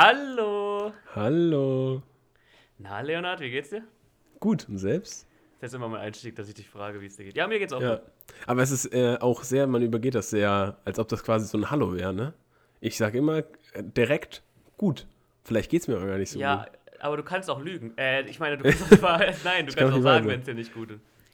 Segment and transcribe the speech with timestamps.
[0.00, 0.92] Hallo!
[1.14, 2.02] Hallo.
[2.76, 3.82] Na, Leonard, wie geht's dir?
[4.40, 5.26] Gut, und selbst?
[5.58, 7.34] Das ist immer mein Einstieg, dass ich dich frage, wie es dir geht.
[7.34, 7.94] Ja, mir geht's auch Ja.
[7.96, 8.04] gut.
[8.46, 11.56] Aber es ist äh, auch sehr, man übergeht das sehr, als ob das quasi so
[11.56, 12.34] ein Hallo wäre, ne?
[12.82, 13.44] Ich sage immer äh,
[13.82, 14.42] direkt
[14.76, 15.06] gut.
[15.44, 16.78] Vielleicht geht's mir aber gar nicht so Ja, gut.
[17.00, 17.96] aber du kannst auch lügen.
[17.96, 20.52] Äh, ich meine, du kannst auch, nein, du kann kannst auch sagen, wenn es dir
[20.54, 20.88] nicht gut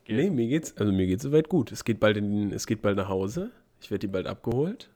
[0.04, 0.16] geht.
[0.16, 1.72] Nee, mir geht's, also mir geht's soweit gut.
[1.72, 3.50] Es geht bald in, es geht bald nach Hause.
[3.80, 4.88] Ich werde die bald abgeholt.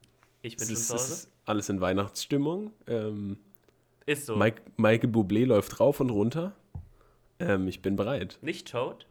[0.43, 1.12] Ich bin Es schon ist, zu Hause.
[1.14, 2.73] ist alles in Weihnachtsstimmung.
[2.87, 3.39] Ähm,
[4.07, 4.36] Ist so.
[4.36, 6.52] Mike, Michael Bublé läuft rauf und runter.
[7.38, 8.38] Ähm, ich bin bereit.
[8.41, 9.06] Nicht Toad?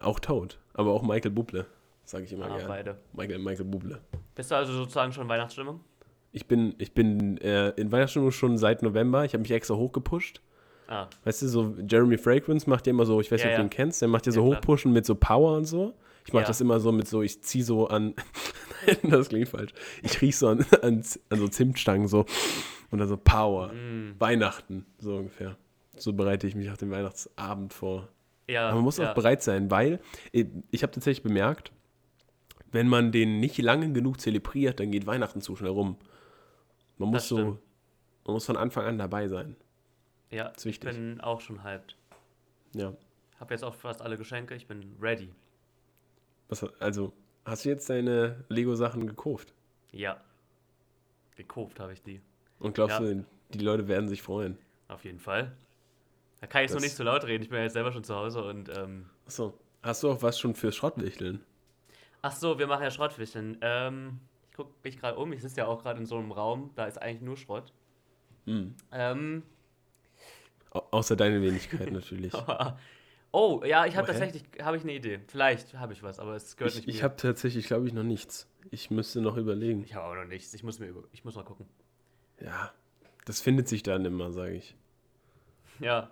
[0.00, 1.64] Auch tot, aber auch Michael Bublé,
[2.04, 2.68] sage ich immer Ah, gerne.
[2.68, 2.96] beide.
[3.12, 3.98] Michael, Michael Bublé.
[4.34, 5.80] Bist du also sozusagen schon in Weihnachtsstimmung?
[6.32, 9.24] Ich bin, ich bin äh, in Weihnachtsstimmung schon seit November.
[9.24, 10.40] Ich habe mich extra hochgepusht.
[10.88, 13.56] Ah, Weißt du, so Jeremy Fragrance macht ja immer so, ich weiß nicht, Ja, ob
[13.56, 13.66] du ja.
[13.66, 15.94] ihn kennst, der macht ja so Ja, hochpushen mit so Power und so.
[16.26, 16.48] Ich mache Ja.
[16.48, 18.14] das immer so mit so, ich ziehe so an,
[18.86, 19.72] Nein, das klingt falsch.
[20.02, 22.26] Ich riech so an, an, an so Zimtstangen so
[22.90, 23.72] und dann so Power.
[23.72, 24.16] mm.
[24.18, 25.56] Weihnachten, so ungefähr.
[25.96, 28.08] So bereite ich mich auf den Weihnachtsabend vor.
[28.48, 29.10] Ja, Aber man muss ja.
[29.10, 30.00] auch bereit sein, weil
[30.32, 31.72] äh, ich habe tatsächlich bemerkt,
[32.70, 35.96] wenn man den nicht lange genug zelebriert, dann geht Weihnachten zu schnell rum.
[36.98, 37.58] Man muss so,
[38.24, 39.56] man muss von Anfang an dabei sein.
[40.30, 40.90] Ja, ist ich wichtig.
[40.90, 41.96] bin auch schon hyped.
[42.74, 42.92] Ja.
[43.38, 45.32] Hab jetzt auch fast alle Geschenke, ich bin ready.
[46.48, 47.12] Was, also,
[47.44, 49.54] hast du jetzt deine Lego-Sachen gekauft?
[49.92, 50.20] Ja.
[51.36, 52.20] Gekauft habe ich die.
[52.58, 53.06] Und glaubst Ja.
[53.06, 54.58] du, die Leute werden sich freuen?
[54.88, 55.56] Auf jeden Fall.
[56.40, 57.42] Da kann ich so Das- nicht so laut reden.
[57.42, 59.54] Ich bin ja jetzt selber schon zu Hause und ähm, Achso.
[59.82, 61.40] Hast du auch was schon fürs Schrottwichteln?
[62.22, 63.58] Ach so, wir machen ja Schrottwichteln.
[63.60, 64.18] Ähm,
[64.50, 65.32] ich gucke mich gerade um.
[65.32, 66.70] Ich sitze ja auch gerade in so einem Raum.
[66.74, 67.72] Da ist eigentlich nur Schrott.
[68.46, 68.74] Hm.
[68.92, 69.42] Ähm,
[70.70, 72.32] Au außer deine Wenigkeit natürlich.
[73.32, 75.20] oh, ja, ich habe Oh, tatsächlich habe ich eine Idee.
[75.28, 77.04] Vielleicht habe ich was, aber es gehört Ich, nicht ich mir.
[77.04, 78.48] habe tatsächlich, glaube ich, noch nichts.
[78.70, 79.84] Ich müsste noch überlegen.
[79.84, 80.52] ich habe aber noch nichts.
[80.54, 81.66] Ich muss mir über, ich muss mal gucken.
[82.40, 82.72] Ja,
[83.24, 84.76] das findet sich dann immer, sage ich.
[85.80, 86.10] Ja,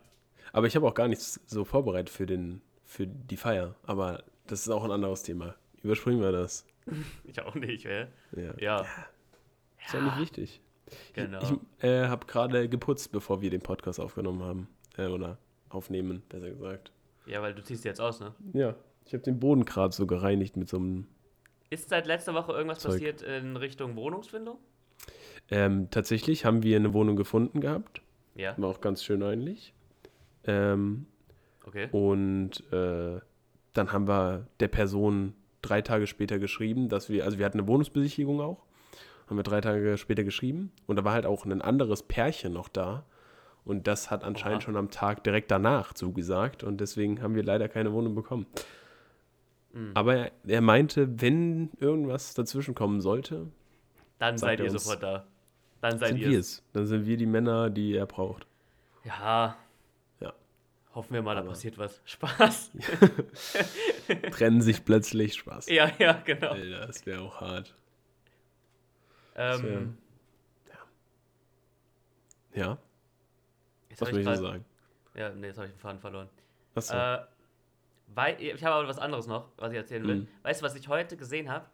[0.53, 3.75] Aber ich habe auch gar nichts so vorbereitet für, den, für die Feier.
[3.85, 5.55] Aber das ist auch ein anderes Thema.
[5.83, 6.67] Überspringen wir das.
[7.25, 8.07] ich auch nicht, ey.
[8.37, 8.55] Ja.
[8.59, 8.87] Ja,
[9.85, 10.61] Ist ja nicht wichtig.
[11.15, 11.41] genau.
[11.79, 14.69] Ich äh, habe gerade geputzt, bevor wir den Podcast aufgenommen haben.
[14.97, 15.39] Äh, oder
[15.71, 16.93] aufnehmen, besser gesagt.
[17.27, 18.35] ja, weil du ziehst jetzt aus, ne?
[18.53, 18.75] Ja,
[19.07, 21.07] ich habe den Boden gerade so gereinigt mit so einem.
[21.71, 22.93] Ist seit letzter Woche irgendwas Zeug.
[22.93, 24.59] passiert in Richtung Wohnungsfindung?
[25.51, 28.03] Ähm, tatsächlich haben wir eine Wohnung gefunden gehabt.
[28.35, 29.73] Ja, War auch ganz schön eigentlich.
[30.47, 31.07] Ähm,
[31.65, 31.89] okay.
[31.93, 33.21] und äh,
[33.73, 37.69] dann haben wir der Person drei Tage später geschrieben, dass wir, also wir hatten eine
[37.69, 38.67] Wohnungsbesichtigung auch,
[39.27, 42.69] haben wir drei Tage später geschrieben und da war halt auch ein anderes Pärchen noch
[42.69, 43.05] da
[43.65, 44.67] und das hat anscheinend Oha.
[44.67, 48.47] schon am Tag direkt danach zugesagt und deswegen haben wir leider keine Wohnung bekommen.
[49.73, 49.93] Mhm.
[49.95, 53.47] Aber er, er meinte, wenn irgendwas dazwischen kommen sollte,
[54.19, 55.27] Dann seid ihr sofort da.
[55.91, 56.63] Dann seid sind ihr wir es.
[56.73, 58.47] Dann sind wir die Männer, die er braucht.
[59.05, 59.57] Ja.
[60.21, 60.33] Ja.
[60.95, 62.01] Hoffen wir mal, da Aber- passiert was.
[62.07, 62.71] Spaß.
[64.33, 65.69] Trennen sich plötzlich Spaß.
[65.69, 66.51] ja, ja, genau.
[66.53, 67.75] Alter, das wäre auch hart.
[69.37, 69.99] Ähm,
[72.55, 72.79] Ja,
[73.91, 74.65] jetzt was will ich so sagen?
[75.17, 76.29] Ja, nee, jetzt habe ich den Faden verloren.
[76.77, 76.95] Achso.
[76.95, 77.19] Äh,
[78.15, 80.15] weil, ich habe aber was anderes noch, was ich erzählen will.
[80.17, 80.29] Mhm.
[80.45, 81.67] Weißt du, was ich heute gesehen habe?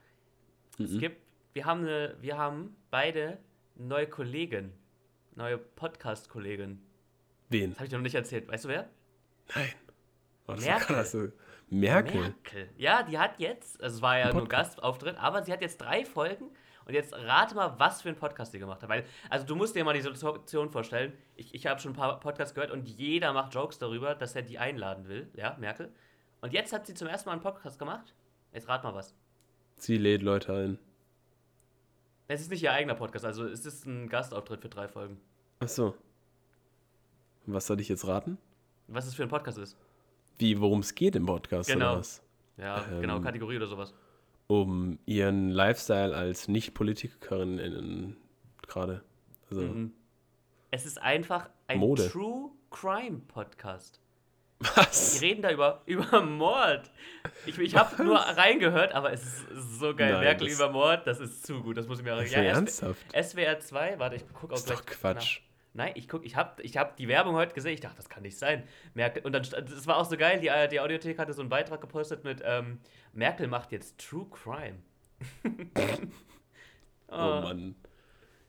[0.79, 0.99] Es Mhm.
[0.99, 1.21] gibt,
[1.53, 3.37] wir haben, eine, wir haben beide
[3.81, 4.73] neue Kollegen,
[5.35, 6.83] neue Podcast-Kollegen.
[7.49, 7.71] Wen?
[7.71, 8.49] Das habe ich dir noch nicht erzählt.
[8.49, 8.89] Weißt du wer?
[9.55, 9.69] Nein.
[10.47, 10.67] Oh, Merkel.
[10.67, 10.97] Merkel.
[10.97, 11.15] Krass.
[11.69, 12.21] Merkel.
[12.21, 12.69] Merkel.
[12.77, 14.77] Ja, die hat jetzt, also es war ja Ein nur Podcast.
[14.77, 16.51] Gastauftritt, aber sie hat jetzt drei Folgen
[16.85, 18.89] und jetzt rate mal, was für ein Podcast sie gemacht hat.
[18.89, 22.19] Weil, also du musst dir mal die Situation vorstellen, ich, ich habe schon ein paar
[22.21, 25.93] Podcasts gehört und jeder macht Jokes darüber, dass er die einladen will, ja, Merkel.
[26.41, 28.15] Und jetzt hat sie zum ersten Mal einen Podcast gemacht.
[28.53, 29.15] Jetzt rat mal was.
[29.77, 30.79] Sie lädt Leute ein.
[32.33, 35.17] Es ist nicht ihr eigener Podcast, also es ist ein Gastauftritt für drei Folgen.
[35.59, 35.97] Achso.
[37.47, 38.39] Was soll ich jetzt raten?
[38.87, 39.77] Was es für ein Podcast ist.
[40.39, 41.91] Wie, worum es geht im Podcast Genau.
[41.91, 42.23] oder was?
[42.57, 43.93] Ja, Ähm, genau, Kategorie oder sowas.
[44.47, 48.17] Um ihren Lifestyle als Nicht-Politikerin in-
[48.63, 49.03] gerade.
[49.51, 49.93] Also, Mhm.
[50.71, 52.09] Es ist einfach ein Mode.
[52.11, 53.99] True Crime Podcast.
[54.63, 55.21] Die was?
[55.23, 56.91] reden da über, über Mord.
[57.47, 59.47] Ich, ich habe nur reingehört, aber es ist
[59.79, 60.13] so geil.
[60.13, 61.77] Nein, Merkel das- über Mord, das ist zu gut.
[61.79, 63.01] Das muss ich mir auch Ist ja, ernsthaft?
[63.13, 64.79] SWR 2, warte, ich gucke auch Das ist gleich.
[64.81, 65.41] doch Quatsch.
[65.41, 65.51] Nach.
[65.73, 67.73] Nein, ich gucke, ich habe ich hab die Werbung heute gesehen.
[67.75, 68.65] Ich dachte, das kann nicht sein.
[68.95, 70.41] Merkel, und dann, das war auch so geil.
[70.41, 72.81] Die, ARD Audiothek hatte so einen Beitrag gepostet mit ähm,
[73.13, 74.79] Merkel macht jetzt True Crime.
[77.13, 77.75] Oh Mann.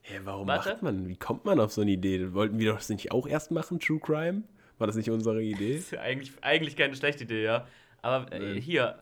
[0.02, 0.70] Hä, warum Warte.
[0.70, 1.08] macht man?
[1.08, 2.34] Wie kommt man auf so eine Idee?
[2.34, 4.44] Wollten wir doch das nicht auch erst machen, True Crime?
[4.82, 5.76] War das nicht unsere Idee?
[5.76, 7.68] Ist ja eigentlich, eigentlich keine schlechte Idee, ja.
[8.02, 8.98] Aber äh, hier,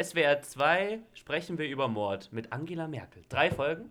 [0.00, 3.24] SWR 2 sprechen wir über Mord mit Angela Merkel.
[3.28, 3.90] Drei Folgen.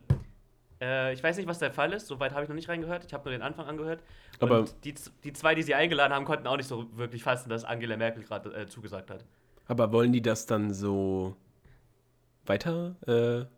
[0.81, 2.07] Äh, ich weiß nicht, was der Fall ist.
[2.07, 3.03] Soweit habe ich noch nicht reingehört.
[3.05, 4.01] Ich habe nur den Anfang angehört.
[4.39, 7.23] Aber- Und die, z- die zwei, die sie eingeladen haben, konnten auch nicht so wirklich
[7.23, 9.25] fassen, dass Angela Merkel gerade äh, zugesagt hat.
[9.67, 11.35] Aber wollen die das dann so
[12.45, 13.52] weiter äh,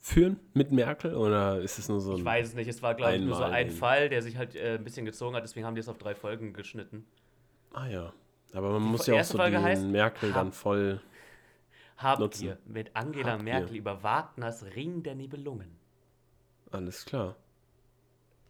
[0.00, 2.18] führen mit Merkel oder ist es nur so ein.
[2.18, 2.68] Ich weiß es nicht.
[2.68, 5.34] Es war, glaube ich, nur so ein Fall, der sich halt äh, ein bisschen gezogen
[5.36, 5.42] hat.
[5.44, 7.04] Deswegen haben die es auf drei Folgen geschnitten.
[7.72, 8.12] Ah ja.
[8.54, 11.00] Aber man muss ja auch so Folge den heißt Merkel dann voll.
[11.98, 12.44] Habt Nutzen.
[12.46, 13.44] ihr mit Angela Habt ihr.
[13.44, 15.76] Merkel über Wagners Ring der Nibelungen.
[16.70, 17.34] Alles klar.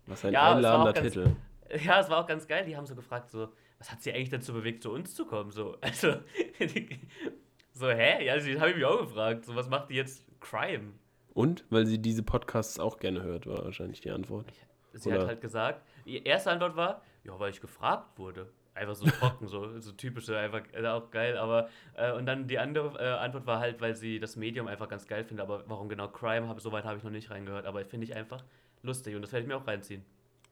[0.07, 1.31] Was ein Ja, einladender ganz- Titel.
[1.85, 2.65] Ja, es war auch ganz geil.
[2.65, 3.49] Die haben so gefragt, so,
[3.79, 5.51] was hat sie eigentlich dazu bewegt, zu uns zu kommen?
[5.51, 6.15] So, also,
[6.61, 6.99] die,
[7.75, 8.25] so, hä?
[8.25, 9.45] Ja, das habe ich mich auch gefragt.
[9.45, 10.93] So, was macht die jetzt Crime?
[11.39, 11.65] Und?
[11.71, 14.47] Weil sie diese Podcasts auch gerne hört, war wahrscheinlich die Antwort.
[14.93, 18.49] Sie Oder- hat halt gesagt, die erste Antwort war, ja, weil ich gefragt wurde.
[18.75, 22.59] Einfach so trocken, so, so typische, einfach äh, auch geil, aber äh, und dann die
[22.59, 25.89] andere äh, Antwort war halt, weil sie das Medium einfach ganz geil findet, aber warum
[25.89, 28.43] genau Crime, habe soweit habe ich noch nicht reingehört, aber finde ich einfach
[28.83, 30.05] lustig und das werde ich mir auch reinziehen.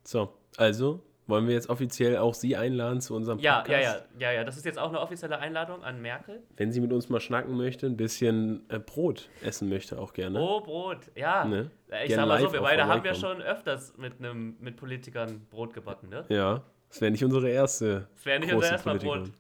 [0.04, 3.82] So, also wollen wir jetzt offiziell auch Sie einladen zu unserem Ja, Podcast?
[3.82, 6.42] ja, ja, ja, ja, das ist jetzt auch eine offizielle Einladung an Merkel.
[6.56, 10.40] Wenn sie mit uns mal schnacken möchte, ein bisschen äh, Brot essen möchte, auch gerne.
[10.40, 11.44] Oh, Brot, ja.
[11.44, 11.70] Ne?
[11.90, 14.76] Äh, Ich Gerne sag mal so, wir beide haben ja schon öfters mit, einem, mit
[14.76, 16.24] Politikern Brot gebacken, ne?
[16.28, 18.08] Ja, das wäre nicht unsere erste.
[18.14, 19.30] Das wäre nicht unser erstmal Brot.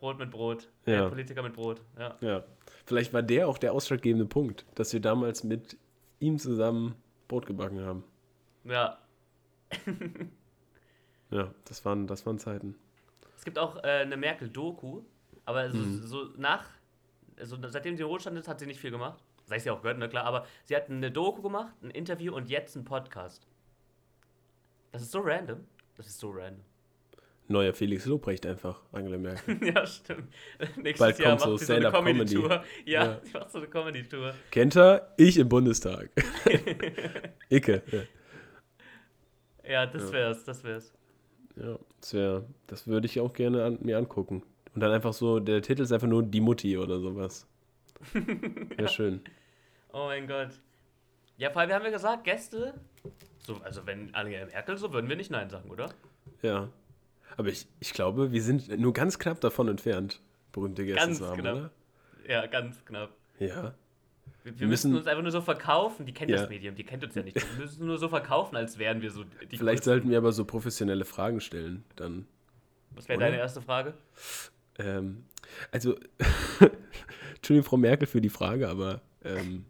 [0.00, 0.68] Brot mit Brot.
[0.84, 1.06] Ja.
[1.06, 2.16] Äh, Politiker mit Brot, ja.
[2.20, 2.44] Ja.
[2.84, 5.76] Vielleicht war der auch der ausschlaggebende Punkt, dass wir damals mit
[6.18, 6.94] ihm zusammen
[7.28, 8.04] Brot gebacken haben.
[8.64, 8.98] Ja,
[11.32, 12.76] Ja, das waren, das waren Zeiten.
[13.36, 15.02] Es gibt auch äh, eine Merkel-Doku,
[15.44, 16.02] aber so, Mhm.
[16.06, 16.64] so nach,
[17.38, 19.20] also seitdem sie in Ruhestand ist, hat sie nicht viel gemacht.
[19.46, 22.48] Sei sie auch gehört, na klar, aber sie hat eine Doku gemacht, ein Interview und
[22.48, 23.46] jetzt einen Podcast.
[24.92, 25.66] Das ist so random.
[25.96, 26.64] Das ist so random.
[27.48, 29.58] Neuer Felix Lobrecht einfach, Angela Merkel.
[29.74, 30.32] ja, stimmt.
[30.76, 32.34] Nächstes Bald Jahr kommt macht so sie so eine Stand-up-Comedy.
[32.36, 32.64] Comedy-Tour.
[32.86, 33.20] Ja, Ja.
[33.24, 34.34] sie macht so eine Comedy-Tour.
[34.50, 35.12] Kennt er?
[35.16, 36.10] Ich im Bundestag.
[37.50, 37.82] Icke.
[39.64, 40.12] Ja, Ja, das Ja.
[40.12, 40.92] wär's, das wär's.
[41.56, 44.42] Ja das, wär, das würde ich auch gerne an, mir angucken.
[44.74, 47.46] Und dann einfach so, der Titel ist einfach nur Die Mutti oder sowas.
[48.12, 49.20] Wäre schön.
[49.92, 50.50] Oh mein Gott.
[51.36, 52.74] Ja, vor allem, wir haben ja gesagt, Gäste,
[53.38, 55.90] so, also wenn Angela Merkel so, würden wir nicht Nein sagen, oder?
[56.42, 56.68] Ja.
[57.36, 60.20] Aber ich, ich glaube, wir sind nur ganz knapp davon entfernt,
[60.52, 61.56] berühmte Gäste Ganz zu haben, knapp.
[61.56, 61.70] oder?
[62.28, 63.10] Ja, ganz knapp.
[63.38, 63.74] Ja.
[64.44, 66.04] Wir, wir müssen müssen- uns einfach nur so verkaufen.
[66.06, 66.38] Die kennt Ja.
[66.38, 67.36] das Medium, die kennt uns ja nicht.
[67.36, 69.84] Wir müssen nur so verkaufen, als wären wir so die Vielleicht Coolsten.
[69.84, 72.26] sollten wir aber so professionelle Fragen stellen, dann.
[72.94, 73.94] Was wäre deine erste Frage?
[74.78, 75.24] Ähm,
[75.70, 75.96] also,
[77.36, 79.64] Entschuldigung, Frau Merkel, für die Frage, aber ähm,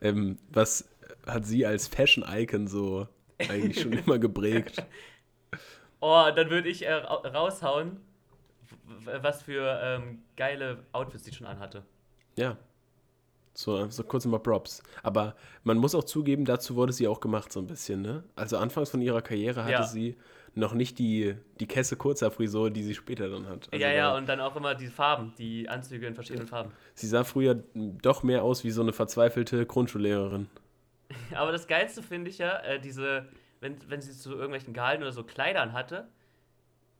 [0.00, 0.88] ähm, was
[1.26, 3.06] hat sie als Fashion-Icon so
[3.38, 4.82] eigentlich schon immer geprägt?
[6.00, 7.98] Oh, dann würde ich äh, ra- raushauen,
[9.04, 11.82] was für ähm, geile Outfits sie schon anhatte.
[12.36, 12.56] Ja.
[13.58, 14.84] So, so kurz mal Props.
[15.02, 15.34] Aber
[15.64, 18.22] man muss auch zugeben, dazu wurde sie auch gemacht, so ein bisschen, ne?
[18.36, 19.82] Also anfangs von ihrer Karriere hatte Ja.
[19.82, 20.16] sie
[20.54, 23.68] noch nicht die, die Kesse kurzer Frisur, die sie später dann hat.
[23.72, 26.70] Also ja, ja, und dann auch immer die Farben, die Anzüge in verschiedenen Farben.
[26.94, 30.48] Sie sah früher doch mehr aus wie so eine verzweifelte Grundschullehrerin.
[31.34, 33.26] Aber das Geilste finde ich ja, äh, diese,
[33.60, 36.06] wenn, wenn sie zu irgendwelchen Gehalen oder so Kleidern hatte,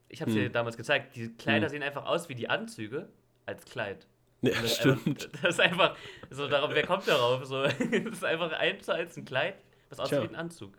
[0.09, 0.53] ich habe es dir Hm.
[0.53, 1.71] damals gezeigt, die Kleider Hm.
[1.71, 3.09] sehen einfach aus wie die Anzüge
[3.47, 4.07] als Kleid.
[4.43, 5.07] Ja, das ist stimmt.
[5.07, 5.97] Einfach, das ist einfach
[6.31, 7.45] so darauf, wer kommt darauf?
[7.45, 9.55] So, das ist einfach eins zu eins ein Kleid,
[9.91, 10.73] was aussieht wie ein Anzug.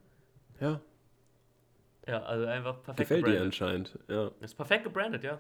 [0.62, 0.80] Ja,
[2.08, 3.44] Ja, also einfach perfekt gefällt gebrandet.
[3.46, 4.00] anscheinend.
[4.08, 4.32] Ja.
[4.42, 5.40] Ist perfekt gebrandet, ja.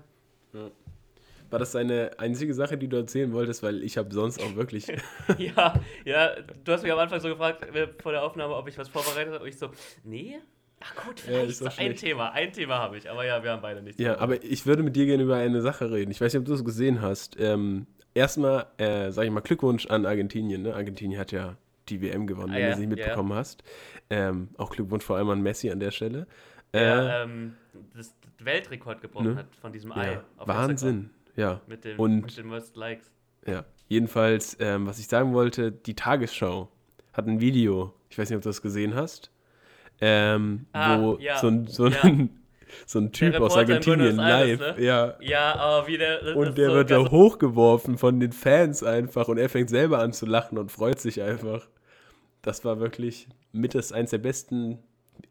[1.49, 3.63] War das deine einzige Sache, die du erzählen wolltest?
[3.63, 4.87] Weil ich habe sonst auch wirklich.
[5.37, 5.73] ja,
[6.05, 8.87] ja, du hast mich am Anfang so gefragt äh, vor der Aufnahme, ob ich was
[8.89, 9.43] vorbereitet habe.
[9.43, 9.69] Und ich so,
[10.03, 10.37] nee.
[10.81, 11.99] Ach gut, Ja, vielleicht ist so ein schlecht.
[12.01, 12.31] Thema.
[12.31, 13.09] Ein Thema habe ich.
[13.09, 13.99] Aber ja, wir haben beide nichts.
[13.99, 16.11] ja, aber ich würde mit dir gerne über eine Sache reden.
[16.11, 17.35] Ich weiß nicht, ob du es gesehen hast.
[17.39, 20.63] Ähm, erstmal, äh, sage ich mal, Glückwunsch an Argentinien.
[20.63, 20.73] Ne?
[20.75, 21.55] Argentinien hat ja
[21.89, 23.63] die WM gewonnen, Ah, wenn ja, du es nicht ja, mitbekommen hast.
[24.09, 26.27] Ähm, auch Glückwunsch vor allem an Messi an der Stelle.
[26.71, 27.53] Äh, der ähm,
[27.95, 29.35] das Weltrekord gebrochen Ne?
[29.37, 30.13] hat von diesem Ei.
[30.13, 31.09] ja, Wahnsinn.
[31.35, 33.11] Ja, Instagram Mit, dem, Und- mit den Most Likes.
[33.47, 33.65] ja.
[33.87, 36.69] Jedenfalls, ähm, was ich sagen wollte, die Tagesschau
[37.13, 39.31] hat ein Video, ich weiß nicht, ob du das gesehen hast,
[39.99, 41.99] ähm, Ah, wo ja, so, ein, so, ja.
[42.03, 42.38] ein,
[42.85, 44.83] so ein Typ aus Argentinien Buenos Aires, live, ne?
[44.83, 46.35] ja, Ja, aber wie der.
[46.35, 50.13] Und der so wird da hochgeworfen von den Fans einfach und er fängt selber an
[50.13, 51.67] zu lachen und freut sich einfach.
[52.41, 54.79] Das war wirklich mit das eins der besten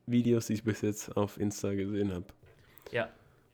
[0.07, 2.27] Videos, die ich bis jetzt auf Insta gesehen habe.
[2.91, 3.09] Ja.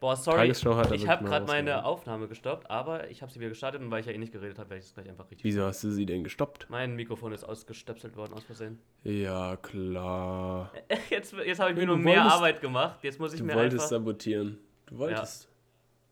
[0.05, 0.51] Boah, sorry.
[0.51, 0.67] Ich
[1.09, 1.83] habe gerade meine.
[1.83, 4.59] Aufnahme gestoppt, aber ich habe sie wieder gestartet und weil ich ja eh nicht geredet
[4.59, 5.45] habe, werde ich es gleich einfach richtig.
[5.45, 6.67] Wieso hast du sie denn gestoppt?
[6.69, 8.79] Mein Mikrofon ist ausgestöpselt worden aus Versehen.
[9.03, 10.71] Ja, klar.
[11.09, 12.99] Jetzt, jetzt habe ich mir Ja, nur du mehr wolltest- Arbeit gemacht.
[13.03, 13.89] Jetzt muss ich Du mir wolltest einfach.
[13.89, 14.59] sabotieren.
[14.85, 15.49] Du wolltest.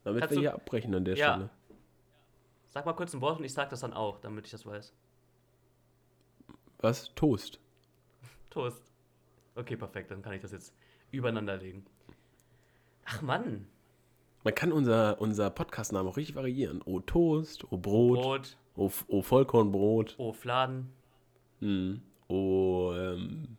[0.05, 1.33] Damit Kannst wir du- hier abbrechen an der Ja.
[1.33, 1.49] Stelle.
[2.69, 4.91] Sag mal kurz ein Wort und ich sag das dann auch, damit ich das weiß.
[6.79, 7.13] Was?
[7.13, 7.59] Toast.
[8.49, 8.91] Toast.
[9.53, 10.73] Okay, perfekt, dann kann ich das jetzt
[11.11, 11.85] übereinander legen.
[13.05, 13.67] Ach Mann.
[14.43, 16.81] Man kann unser, unser Podcast-Namen auch richtig variieren.
[16.85, 20.89] O Toast, O Brot, Brot, O, o Vollkornbrot, O Fladen.
[21.59, 23.57] hm, O ähm,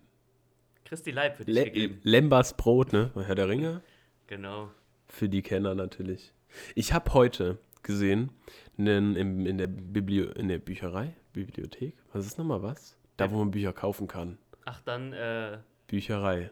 [0.85, 2.01] Christi Leib für dich Le gegeben.
[2.03, 3.11] Lembas Brot, ne?
[3.15, 3.83] Herr der Ringe.
[4.27, 4.71] Genau.
[5.09, 6.33] Für die Kenner natürlich.
[6.75, 8.31] Ich habe heute gesehen,
[8.77, 12.97] nen, im, in, der Biblio in der Bücherei, Bibliothek, was ist nochmal was?
[13.17, 14.39] Da, wo man Bücher kaufen kann.
[14.65, 16.51] Ach, dann, äh, Bücherei.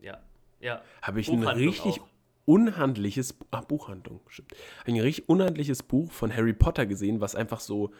[0.00, 0.18] ja.
[0.58, 0.80] Ja.
[1.02, 2.08] Habe ich ein Buchhandlung richtig auch.
[2.46, 4.52] Unhandliches, ah, Buchhandlung, stimmt.
[4.86, 7.92] Ein richtig unhandliches Buch von Harry Potter gesehen, was einfach so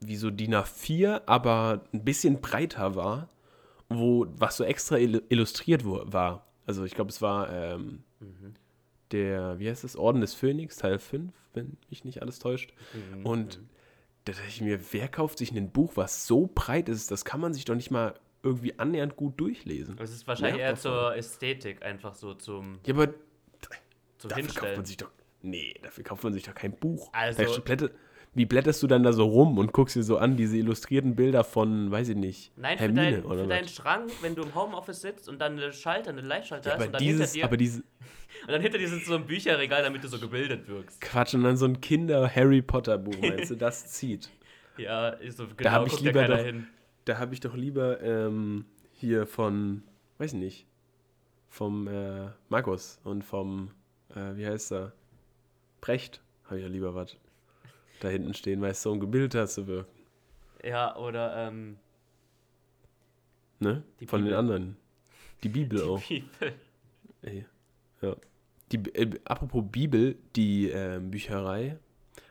[0.00, 3.28] wie so DIN A4, aber ein bisschen breiter war,
[3.88, 6.46] wo was so extra il- illustriert war.
[6.66, 8.54] Also ich glaube, es war ähm, Mhm.
[9.12, 12.72] der, wie heißt es, Orden des Phönix, Teil 5, wenn mich nicht alles täuscht.
[12.92, 13.24] Mhm.
[13.26, 13.60] Und
[14.24, 17.40] da dachte ich mir, wer kauft sich ein Buch, was so breit ist, das kann
[17.40, 19.96] man sich doch nicht mal irgendwie annähernd gut durchlesen.
[19.98, 21.00] Es ist wahrscheinlich Nervt eher voll.
[21.00, 23.08] zur Ästhetik, einfach so zum, Ja, aber
[24.18, 24.76] zum Dafür kauft Hinstellen.
[24.76, 25.10] man sich doch.
[25.42, 27.08] Nee, dafür kauft man sich doch kein Buch.
[27.12, 27.90] Also- Da blätter,
[28.34, 31.44] wie blätterst du dann da so rum und guckst dir so an, diese illustrierten Bilder
[31.44, 33.48] von, weiß ich nicht, Nein, für, Hermine dein, oder für was?
[33.48, 36.86] deinen Schrank, wenn du im Homeoffice sitzt und dann eine Schalter, eine Live-Schalter Ja, hast
[36.86, 37.78] und dann, hinter dieses, dir, aber diese
[38.42, 41.00] und dann hinter dir sitzt so ein Bücherregal, damit du so gebildet wirkst.
[41.00, 44.28] Quatsch und dann so ein Kinder-Harry Potter-Buch, meinst du, das zieht.
[44.76, 46.66] Ja, ist so, genau, hab ich guckt ja lieber doch- hin.
[47.06, 49.82] Da habe ich doch lieber ähm, hier von,
[50.18, 50.66] weiß ich nicht,
[51.48, 53.70] vom äh, Markus und vom,
[54.14, 54.92] äh, wie heißt er?
[55.80, 57.16] Brecht, habe ich ja lieber was.
[58.00, 59.90] Da hinten stehen, weißt du, um gebildeter zu wirken.
[60.64, 61.76] Ja, oder, ähm,
[63.60, 63.82] Ne?
[63.98, 64.30] Die Von Bibel.
[64.32, 64.76] den anderen.
[65.42, 66.00] Die Bibel auch.
[66.06, 66.54] Bibel.
[67.22, 67.44] Ey,
[68.00, 68.14] ja.
[68.70, 71.76] Die, äh, apropos Bibel, die ähm, Bücherei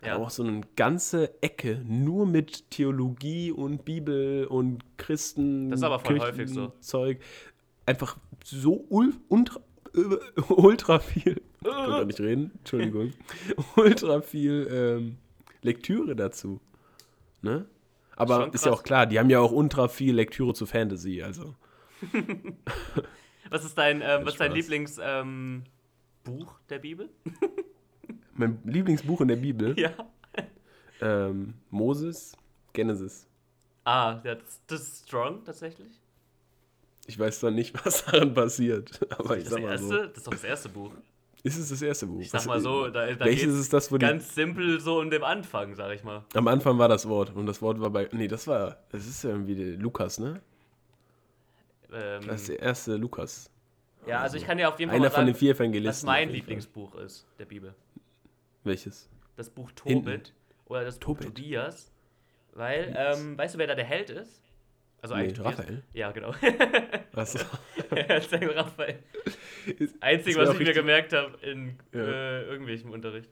[0.02, 0.12] Ja.
[0.14, 5.70] hat auch so eine ganze Ecke nur mit Theologie und Bibel und Christen.
[5.70, 6.70] Das ist aber voll häufig so.
[6.80, 7.20] Zeug.
[7.86, 9.64] Einfach so ul ultra, äh,
[10.50, 11.42] ultra viel.
[11.62, 13.14] Ich kann gar nicht reden, Entschuldigung.
[13.76, 15.18] ultra viel ähm,
[15.62, 16.60] Lektüre dazu.
[17.42, 17.66] Ne?
[18.16, 21.56] Aber ist ja auch klar, die haben ja auch ultra viel Lektüre zu Fantasy, also.
[23.50, 24.52] Was ist dein, ähm, was ist dein.
[24.54, 25.64] Lieblingsbuch ähm,
[26.70, 27.10] der Bibel?
[28.34, 29.92] Mein Lieblingsbuch in der Bibel, Ja.
[31.02, 32.36] ähm, Moses,
[32.74, 33.28] Genesis.
[33.84, 36.02] Ah, das, das ist strong tatsächlich.
[37.08, 40.06] Ich weiß zwar nicht, was daran passiert, aber ich Das, sag mal erste, so.
[40.06, 40.92] das ist doch das erste Buch.
[41.44, 42.20] Ist es das erste Buch?
[42.20, 45.10] Ich sag Was- mal so, da, da Welches ist das, wo ganz simpel so in
[45.10, 46.26] dem Anfang, sag ich mal.
[46.34, 48.10] Am Anfang war das Wort und das Wort war bei.
[48.12, 48.78] Nee, das war.
[48.92, 50.42] Das ist ja irgendwie der Lukas, ne?
[51.94, 53.50] Ähm, Das ist der erste Lukas.
[54.06, 55.60] ja, also ich kann ja auf jeden Fall Einer mal von den sagen, vier was
[55.60, 56.10] Evangelisten.
[56.10, 56.36] auf mein jeden Fall.
[56.40, 57.74] Lieblingsbuch ist der Bibel.
[58.64, 59.10] Welches?
[59.38, 60.06] Das Buch Hinten.
[60.06, 60.34] Tobit
[60.66, 61.28] oder das Buch Tobit.
[61.28, 61.92] Tobias.
[62.54, 64.42] Weil, ähm, weißt du, wer da der Held ist?
[65.12, 65.46] Also Nee, eigentlich.
[65.46, 65.84] Raphael.
[65.94, 66.34] Ja, genau.
[67.14, 67.40] Achso.
[67.92, 69.00] Erzähl Raphael.
[69.80, 72.00] Ist- Einzig, wär was ich mir gemerkt habe in Ja.
[72.02, 73.30] äh, irgendwelchem Unterricht.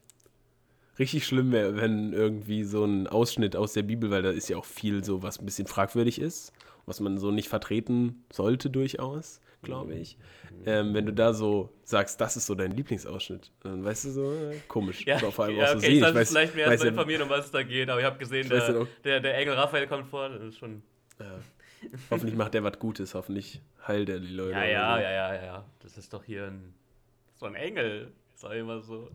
[0.97, 4.55] Richtig schlimm wäre, wenn irgendwie so ein Ausschnitt aus der Bibel, weil da ist ja
[4.57, 6.53] auch viel so, was ein bisschen fragwürdig ist,
[6.85, 10.17] was man so nicht vertreten sollte durchaus, glaube ich.
[10.65, 14.33] Ähm, wenn du da so sagst, das ist so dein Lieblingsausschnitt, dann weißt du so,
[14.33, 15.05] äh, komisch.
[15.05, 15.97] Ja, Aber vor allem ja auch so okay, sehen.
[15.97, 18.17] ich weiß- vielleicht mehr weiß erstmal informieren, um was es da geht, aber ich habe
[18.17, 20.81] gesehen, der, der, der Engel Raphael kommt vor, das ist schon...
[21.19, 21.39] Ja.
[22.11, 24.51] Hoffentlich macht der was Gutes, hoffentlich heilt er die Leute.
[24.51, 25.01] Ja, ja, so.
[25.01, 25.65] ja, ja, ja.
[25.79, 26.73] Das ist doch hier ein,
[27.35, 29.09] so ein Engel, sag ich mal so.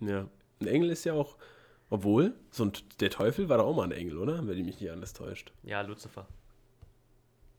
[0.00, 0.28] Ja.
[0.60, 1.36] Ein Engel ist ja auch,
[1.90, 4.38] obwohl, so ein, der Teufel war doch auch mal ein Engel, oder?
[4.46, 5.52] Wenn mich nicht alles täuscht.
[5.62, 6.26] Ja, Lucifer.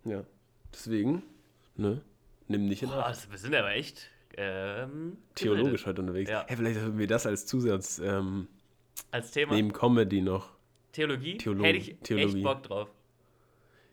[0.06, 0.24] Ja.
[0.74, 1.24] Deswegen,
[1.76, 2.02] ne?
[2.48, 6.30] Nimm nicht in Boah, das, wir sind aber echt ähm, Theologisch heute unterwegs.
[6.30, 6.46] Ja.
[6.48, 8.48] Hey, vielleicht sollten wir das als Zusatz ähm,
[9.12, 10.52] Als Thema neben Comedy noch.
[10.92, 12.38] Theologie Theolo- hätte ich Theologie.
[12.38, 12.90] echt Bock drauf.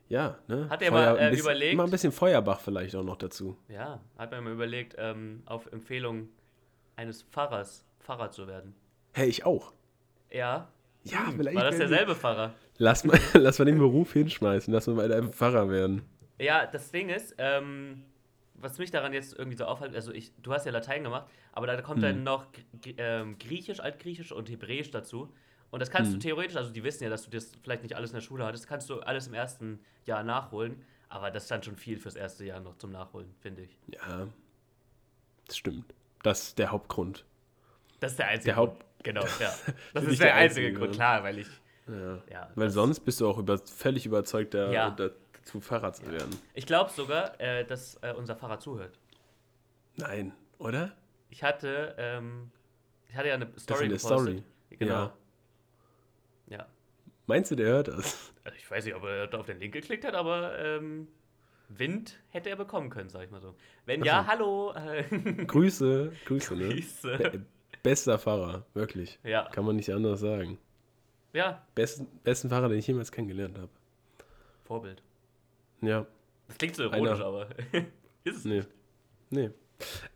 [0.09, 0.69] Ja, ne?
[0.71, 1.77] Hat er mal, äh, bisschen, überlegt?
[1.77, 3.57] Mal ein bisschen Feuerbach vielleicht auch noch dazu.
[3.69, 6.29] Ja, hat man mal überlegt, ähm, auf Empfehlung
[6.97, 8.75] eines Pfarrers Pfarrer zu werden.
[9.15, 9.73] Hey, ich auch.
[10.31, 10.69] Ja,
[11.03, 11.57] Ja, hm, vielleicht.
[11.57, 12.55] war das derselbe Pfarrer?
[12.79, 16.03] Lass mal, lass mal den Beruf hinschmeißen, lass mal einfach Pfarrer werden.
[16.39, 18.05] Ja, das Ding ist, ähm,
[18.55, 21.67] was mich daran jetzt irgendwie so aufhält, also ich, du hast ja Latein gemacht, aber
[21.67, 22.03] da kommt Hm.
[22.03, 22.47] dann noch
[22.99, 25.33] ähm, Griechisch, Altgriechisch und Hebräisch dazu.
[25.71, 26.21] Und das kannst Hm.
[26.21, 28.45] du theoretisch, also die wissen ja, dass du das vielleicht nicht alles in der Schule
[28.45, 30.83] hattest, kannst du alles im ersten Jahr nachholen.
[31.09, 33.79] Aber das ist dann schon viel fürs erste Jahr noch zum Nachholen, finde ich.
[33.89, 34.27] Ja,
[35.47, 35.95] das stimmt.
[36.23, 37.25] Das ist der Hauptgrund.
[38.01, 39.05] Das ist der einzige Der Haupt- Grund.
[39.05, 39.55] Genau, ja.
[39.95, 40.95] Das ist der der einzige einzige Grund, Grund.
[40.95, 41.49] klar, weil ich.
[41.87, 42.23] Ja.
[42.31, 44.91] Ja, Weil das- sonst bist du auch über, völlig überzeugt, da, Ja.
[44.91, 46.37] dazu Pfarrer zu werden.
[46.55, 48.99] Ich glaube sogar, äh, dass äh, unser Pfarrer zuhört.
[49.97, 50.93] Nein, oder?
[51.31, 52.51] Ich hatte, ähm,
[53.09, 54.19] ich hatte ja eine Das Story in der gepostet.
[54.21, 54.43] Story.
[54.71, 55.13] Genau.
[56.49, 56.67] Ja.
[57.27, 58.33] Meinst du, der hört das?
[58.45, 61.09] Also ich weiß nicht, ob er auf den Link geklickt hat, aber ähm,
[61.69, 63.55] Wind hätte er bekommen können, sag ich mal so.
[63.85, 64.73] Wenn Ach ja, hallo.
[65.47, 66.69] Grüße, Grüße, ne?
[66.69, 67.19] Grüße.
[67.19, 67.45] Be
[67.83, 69.19] bester Fahrer, wirklich.
[69.25, 69.49] ja.
[69.53, 70.59] Kann man nicht anders sagen.
[71.33, 73.71] ja, Besten, besten Fahrer, den ich jemals kennengelernt habe.
[74.65, 75.03] Vorbild.
[75.83, 76.07] Ja,
[76.49, 77.25] Das klingt so ironisch, Einer.
[77.25, 77.49] aber
[78.25, 78.57] ist es nee.
[78.57, 78.69] nicht.
[79.31, 79.51] Nee.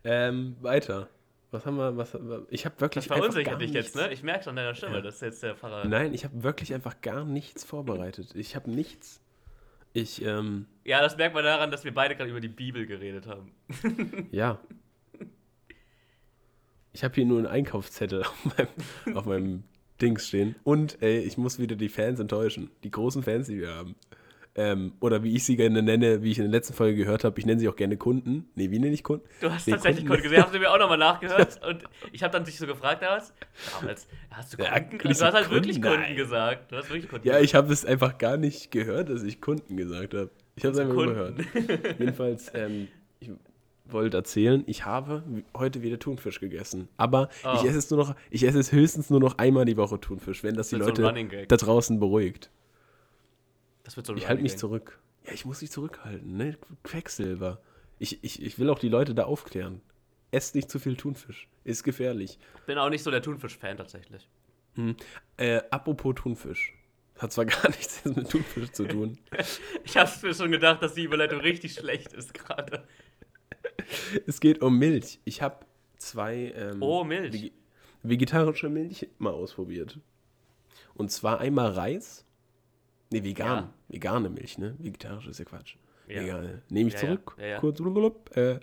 [0.03, 1.09] Ähm, weiter.
[1.51, 2.17] Was haben wir, was,
[2.49, 4.13] ich habe wirklich Das einfach gar verunsichert dich jetzt, nichts- ne?
[4.13, 5.01] Ich merke an deiner Stimme, Ja.
[5.01, 5.85] das ist jetzt der Pfarrer.
[5.85, 8.33] Nein, ich habe wirklich einfach gar nichts vorbereitet.
[8.35, 9.19] Ich habe nichts.
[9.93, 13.27] Ich, ähm, Ja, das merkt man daran, dass wir beide gerade über die Bibel geredet
[13.27, 13.51] haben.
[14.31, 14.59] ja.
[16.93, 19.63] Ich habe hier nur einen Einkaufszettel auf meinem, auf meinem
[20.01, 20.55] Dings stehen.
[20.63, 22.71] Und, ey, ich muss wieder die Fans enttäuschen.
[22.83, 23.95] Die großen Fans, die wir haben.
[24.53, 27.39] Ähm, oder wie ich sie gerne nenne, wie ich in der letzten Folge gehört habe,
[27.39, 28.49] ich nenne sie auch gerne Kunden.
[28.55, 29.25] Nee, wie nenne ich Kunden?
[29.39, 30.09] Du hast Nee, tatsächlich Kunden.
[30.21, 33.01] Kunden gesehen, haben sie mir auch nochmal nachgehört und ich habe dann dich so gefragt
[33.01, 33.33] damals,
[33.79, 34.95] damals, hast du Ja, Kunden?
[34.97, 35.87] ich du so, hast halt wirklich Kunden?
[35.95, 36.15] Kunden Nein.
[36.17, 36.69] gesagt.
[36.71, 39.77] Du hast wirklich Kunden Ja, ich habe es einfach gar nicht gehört, dass ich Kunden
[39.77, 40.29] gesagt habe.
[40.57, 41.11] Ich habe es einfach Kunden.
[41.11, 41.39] überhört.
[41.99, 42.89] Jedenfalls, ähm,
[43.21, 43.29] ich
[43.85, 45.23] wollte erzählen, ich habe
[45.55, 46.89] heute wieder Thunfisch gegessen.
[46.97, 47.53] Aber Oh.
[47.55, 50.43] ich esse es nur noch, ich esse es höchstens nur noch einmal die Woche Thunfisch,
[50.43, 51.47] wenn das die so ein Leute Gag.
[51.47, 52.49] da draußen beruhigt.
[53.83, 54.99] Das wird so ein Ich halte mich zurück.
[55.25, 56.57] Ja, ich muss mich zurückhalten, ne?
[56.83, 57.61] Quecksilber.
[57.99, 59.81] Ich, ich, ich will auch die Leute da aufklären.
[60.31, 61.47] Esst nicht zu viel Thunfisch.
[61.63, 62.39] Ist gefährlich.
[62.65, 64.27] Bin auch nicht so der Thunfisch-Fan tatsächlich.
[65.37, 66.73] Äh, apropos Thunfisch.
[67.19, 69.17] Hat zwar gar nichts mit Thunfisch zu tun.
[69.83, 72.87] Ich habe mir schon gedacht, dass die Überleitung richtig schlecht ist gerade.
[74.25, 75.19] Es geht um Milch.
[75.25, 75.65] Ich habe
[75.97, 77.33] zwei ähm, Oh, Milch.
[77.35, 77.51] vege-
[78.03, 79.99] vegetarische Milch mal ausprobiert.
[80.95, 82.25] Und zwar einmal Reis.
[83.11, 83.47] Nee, vegan.
[83.47, 83.73] Ja.
[83.89, 84.75] Vegane Milch, ne?
[84.79, 85.75] Vegetarisch ist ja Quatsch.
[86.07, 86.21] Ja.
[86.21, 86.61] Vegane.
[86.69, 87.35] Nehme ich Ja, zurück.
[87.39, 87.59] Ja.
[87.59, 87.79] Kurz.
[88.35, 88.59] Äh,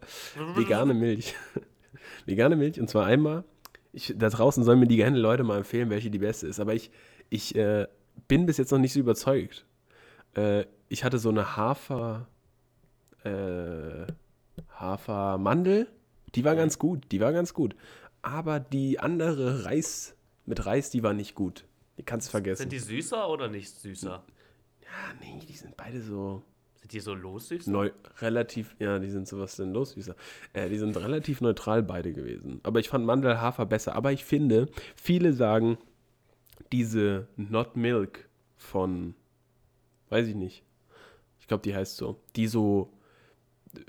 [0.55, 1.35] vegane Milch.
[2.27, 2.81] vegane Milch.
[2.81, 3.45] Und zwar einmal.
[3.93, 6.61] Ich, da draußen sollen mir die gerne Leute mal empfehlen, welche die beste ist.
[6.61, 6.91] Aber ich,
[7.31, 7.87] ich äh,
[8.27, 9.67] bin bis jetzt noch nicht so überzeugt.
[10.35, 12.27] Äh, ich hatte so eine Hafer.
[13.25, 14.07] Äh,
[14.71, 15.89] Hafermandel.
[16.35, 17.05] Die war ganz gut.
[17.13, 17.77] Die war ganz gut.
[18.23, 21.65] Aber die andere Reis mit Reis, die war nicht gut.
[21.99, 22.63] Die kannst du vergessen.
[22.63, 24.23] Sind die süßer oder nicht süßer?
[24.89, 26.43] Ah, nee, die sind beide so
[26.81, 27.67] Sind die so lossüß?
[27.67, 30.15] neu, relativ, ja, die sind sowas denn los, Süßer.
[30.53, 32.61] Äh, die sind relativ neutral beide gewesen.
[32.63, 33.95] Aber ich fand Mandelhafer besser.
[33.95, 35.79] Aber ich finde, viele sagen,
[36.73, 39.15] diese Not Milk von,
[40.11, 40.65] weiß ich nicht,
[41.41, 42.93] ich glaube, die heißt so, die so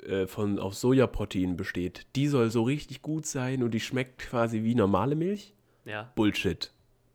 [0.06, 4.64] äh, von auf Sojaprotein besteht, die soll so richtig gut sein und die schmeckt quasi
[4.64, 5.54] wie normale Milch.
[5.86, 6.12] Ja.
[6.16, 6.72] Bullshit.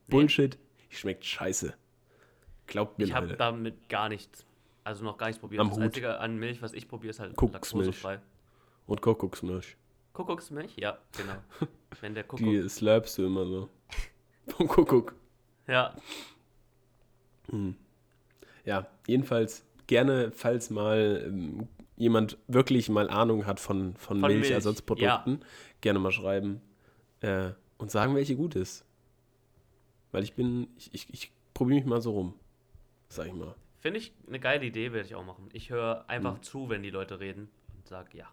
[0.09, 0.59] Bullshit.
[0.91, 1.75] Die schmeckt scheiße.
[2.67, 3.39] Glaubt mir, Ich habe Leute.
[3.39, 4.47] damit gar nichts,
[4.85, 5.61] also noch gar nichts probiert.
[5.61, 5.85] Am das Hut.
[5.85, 8.21] Einzige an Milch, was ich probiere, ist halt laktosefrei.
[8.87, 9.77] Und Kuckucksmilch.
[10.13, 10.77] Kuckucksmilch?
[10.77, 11.35] Ja, genau.
[12.01, 12.47] Wenn der Kuckuck.
[12.47, 13.69] Die slurpst du immer so.
[14.49, 15.15] Vom Kuckuck.
[15.67, 15.95] Ja,
[18.65, 24.41] Ja, jedenfalls gerne, falls mal ähm, jemand wirklich mal Ahnung hat von, von, Von Milch,
[24.41, 25.45] Milchersatzprodukten,
[25.81, 26.61] gerne mal schreiben
[27.21, 28.85] äh, und sagen, welche gut ist.
[30.13, 32.35] Weil ich bin, ich, ich, ich probiere mich mal so rum.
[33.15, 33.55] Sag ich mal.
[33.79, 35.49] finde ich eine geile Idee, werde ich auch machen.
[35.53, 36.05] Ich höre Hm.
[36.09, 38.29] einfach zu, wenn die Leute reden und sage ja.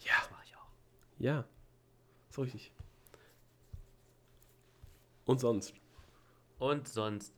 [0.00, 0.12] Ja.
[0.20, 0.66] Das mache ich auch.
[1.18, 1.44] Ja,
[2.30, 2.72] ist richtig.
[5.24, 5.74] Und sonst?
[6.58, 7.34] Und sonst.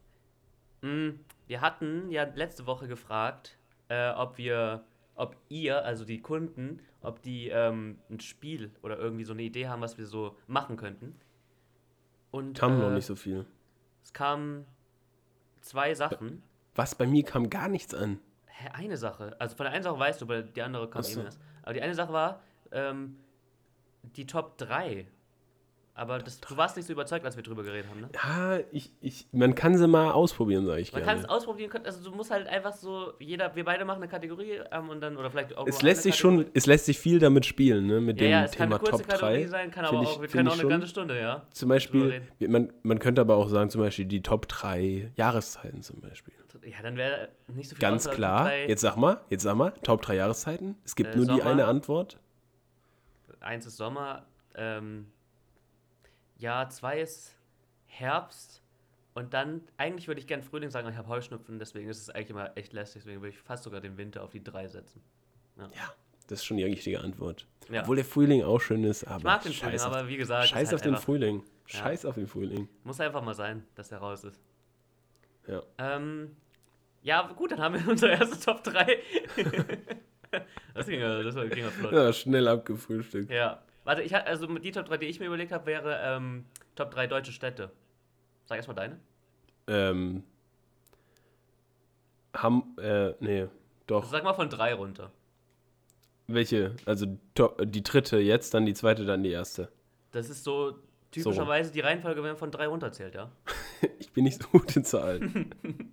[0.83, 1.15] Mh,
[1.47, 7.21] wir hatten ja letzte Woche gefragt, äh, ob wir, ob ihr, also die Kunden, ob
[7.23, 11.15] die ähm, ein Spiel oder irgendwie so eine Idee haben, was wir so machen könnten.
[12.31, 13.45] Und Kam äh, noch nicht so viel.
[14.03, 14.65] es kamen
[15.63, 16.43] zwei Sachen.
[16.75, 18.19] Was, bei mir kam gar nichts an.
[18.47, 19.37] Hä, eine Sache.
[19.39, 21.19] Also von der einen Sache weißt du, aber die andere kam Ach so.
[21.19, 21.41] eben erst.
[21.63, 23.17] Aber die eine Sache war ähm,
[24.03, 25.07] die Top 3.
[25.95, 28.09] Aber das, du warst nicht so überzeugt, als wir drüber geredet haben, ne?
[28.15, 31.25] Ja, ich, ich, man kann sie mal ausprobieren, sage ich Man kann gerne.
[31.25, 34.59] es ausprobieren, können- also du musst halt einfach so, jeder, wir beide machen eine Kategorie
[34.71, 36.53] ähm, und dann, oder vielleicht auch Es lässt sich schon, Kategorie.
[36.59, 38.01] es lässt sich viel damit spielen, ne?
[38.01, 39.47] Mit Ja, dem ja, es kann Thema eine kurze Top Kategorie 3.
[39.49, 40.71] sein, kann aber ich- auch, wir können auch eine schon.
[40.71, 41.43] ganze Stunde, ja.
[41.51, 46.01] Zum Beispiel, man, man könnte aber auch sagen, zum Beispiel die Top 3 Jahreszeiten zum
[46.01, 46.33] Beispiel.
[46.65, 48.55] Ja, dann wäre nicht so viel Ganz Auswahl, klar.
[48.55, 50.77] Jetzt sag mal, jetzt sag mal, Top 3 Jahreszeiten.
[50.87, 51.51] Es gibt Äh, nur die Sommer.
[51.51, 52.19] eine Antwort.
[53.41, 54.25] Eins ist Sommer,
[54.55, 55.07] ähm,
[56.43, 57.37] ja, zwei ist
[57.87, 58.63] Herbst
[59.15, 62.11] und dann, eigentlich würde ich gern Frühling sagen, aber ich habe Heuschnupfen, deswegen ist es
[62.11, 65.01] eigentlich immer echt lästig, deswegen würde ich fast sogar den Winter auf die drei setzen.
[65.57, 65.95] Ja,
[66.27, 67.47] das ist schon die richtige Antwort.
[67.71, 67.83] Ja.
[67.83, 70.17] Obwohl der Frühling auch schön ist, aber ich mag den Frühling, scheiß auf, aber wie
[70.17, 71.45] gesagt, scheiß ist auf halt den Frühling.
[71.67, 72.69] Scheiß auf den Frühling.
[72.83, 74.41] muss einfach mal sein, dass er raus ist.
[75.47, 75.63] Ja.
[75.79, 76.37] Ähm,
[77.03, 78.99] ja, gut, dann haben wir unsere erste Top 3.
[80.75, 81.93] das ging ja, das ging ja flott.
[81.93, 83.31] Ja, schnell abgefrühstückt.
[83.31, 83.63] Ja.
[83.85, 86.91] Warte, ich, ha- also die Top 3, die ich mir überlegt habe, wäre ähm, Top
[86.91, 87.71] 3 deutsche Städte.
[88.47, 88.99] Sag erstmal deine.
[89.67, 90.25] Ähm,
[92.35, 93.47] Ham, äh, nee,
[93.87, 94.05] doch.
[94.05, 95.13] Sag mal von drei runter.
[96.29, 96.75] Welche?
[96.87, 97.07] Also
[97.65, 99.71] die dritte jetzt, dann die zweite, dann die erste.
[100.13, 100.79] Das ist so
[101.11, 103.31] typischerweise die Reihenfolge, wenn man von drei runterzählt, ja.
[103.99, 105.55] Ich bin nicht so gut in Zahlen.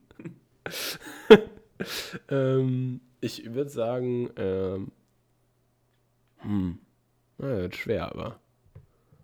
[2.29, 4.91] ähm, ich würde sagen, ähm,
[6.37, 6.79] hm,
[7.39, 8.39] na, wird schwer, aber.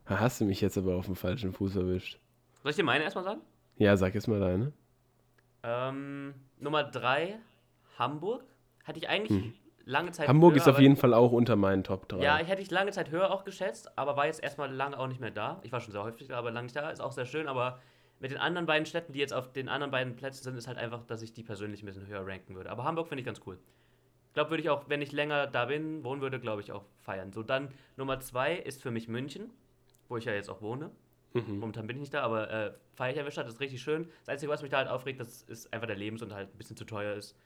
[0.06, 2.20] Da hast du mich jetzt aber auf dem falschen Fuß erwischt.
[2.64, 3.42] Soll ich dir meine erstmal sagen?
[3.78, 4.72] Ja, sag jetzt mal deine.
[5.64, 7.40] Ähm, Nummer drei,
[7.98, 8.44] Hamburg.
[8.84, 9.54] Hatte ich eigentlich
[9.86, 10.36] lange Zeit Hm.
[10.36, 12.22] Hamburg höher, ist auf jeden Fall auch unter meinen Top 3.
[12.22, 15.08] Ja, ich hätte ich lange Zeit höher auch geschätzt, aber war jetzt erstmal lange auch
[15.08, 15.60] nicht mehr da.
[15.64, 16.90] Ich war schon sehr häufig da, aber lange nicht da.
[16.92, 17.80] Ist auch sehr schön, aber
[18.20, 20.78] mit den anderen beiden Städten, die jetzt auf den anderen beiden Plätzen sind, ist halt
[20.78, 22.70] einfach, dass ich die persönlich ein bisschen höher ranken würde.
[22.70, 23.58] Aber Hamburg finde ich ganz cool.
[24.36, 26.84] Ich glaube, würde ich auch, wenn ich länger da bin, wohnen würde, glaube ich auch
[27.04, 27.32] feiern.
[27.32, 29.50] So, dann Nummer zwei ist für mich München,
[30.10, 30.92] wo ich ja jetzt auch wohne.
[31.32, 31.60] Mhm.
[31.60, 34.10] Momentan bin ich nicht da, aber äh, feiere ich der Stadt, ist richtig schön.
[34.20, 36.84] Das Einzige, was mich da halt aufregt, das ist einfach der Lebensunterhalt ein bisschen zu
[36.84, 37.38] teuer ist.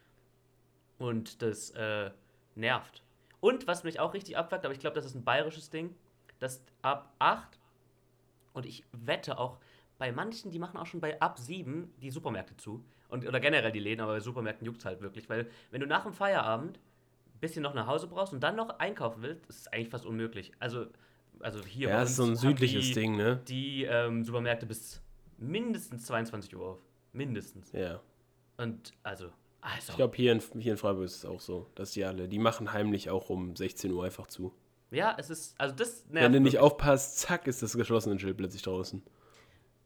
[0.97, 2.09] Und das äh,
[2.55, 3.03] nervt.
[3.39, 5.93] Und was mich auch richtig abfuckt, aber ich glaube, das ist ein bayerisches Ding,
[6.39, 7.59] dass ab 8
[8.53, 9.59] und ich wette auch
[9.99, 12.83] bei manchen, die machen auch schon bei ab 7 die Supermärkte zu.
[13.09, 15.29] Und, oder generell die Läden, aber bei Supermärkten juckt es halt wirklich.
[15.29, 18.79] Weil wenn du nach dem Feierabend ein bisschen noch nach Hause brauchst und dann noch
[18.79, 20.51] einkaufen willst, ist es eigentlich fast unmöglich.
[20.59, 20.85] Also,
[21.39, 23.41] also hier Ja, ist so ein südliches die, Ding, ne?
[23.47, 25.01] Die ähm, Supermärkte bis
[25.37, 26.77] mindestens 22 Uhr auf.
[27.13, 27.71] Mindestens.
[27.71, 27.99] Ja.
[28.57, 29.29] Und also,
[29.61, 29.89] also.
[29.89, 32.39] Ich glaube, hier in, hier in Freiburg ist es auch so, dass die alle, die
[32.39, 34.53] machen heimlich auch um 16 Uhr einfach zu.
[34.91, 38.37] ja, es ist, also das nervt Wenn du nicht aufpasst, zack, ist das geschlossene Schild
[38.37, 39.01] plötzlich draußen.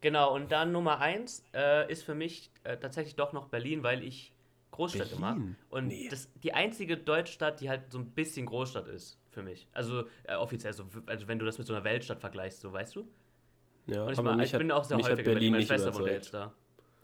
[0.03, 4.03] Genau, und dann Nummer eins äh, ist für mich äh, tatsächlich doch noch Berlin, weil
[4.03, 4.33] ich
[4.71, 5.35] Großstädte mag.
[5.37, 5.55] Berlin?
[5.69, 6.09] Und Nee.
[6.09, 9.65] das, die einzige Deutschstadt, die halt so ein bisschen Großstadt ist für mich.
[9.71, 12.97] Also äh, offiziell, so, also wenn du das mit so einer Weltstadt vergleichst, so weißt
[12.97, 13.07] du?
[13.87, 15.51] Ja, Und ich, aber mich ich hat- bin auch sehr häufiger in Berlin.
[15.53, 16.53] Meine Schwester wohnt jetzt da.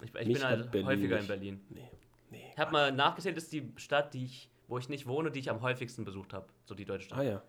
[0.04, 1.22] Ich, ich bin halt Berlin häufiger nicht.
[1.24, 1.62] in Berlin.
[1.70, 1.90] Nee,
[2.32, 2.50] nee.
[2.52, 5.50] Ich habe mal nachgezählt, ist die Stadt, die ich, wo ich nicht wohne, die ich
[5.50, 6.48] am häufigsten besucht habe.
[6.66, 7.20] So die deutsche Stadt.
[7.20, 7.42] Ah ja.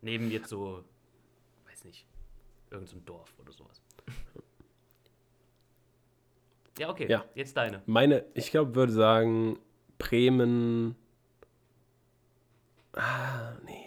[0.00, 0.84] Neben jetzt so,
[1.68, 2.06] weiß nicht,
[2.70, 3.82] irgendein so Dorf oder sowas.
[6.78, 7.06] Ja, okay.
[7.08, 7.24] Ja.
[7.34, 7.82] Jetzt deine.
[7.86, 9.58] Meine, ich glaube, würde sagen,
[9.98, 10.96] Bremen.
[12.94, 13.78] Ah, nee.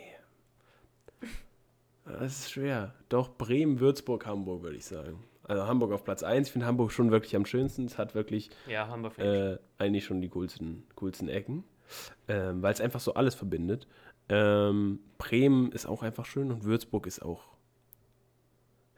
[2.05, 2.93] Das ist schwer.
[3.09, 5.23] Doch, Bremen, Würzburg, Hamburg, würde ich sagen.
[5.43, 6.47] Also Hamburg auf Platz 1.
[6.47, 7.85] Ich finde Hamburg schon wirklich am schönsten.
[7.85, 9.19] Es hat wirklich Ja, vielleicht.
[9.19, 11.63] äh, eigentlich schon die coolsten, coolsten Ecken,
[12.27, 13.87] ähm, weil es einfach so alles verbindet.
[14.29, 17.54] Ähm, Bremen ist auch einfach schön und Würzburg ist auch.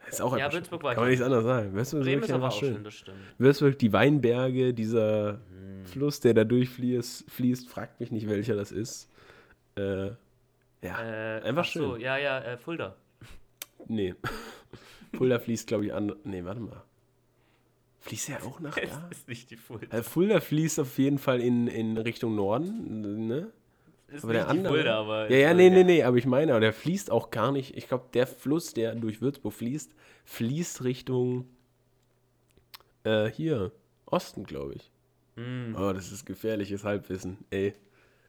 [0.08, 0.82] Ist auch Ja, Würzburg schön.
[0.84, 1.74] war Kann man nichts anderes sagen.
[1.74, 3.18] Würzburg Bremen ist aber einfach auch schön, das stimmt.
[3.38, 5.86] Würzburg, die Weinberge, dieser Hm.
[5.86, 9.08] Fluss, der da durchfließt, fließt, fragt mich nicht, welcher das ist.
[9.76, 10.14] Äh, ja,
[10.82, 12.00] Äh, Einfach ach So, schön.
[12.00, 12.96] ja, ja, äh, Fulda.
[13.86, 14.14] nee.
[15.16, 16.14] Fulda fließt, glaube ich, an.
[16.24, 16.82] Nee, warte mal.
[18.00, 19.08] Fließt er auch nach da?
[19.10, 19.86] ist nicht die Fulda.
[19.90, 23.50] Also Fulda fließt auf jeden Fall in, in Richtung Norden, ne?
[24.08, 24.72] Ist Aber der andere.
[24.74, 25.30] Fulda, aber.
[25.30, 27.76] ja, ja, ist, nee, nee, nee, aber ich meine, aber der fließt auch gar nicht.
[27.76, 29.94] Ich glaube, der Fluss, der durch Würzburg fließt,
[30.24, 31.46] fließt Richtung
[33.04, 33.72] äh, hier,
[34.06, 34.90] Osten, glaube ich.
[35.36, 35.76] Hm.
[35.78, 37.38] Oh, das ist gefährliches Halbwissen.
[37.50, 37.74] Ey,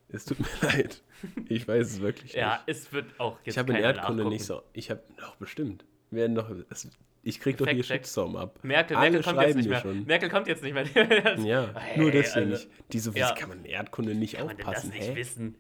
[0.10, 1.02] es tut mir leid.
[1.48, 2.78] Ich weiß es wirklich Ja, nicht.
[2.78, 4.30] es wird auch jetzt Ich habe in Erdkunde nachgucken.
[4.34, 4.62] nicht so.
[4.74, 5.86] Ich habe doch bestimmt.
[6.12, 6.50] Werden doch.
[6.70, 6.90] Es,
[7.24, 7.84] ich krieg doch hier.
[7.84, 8.60] Shitstorm ab.
[8.64, 9.80] Merkel, Alle Merkel kommt jetzt nicht mehr.
[9.82, 10.04] schon.
[10.06, 10.86] Merkel kommt jetzt nicht mehr.
[11.46, 12.70] Ja, Hey, nur deswegen also, nicht.
[12.94, 13.32] Diese, ja.
[13.34, 14.90] kann man in Erdkunde nicht Kann man aufpassen?
[14.92, 15.16] das nicht Hä?
[15.16, 15.56] wissen?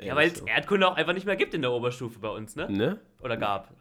[0.00, 0.46] Ja, weil es so.
[0.46, 2.70] Erdkunde auch einfach nicht mehr gibt in der Oberstufe bei uns, ne?
[2.70, 3.00] Ne?
[3.22, 3.72] Oder gab.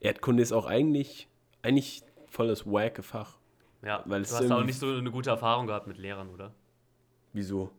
[0.00, 1.28] Erdkunde ist auch eigentlich,
[1.62, 3.38] eigentlich volles wacke Fach.
[3.82, 6.52] Ja, Weil du es hast auch nicht so eine gute Erfahrung gehabt mit Lehrern, oder?
[7.32, 7.70] Wieso?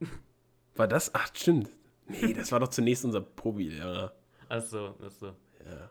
[0.76, 1.14] War das?
[1.14, 1.70] Ach, stimmt.
[2.06, 4.12] Nee, das war doch zunächst unser Probi-Lehrer.
[4.48, 5.26] Achso, achso.
[5.26, 5.90] Ja.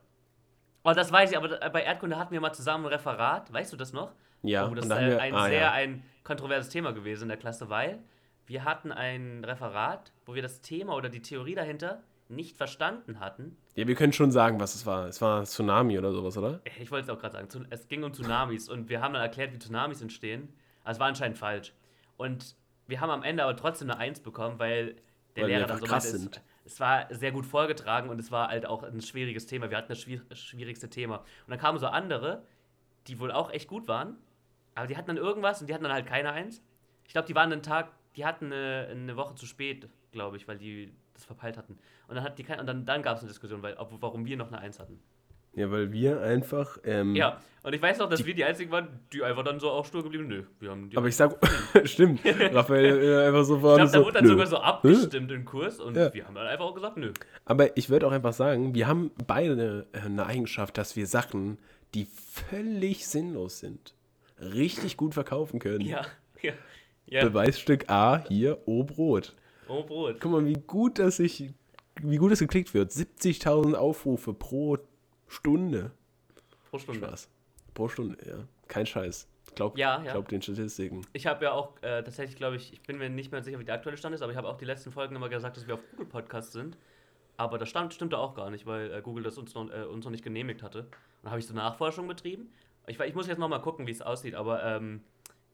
[0.84, 3.78] Oh, das weiß ich, aber bei Erdkunde hatten wir mal zusammen ein Referat, weißt du
[3.78, 4.14] das noch?
[4.42, 5.72] Ja, oh, das ist äh, wir- ein ah, sehr ja.
[5.74, 8.00] ein kontroverses Thema gewesen in der Klasse, weil
[8.48, 13.56] wir hatten ein Referat, wo wir das Thema oder die Theorie dahinter nicht verstanden hatten.
[13.76, 15.08] Ja, wir können schon sagen, was es war.
[15.08, 16.62] Es war Tsunami oder sowas, oder?
[16.80, 19.54] Ich wollte es auch gerade sagen, es ging um Tsunamis und wir haben dann erklärt,
[19.54, 20.50] wie Tsunamis entstehen.
[20.84, 21.74] Also es war anscheinend falsch.
[22.18, 22.56] Und
[22.88, 24.96] wir haben am Ende aber trotzdem eine Eins bekommen, weil
[25.36, 26.42] der Weil Lehrer dann so krass meinte, es, sind.
[26.66, 29.70] es war sehr gut vorgetragen und es war halt auch ein schwieriges Thema.
[29.70, 31.18] Wir hatten das schwier schwierigste Thema.
[31.18, 32.44] Und dann kamen so andere,
[33.08, 34.18] die wohl auch echt gut waren,
[34.76, 36.62] aber die hatten dann irgendwas und die hatten dann halt keine Eins.
[37.06, 40.48] Ich glaube, die waren einen Tag, die hatten eine, eine Woche zu spät, glaube ich,
[40.48, 41.78] weil die das verpeilt hatten.
[42.08, 44.26] Und dann hat die kein, und dann, dann gab es eine Diskussion, weil, ob, warum
[44.26, 45.00] wir noch eine Eins hatten.
[45.54, 46.78] Ja, weil wir einfach.
[46.84, 49.72] Ähm, Ja, und ich weiß noch, dass wir die einzigen waren, die einfach dann so
[49.72, 50.28] auch stur geblieben.
[50.28, 50.98] Nö, wir haben die.
[50.98, 51.36] Aber ich sag,
[51.86, 52.22] stimmt.
[52.26, 54.06] Raphael äh, einfach so ich vorne glaube, da so.
[54.06, 54.30] wurde dann nö.
[54.32, 56.14] sogar so abgestimmt im Kurs und Ja.
[56.14, 57.12] wir haben dann einfach auch gesagt, nö.
[57.46, 61.58] Aber ich würde auch einfach sagen, wir haben beide äh, eine Eigenschaft, dass wir Sachen,
[61.96, 63.96] die völlig sinnlos sind,
[64.40, 65.82] richtig gut verkaufen können.
[65.82, 66.04] Ja,
[66.44, 66.54] ja.
[67.08, 67.24] Ja.
[67.24, 69.36] Beweisstück A, hier, O Brot.
[69.68, 70.20] Oh, Brot.
[70.20, 71.52] Guck mal, wie gut das sich,
[72.02, 72.92] wie gut es geklickt wird.
[72.92, 74.78] 70.000 Aufrufe pro
[75.28, 75.92] Stunde.
[76.70, 77.06] Pro Stunde.
[77.06, 77.30] Spaß.
[77.74, 78.44] Pro Stunde, ja.
[78.68, 79.28] Kein Scheiß.
[79.56, 80.12] Glaub, Ja, ja.
[80.12, 81.02] glaub den Statistiken.
[81.14, 83.66] Ich habe ja auch äh, tatsächlich, glaube ich, ich bin mir nicht mehr sicher, wie
[83.66, 85.76] der aktuelle Stand ist, aber ich habe auch die letzten Folgen immer gesagt, dass wir
[85.76, 86.78] auf Google Podcast sind.
[87.38, 90.06] Aber das stand, stimmte auch gar nicht, weil äh, Google das uns noch, äh, uns
[90.06, 90.88] noch nicht genehmigt hatte.
[91.24, 92.52] Und habe ich so Nachforschung betrieben.
[92.88, 95.02] Ich, ich muss jetzt noch mal gucken, wie es aussieht, aber ähm,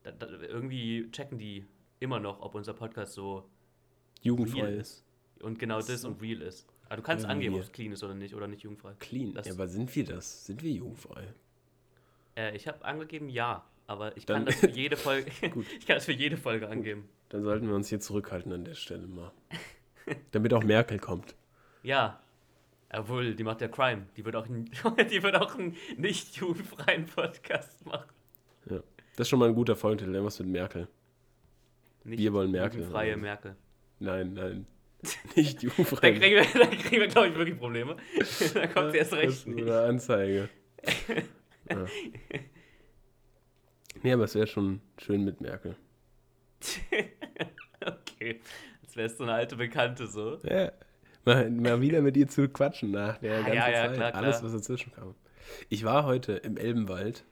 [0.04, 1.66] da, da, irgendwie checken die
[2.00, 3.50] immer noch, ob unser Podcast so
[4.22, 5.06] Jugendfrei ist.
[5.42, 6.08] Und genau das So.
[6.10, 6.68] und real ist.
[6.88, 8.94] Aber du kannst angeben, ob es clean ist oder nicht, oder nicht jugendfrei.
[9.00, 9.34] Clean.
[9.34, 10.46] Das- ja, aber sind wir das?
[10.46, 11.34] Sind wir jugendfrei?
[12.36, 15.30] Äh, ich habe angegeben ja, aber ich Dann- kann das für jede Folge.
[15.80, 17.10] Ich kann das für jede Folge angeben.
[17.30, 19.32] Dann sollten wir uns hier zurückhalten an der Stelle mal.
[20.32, 21.36] Damit auch Merkel kommt.
[21.82, 22.20] Ja.
[22.96, 24.06] Obwohl, die macht ja Crime.
[24.16, 24.66] Die wird auch, einen-
[25.10, 28.10] die wird auch einen nicht jugendfreien Podcast machen.
[28.70, 28.82] Ja.
[29.16, 30.12] Das ist schon mal ein guter Folgentitel.
[30.14, 30.88] Irgendwas mit Merkel.
[32.04, 32.80] Nicht Wir wollen Merkel.
[32.80, 33.56] Jugendfreie Merkel.
[34.00, 34.66] Nein, nein.
[35.36, 36.12] Nicht Da jugendfrei.
[36.14, 37.96] kriegen wir, da kriegen wir glaube ich, wirklich Probleme.
[38.54, 39.64] da kommt sie erst Das recht ist nicht.
[39.68, 40.50] eine Anzeige.
[41.70, 41.86] ja.
[44.02, 45.76] Nee, aber es wäre schon schön mit Merkel.
[47.86, 48.40] okay.
[48.82, 50.40] Als wärst du eine alte Bekannte so.
[50.44, 50.72] Ja.
[51.26, 53.94] Mal, mal wieder mit ihr zu quatschen nach der Ah, ganzen ja, ja, Zeit.
[53.96, 54.24] klar, klar.
[54.24, 55.16] Alles, was dazwischen kam.
[55.70, 57.26] Ich war heute im Elbenwald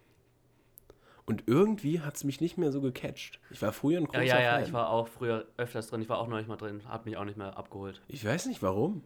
[1.32, 3.40] und irgendwie hat es mich nicht mehr so gecatcht.
[3.52, 4.64] Ich war früher ein Ja, großer ja, ja, Fan.
[4.64, 6.02] ich war auch früher öfters drin.
[6.02, 6.82] Ich war auch neulich mal drin.
[6.88, 8.02] Hab mich auch nicht mehr abgeholt.
[8.10, 9.04] Ich weiß nicht warum.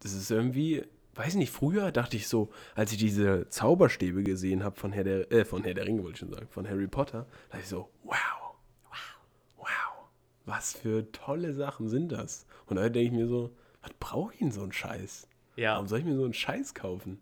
[0.00, 4.74] Das ist irgendwie, weiß nicht, früher dachte ich so, als ich diese Zauberstäbe gesehen habe
[4.80, 7.26] von Herr der, äh, von Herr der Ringe wollte ich schon sagen, von Harry Potter,
[7.50, 8.16] dachte ich so, wow,
[8.88, 9.18] wow,
[9.58, 10.08] wow,
[10.46, 12.46] was für tolle Sachen sind das?
[12.66, 15.28] Und heute denke ich mir so, was brauche ich denn so einen Scheiß?
[15.56, 15.74] Ja.
[15.74, 17.20] Warum soll ich mir so einen Scheiß kaufen?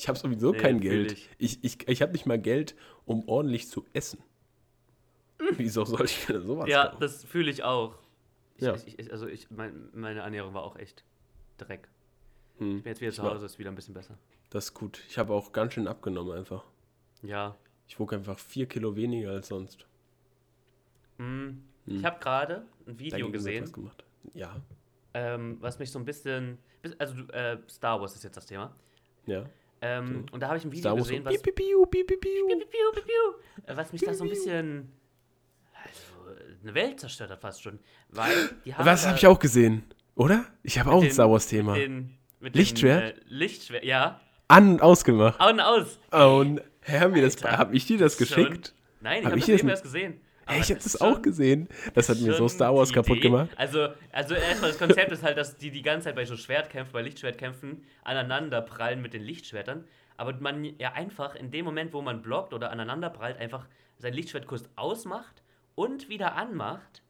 [0.00, 1.12] Ich habe sowieso Nee, kein Geld.
[1.12, 1.28] ich.
[1.36, 4.18] Ich, ich, ich habe nicht mal Geld, um ordentlich zu essen.
[5.58, 7.00] Wieso soll ich mir denn sowas Ja, kaufen?
[7.00, 7.98] das fühle ich auch.
[8.56, 8.74] Ich, Ja.
[8.74, 11.04] ich, also ich, mein, meine Ernährung war auch echt
[11.58, 11.88] Dreck.
[12.58, 12.78] Hm.
[12.78, 14.16] Ich bin jetzt wieder zu Hause, ist wieder ein bisschen besser.
[14.48, 15.02] Das ist gut.
[15.08, 16.64] Ich habe auch ganz schön abgenommen einfach.
[17.22, 17.56] Ja.
[17.86, 19.86] Ich wog einfach vier Kilo weniger als sonst.
[21.18, 21.62] Hm.
[21.86, 21.96] Hm.
[21.98, 24.04] Ich habe gerade ein Video gesehen, was gemacht.
[24.32, 24.56] Ja,
[25.12, 26.56] ähm, was mich so ein bisschen.
[26.80, 28.74] bis- Also, äh, Star Wars ist jetzt das Thema.
[29.26, 29.44] ja.
[29.82, 31.52] Ähm, Und da habe ich ein Video gesehen, so, was, piu,
[31.86, 32.16] piu, piu,
[33.66, 34.92] was mich da so ein bisschen.
[35.72, 37.78] Also, eine Welt zerstört hat fast schon.
[38.10, 38.84] Weil die haben.
[38.84, 39.84] Was habe ich auch gesehen?
[40.14, 40.44] Oder?
[40.62, 41.76] Ich habe auch ein Star Wars-Thema.
[42.40, 43.16] Lichtschwert?
[43.16, 44.20] Den, äh, Lichtschwert, ja.
[44.48, 45.40] An und ausgemacht.
[45.40, 45.98] Au und aus.
[46.12, 46.44] Oh,
[46.86, 48.74] haben wir das, hab ich dir das schon- geschickt?
[49.00, 50.20] Nein, ich Hab habe ich das das eben nicht- erst gesehen.
[50.50, 51.68] Aber ich habe das das auch gesehen.
[51.94, 53.28] Das hat mir so Star Wars kaputt Idee.
[53.28, 53.50] gemacht.
[53.56, 56.92] Also, also erstmal das Konzept ist halt, dass die die ganze Zeit bei so Schwertkämpfen,
[56.92, 59.84] bei Lichtschwertkämpfen aneinander prallen mit den Lichtschwertern.
[60.16, 63.66] Aber man ja einfach in dem Moment, wo man blockt oder aneinander prallt, einfach
[63.98, 65.42] sein Lichtschwert kurz ausmacht
[65.74, 67.02] und wieder anmacht.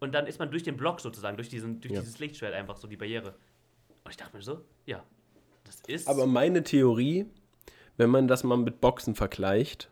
[0.00, 2.00] Und dann ist man durch den Block sozusagen, durch, diesen, durch Ja.
[2.00, 3.34] dieses Lichtschwert einfach so die Barriere.
[4.04, 5.02] Und ich dachte mir so, ja,
[5.64, 6.08] das ist.
[6.08, 7.24] Aber meine Theorie,
[7.96, 9.88] wenn man das mal mit Boxen vergleicht,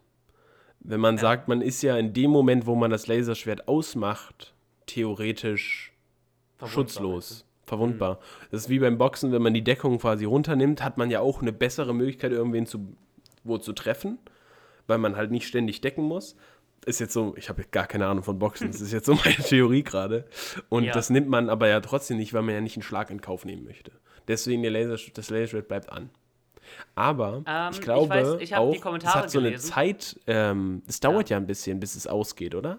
[0.84, 1.20] wenn man Ja.
[1.22, 4.54] sagt, man ist ja in dem Moment, wo man das Laserschwert ausmacht,
[4.86, 5.92] theoretisch
[6.58, 8.18] verwundbar, schutzlos, verwundbar.
[8.50, 11.40] Das ist wie beim Boxen, wenn man die Deckung quasi runternimmt, hat man ja auch
[11.42, 12.94] eine bessere Möglichkeit, irgendwen zu,
[13.44, 14.18] wo zu treffen,
[14.86, 16.36] weil man halt nicht ständig decken muss.
[16.84, 19.36] Ist jetzt so, ich habe gar keine Ahnung von Boxen, das ist jetzt so meine
[19.36, 20.24] Theorie gerade.
[20.68, 20.92] Und Ja.
[20.92, 23.44] das nimmt man aber ja trotzdem nicht, weil man ja nicht einen Schlag in Kauf
[23.44, 23.92] nehmen möchte.
[24.28, 26.10] Deswegen der Laser, das Laserschwert bleibt an.
[26.94, 29.72] Aber Ähm, ich ich glaube weiß, ich auch, die es Kommentare hat so eine gelesen.
[29.72, 31.36] Zeit, ähm, es dauert ja.
[31.36, 32.78] ein bisschen, bis es ausgeht, oder?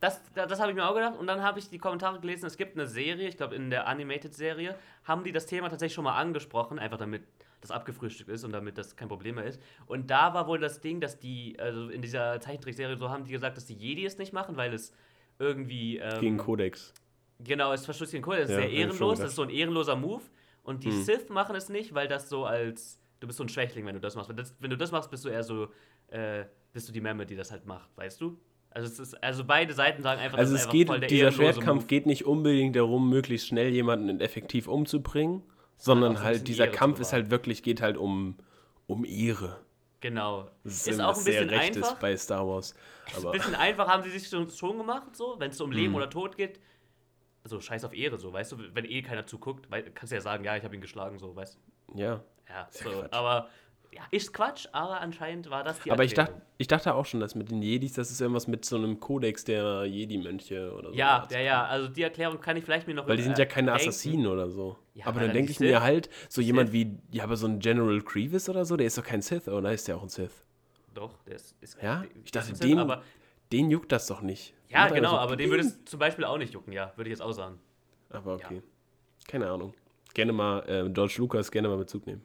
[0.00, 2.44] Das, das, habe ich mir auch gedacht und dann habe ich die Kommentare gelesen.
[2.44, 6.04] Es gibt eine Serie, ich glaube in der Animated-Serie, haben die das Thema tatsächlich schon
[6.04, 7.22] mal angesprochen, einfach damit
[7.62, 9.62] das abgefrühstückt ist und damit das kein Problem mehr ist.
[9.86, 13.32] Und da war wohl das Ding, dass die, also in dieser Zeichentrickserie, so haben die
[13.32, 14.92] gesagt, dass die Jedi es nicht machen, weil es
[15.38, 15.96] irgendwie.
[15.98, 16.92] Ähm, Gegen Kodex.
[17.40, 18.48] Genau, es verstößt gegen Kodex.
[18.48, 20.22] Das ist Ja, sehr ich ehrenlos, das ist so ein ehrenloser Move.
[20.62, 21.02] Und die Hm.
[21.02, 23.00] Sith machen es nicht, weil das so als.
[23.24, 24.28] Du bist so ein Schwächling, wenn du das machst.
[24.28, 25.68] Wenn, das, wenn du das machst, bist du eher so.
[26.08, 28.38] Äh, bist du die Memme, die das halt macht, weißt du?
[28.68, 31.82] Also, es ist, also beide Seiten sagen einfach, Also das es ist geht, dieser Schwertkampf
[31.84, 31.86] Move.
[31.86, 35.42] geht nicht unbedingt darum, möglichst schnell jemanden effektiv umzubringen,
[35.78, 38.36] sondern halt dieser Ehre Kampf ist halt wirklich, geht halt um,
[38.86, 39.60] um Ehre.
[40.00, 40.50] Genau.
[40.64, 41.98] Das Ist, immer auch ein bisschen einfach.
[41.98, 42.74] bei Star Wars.
[43.06, 45.72] Ist Aber ein bisschen einfach haben sie sich schon, schon gemacht, so, wenn es um
[45.72, 45.94] Leben Mhm.
[45.96, 46.60] oder Tod geht.
[47.42, 50.20] Also scheiß auf Ehre, so, weißt du, wenn eh keiner zuguckt, weil, kannst du ja
[50.20, 51.56] sagen, ja, ich habe ihn geschlagen, so, weißt
[51.94, 51.98] du.
[51.98, 52.22] ja.
[52.48, 53.48] Ja, ja so, aber
[53.92, 57.20] ja, ist Quatsch, aber anscheinend war das die Aber ich dachte, ich dachte auch schon,
[57.20, 60.94] dass mit den Jedis, das ist irgendwas mit so einem Kodex der Jedi-Mönche oder so.
[60.96, 63.44] Ja, ja, ja, also die Erklärung kann ich vielleicht mir noch Weil die sind ja
[63.44, 63.88] äh, keine denken.
[63.88, 64.76] Assassinen oder so.
[64.94, 65.80] Ja, aber dann denke ich mir Sith.
[65.80, 66.74] halt, so jemand Sith.
[66.74, 69.72] wie, ja, aber so ein General Grievous oder so, der ist doch kein Sith, oder
[69.72, 70.44] ist der auch ein Sith?
[70.92, 71.54] Doch, der ist.
[71.60, 72.04] ist Ja?
[72.24, 73.02] Ich dachte, dem- aber
[73.52, 74.54] Den juckt das doch nicht.
[74.68, 77.12] Ja, genau, so aber den würde es zum Beispiel auch nicht jucken, ja, würde ich
[77.12, 77.60] jetzt auch sagen.
[78.10, 78.62] Aber okay.
[79.28, 79.72] Keine Ahnung.
[80.14, 82.22] Gerne mal, äh, George Lucas, gerne mal Bezug nehmen.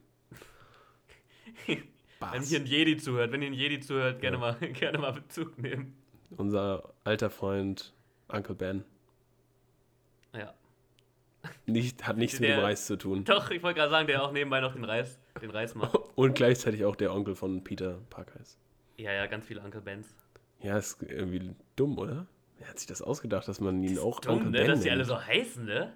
[1.68, 1.84] Wenn
[2.20, 2.50] Bas.
[2.50, 4.42] hier ein Jedi zuhört, wenn hier ein Jedi zuhört, gerne, Ja.
[4.42, 5.96] mal, gerne mal Bezug nehmen.
[6.38, 7.94] Unser alter Freund
[8.28, 8.84] Uncle Ben.
[10.34, 10.54] Ja.
[11.66, 13.24] Nicht, hat nichts mit Der- dem Reis zu tun.
[13.24, 15.96] Doch, ich wollte gerade sagen, der auch nebenbei noch den Reis, den Reis macht.
[16.16, 18.60] Und gleichzeitig auch der Onkel von Peter Parker ist.
[18.98, 20.14] Ja, ja, ganz viele Uncle Bens.
[20.62, 22.28] Ja, ist irgendwie dumm, oder?
[22.58, 24.90] Wer hat sich das ausgedacht, dass man ihn auch Dumm, Onkel ne, Ben dass die
[24.92, 25.08] alle nennt?
[25.08, 25.94] so heißen, ne?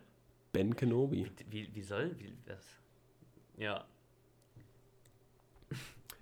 [0.53, 1.29] Ben Kenobi.
[1.49, 2.65] Wie, wie soll, wie, das?
[3.57, 3.83] Ja.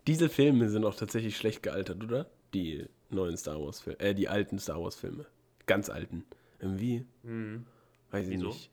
[0.07, 2.25] Diese Filme sind auch tatsächlich schlecht gealtert, oder?
[2.53, 5.25] Die neuen Star Wars Filme, äh, die alten Star Wars Filme.
[5.67, 6.25] Ganz alten.
[6.59, 7.65] Irgendwie, Hm.
[8.11, 8.47] weiß ich Wieso?
[8.47, 8.69] nicht.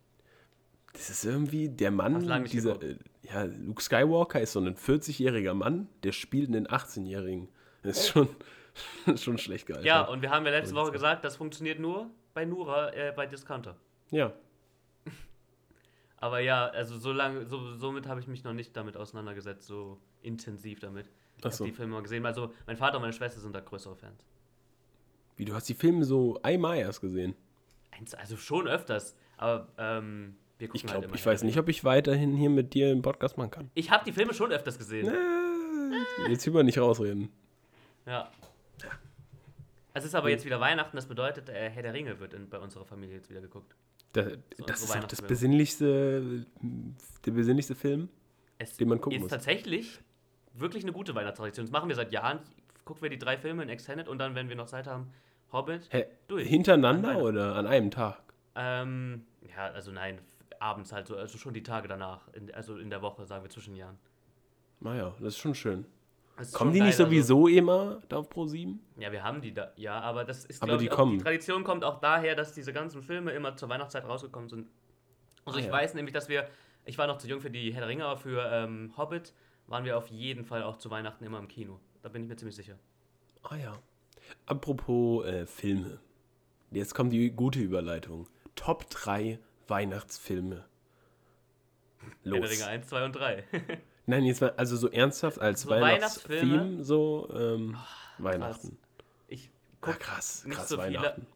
[0.94, 5.86] Das ist irgendwie der Mann, dieser, äh, ja, Luke Skywalker ist so ein 40-jähriger Mann,
[6.02, 7.48] der spielt einen 18-jährigen.
[7.82, 8.28] Das ist schon,
[9.16, 9.86] schon schlecht gealtert.
[9.86, 13.26] Ja, und wir haben ja letzte Woche gesagt, das funktioniert nur bei Nura, äh, bei
[13.26, 13.76] Discounter.
[14.10, 14.32] ja.
[16.20, 19.98] Aber ja, also so lange, so, somit habe ich mich noch nicht damit auseinandergesetzt, so
[20.20, 21.08] intensiv damit.
[21.36, 22.26] Ich habe die Filme mal gesehen.
[22.26, 24.24] Also mein Vater und meine Schwester sind da größere Fans.
[25.36, 27.36] Wie, du hast die Filme so einmal erst gesehen?
[28.16, 31.68] Also schon öfters, aber ähm, wir gucken Ich halt glaube, immer ich weiß nicht, ob
[31.68, 33.70] ich weiterhin hier mit dir im Podcast machen kann.
[33.74, 35.08] Ich habe die Filme schon öfters gesehen.
[35.08, 37.28] Äh, jetzt über nicht rausreden.
[38.06, 38.30] Ja.
[39.94, 42.58] Es ist aber jetzt wieder Weihnachten, das bedeutet, äh, Herr der Ringe wird in, bei
[42.58, 43.74] unserer Familie jetzt wieder geguckt.
[44.12, 46.46] Da, unsere das ist doch das besinnlichste,
[47.24, 48.08] der besinnlichste Film.
[48.58, 49.30] Es Den man gucken ist muss.
[49.30, 50.00] tatsächlich
[50.54, 51.66] wirklich eine gute Weihnachtstradition.
[51.66, 52.40] Das machen wir seit Jahren.
[52.84, 55.12] Gucken wir die drei Filme in Extended und dann, wenn wir noch Zeit haben,
[55.52, 55.88] Hobbit.
[55.90, 56.44] Hä, Durch.
[56.44, 57.26] An hintereinander Weihnachten.
[57.26, 58.22] oder an einem Tag?
[58.54, 60.18] Ähm, ja, also nein,
[60.58, 63.50] abends halt so, also schon die Tage danach, in, also in der Woche, sagen wir
[63.50, 63.98] zwischen Jahren.
[64.80, 65.84] Naja, das ist schon schön.
[66.52, 68.80] Kommen die nicht also- sowieso immer da auf Pro 7?
[68.98, 71.18] Ja, wir haben die da, ja, aber das ist, Aber die ich, kommen.
[71.18, 74.68] die Tradition kommt auch daher, dass diese ganzen Filme immer zur Weihnachtszeit rausgekommen sind.
[75.44, 75.72] Also Ah, ich ja.
[75.72, 76.48] weiß nämlich, dass wir,
[76.84, 79.32] ich war noch zu jung für die Herr der Ringe, aber für ähm, Hobbit
[79.66, 81.80] waren wir auf jeden Fall auch zu Weihnachten immer im Kino.
[82.02, 82.78] Da bin ich mir ziemlich sicher.
[83.42, 83.78] Ah ja.
[84.46, 86.00] Apropos äh, Filme.
[86.70, 88.28] Jetzt kommt die gute Überleitung.
[88.54, 90.64] Top 3 Weihnachtsfilme.
[92.22, 92.50] Herr der Los.
[92.50, 93.44] Ringe 1, 2 und 3.
[94.08, 96.82] Nein, jetzt mal, also so ernsthaft als So Weihnachtsfilme?
[96.82, 97.76] so ähm,
[98.18, 98.78] Weihnachten.
[99.28, 101.26] Ich Ah, guck, krass, nicht krass so viele- Weihnachten.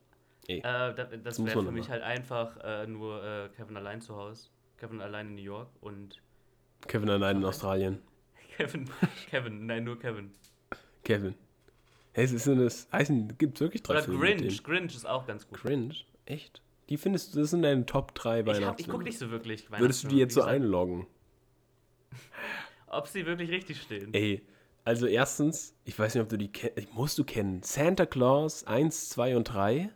[0.49, 0.63] Ey, äh,
[0.95, 4.49] das, das wäre für mich halt einfach äh, nur äh, Kevin allein zu Hause.
[4.79, 6.21] Kevin allein in New York und
[6.89, 7.45] Kevin allein in.
[7.45, 7.99] Australien.
[8.57, 8.89] Kevin,
[9.31, 10.33] Kevin, nein, nur Kevin.
[11.05, 11.35] Kevin.
[12.13, 15.27] Hey, es ist das heißen, gibt es wirklich drei Oder Filme Grinch, Grinch ist auch
[15.27, 15.61] ganz gut.
[15.61, 16.07] Grinch?
[16.27, 16.61] Echt?
[16.89, 18.81] Die findest du, das sind deine Top 3 Ich, hab- Weihnachtsfilme?
[18.81, 21.07] ich gucke nicht so wirklich Würdest du die jetzt so einloggen?
[22.93, 24.13] Ob sie wirklich richtig stehen.
[24.15, 24.43] Ey,
[24.85, 27.63] also erstens, ich weiß nicht, ob du die kennst, musst du kennen.
[27.63, 29.91] Santa Claus 1, 2 und 3.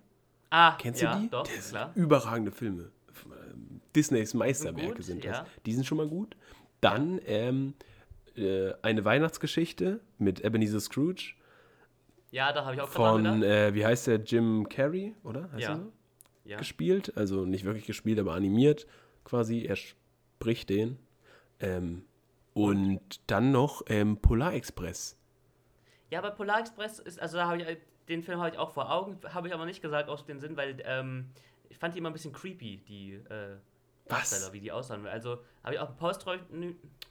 [0.50, 1.30] Ah, Kennst ja, du die?
[1.30, 1.92] doch, das klar.
[1.92, 2.90] sind überragende Filme.
[3.26, 5.38] Ähm, Disneys Meisterwerke gut, sind das.
[5.38, 5.46] ja.
[5.66, 6.36] Die sind schon mal gut.
[6.80, 7.74] Dann ähm,
[8.36, 11.34] äh, eine Weihnachtsgeschichte mit Ebenezer Scrooge
[12.30, 15.50] Ja, da habe ich auch von, äh, wie heißt der, Jim Carrey, oder?
[15.52, 15.70] Heißt Ja.
[15.70, 15.92] er so?
[16.44, 16.56] Ja.
[16.58, 18.86] Gespielt, also nicht wirklich gespielt, aber animiert
[19.24, 19.64] quasi.
[19.64, 20.98] Er spricht den.
[21.58, 22.04] Ähm,
[22.56, 25.16] und dann noch ähm, Polar Express.
[26.10, 28.90] ja, aber Polar Express ist, also da habe ich, den Film habe ich auch vor
[28.90, 31.30] Augen, habe ich aber nicht gesagt aus dem Sinn, weil ähm,
[31.68, 33.56] ich fand die immer ein bisschen creepy, die äh,
[34.06, 34.30] Was?
[34.30, 35.06] Darsteller, wie die aussahen.
[35.06, 36.24] Also habe ich auch einen Post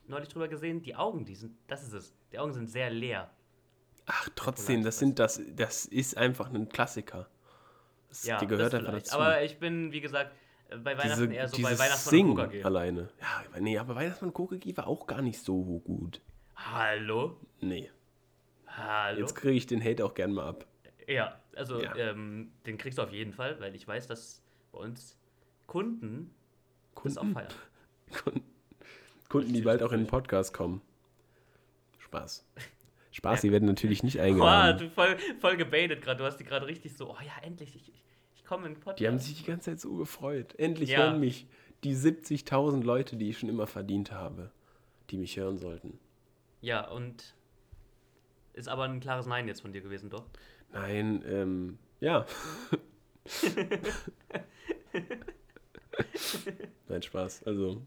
[0.07, 3.29] neulich drüber gesehen, die Augen, die sind, das ist es, die Augen sind sehr leer.
[4.07, 7.27] Ach, trotzdem, das sind das, das ist einfach ein Klassiker.
[8.09, 9.15] Das, Ja, die gehört das einfach dazu.
[9.15, 10.35] Aber ich bin, wie gesagt, äh,
[10.69, 13.09] bei Weihnachten Diese, eher so bei Weihnachtsmann Sing und Coca alleine.
[13.19, 16.21] Ja, aber nee, aber Weihnachtsmann Kokegi war auch gar nicht so gut.
[16.55, 17.37] Hallo?
[17.61, 17.91] Nee.
[18.67, 19.19] Hallo?
[19.19, 20.65] Jetzt kriege ich den Hate auch gern mal ab.
[21.07, 21.95] Ja, also Ja.
[21.95, 25.17] Ähm, den kriegst du auf jeden Fall, weil ich weiß, dass bei uns
[25.67, 26.33] Kunden,
[27.03, 27.53] das auch Kunden, feiern.
[28.23, 28.43] Kunden,
[29.29, 30.07] Kunden die bald auch in den.
[30.07, 30.81] Podcast kommen.
[31.99, 32.45] Spaß.
[33.11, 34.79] Spaß, die werden natürlich nicht Boah, eingeladen.
[34.79, 36.17] du voll, voll gebaitet gerade.
[36.17, 38.04] Du hast die gerade richtig so, oh ja, endlich, ich, ich, ich
[38.45, 38.99] komme in den Podcast.
[38.99, 40.55] Die haben sich die ganze Zeit so gefreut.
[40.57, 40.99] Endlich Ja.
[40.99, 41.47] hören mich
[41.83, 44.51] die 70.000 Leute, die ich schon immer verdient habe,
[45.09, 45.99] die mich hören sollten.
[46.61, 47.35] ja, und
[48.53, 50.25] ist aber ein klares Nein jetzt von dir gewesen, doch?
[50.71, 52.25] Nein, ähm, ja.
[56.87, 57.43] Nein, Spaß.
[57.43, 57.81] Also,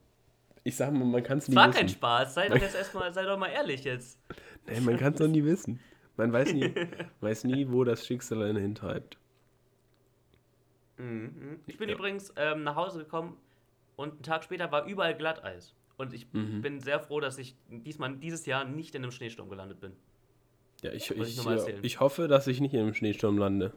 [0.64, 1.78] ich sag mal, man kann es nie Es war wissen.
[1.78, 4.18] kein Spaß, sei doch jetzt erstmal, sei doch mal ehrlich jetzt.
[4.66, 5.80] Nein, man kann es noch nie wissen.
[6.16, 6.74] Man weiß nie,
[7.20, 9.18] weiß nie, wo das Schicksal einen hintreibt.
[10.98, 11.60] Mhm.
[11.66, 11.94] Ich bin Ja.
[11.94, 13.36] übrigens ähm, nach Hause gekommen
[13.96, 15.74] und einen Tag später war überall Glatteis.
[15.96, 16.60] Und ich Mhm.
[16.62, 19.92] bin sehr froh, dass ich diesmal dieses Jahr nicht in einem Schneesturm gelandet bin.
[20.82, 23.72] Ja, ich, ich ich, ich hoffe, dass ich nicht in einem Schneesturm lande.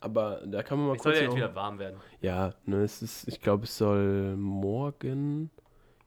[0.00, 1.20] aber da kann man mal Es soll kurz.
[1.22, 1.98] ja jetzt wieder warm werden.
[2.20, 5.50] ja, ne, es ist, ich glaube, es soll morgen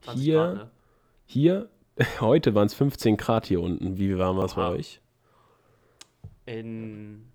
[0.01, 0.71] 20 hier, Grad, ne?
[1.25, 1.69] hier,
[2.21, 3.97] heute waren es 15 Grad hier unten.
[3.97, 5.01] Wie warm war es bei euch?
[6.45, 7.27] In.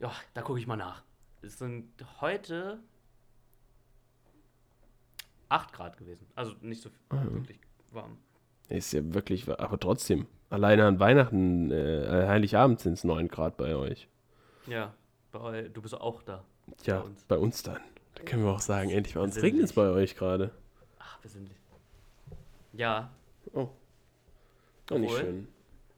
[0.00, 1.02] Ja, da gucke ich mal nach.
[1.46, 1.88] Es sind
[2.20, 2.80] heute
[5.48, 6.26] 8 Grad gewesen.
[6.34, 7.58] Also nicht so Ah, wirklich
[7.92, 8.18] warm.
[8.68, 10.26] Ist ja wirklich, aber trotzdem.
[10.50, 14.08] Alleine an Weihnachten, äh, Heiligabend sind es 9 Grad bei euch.
[14.66, 14.94] Ja,
[15.32, 16.44] bei, du bist auch da.
[16.78, 17.24] Tja, Bei uns.
[17.24, 17.80] bei uns dann.
[18.16, 20.50] Da können wir auch sagen, endlich bei uns regnet es bei euch gerade.
[20.98, 21.56] Ach, besinnlich.
[22.72, 23.10] Ja,
[23.52, 23.68] Oh.
[24.90, 25.46] Auch nicht schön.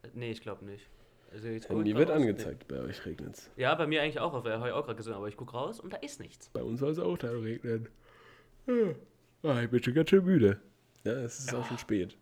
[0.03, 0.87] äh, nee, ich glaube nicht.
[1.33, 3.51] Also Handy wird angezeigt, bei euch regnet es.
[3.57, 4.33] Ja, bei mir eigentlich auch.
[4.33, 6.49] Habe ich auch gerade gesehen, aber ich gucke raus und da ist nichts.
[6.51, 7.89] Bei uns soll es auch da regnen.
[8.67, 8.75] Ja.
[9.43, 10.59] Ah, ich bin schon ganz schön müde.
[11.05, 11.65] Ja, es ist auch Ja.
[11.69, 12.17] schon spät.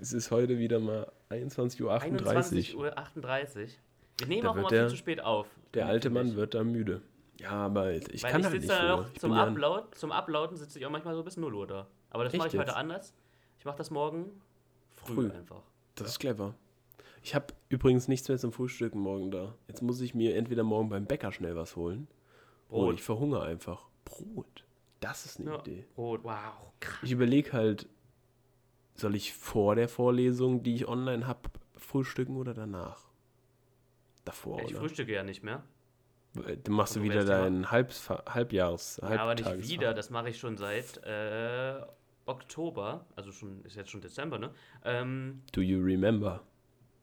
[0.00, 1.92] Es ist heute wieder mal 21.38 Uhr.
[1.92, 2.98] 21.38 Uhr.
[2.98, 3.78] 38.
[4.18, 5.46] Wir nehmen Da auch immer der- viel zu spät auf.
[5.74, 7.02] Der alte Mann wird da müde.
[7.38, 10.10] Ja, aber ich Weil kann ich halt nicht dann auch Ich zum ja Upload, zum
[10.10, 11.86] Uploaden sitze ich auch manchmal so bis 0 Uhr da.
[12.10, 12.76] Aber das mache ich heute jetzt?
[12.76, 13.14] anders.
[13.58, 14.40] Ich mache das morgen
[14.88, 15.30] früh, Früh.
[15.30, 15.62] einfach.
[15.96, 16.54] Das ist clever.
[17.26, 19.56] Ich habe übrigens nichts mehr zum Frühstücken morgen da.
[19.66, 22.06] Jetzt muss ich mir entweder morgen beim Bäcker schnell was holen.
[22.68, 22.94] Oder Brot.
[22.94, 23.88] ich verhungere einfach.
[24.04, 24.64] Brot.
[25.00, 25.86] Das ist eine Ja, Idee.
[25.96, 26.70] Brot, wow.
[26.78, 27.00] krass.
[27.02, 27.88] Ich überlege halt,
[28.94, 31.40] soll ich vor der Vorlesung, die ich online habe,
[31.76, 33.08] frühstücken oder danach?
[34.24, 34.78] Davor, Ich oder?
[34.82, 35.64] frühstücke ja nicht mehr.
[36.46, 37.42] Äh, Dann machst du Und wieder welches Thema?
[37.42, 39.94] dein Halbs Halbjahres, Ja, aber nicht wieder.
[39.94, 41.80] Das mache ich schon seit äh,
[42.24, 43.04] Oktober.
[43.16, 44.52] Also schon, ist jetzt schon Dezember, ne?
[44.84, 46.44] Ähm, Do you remember?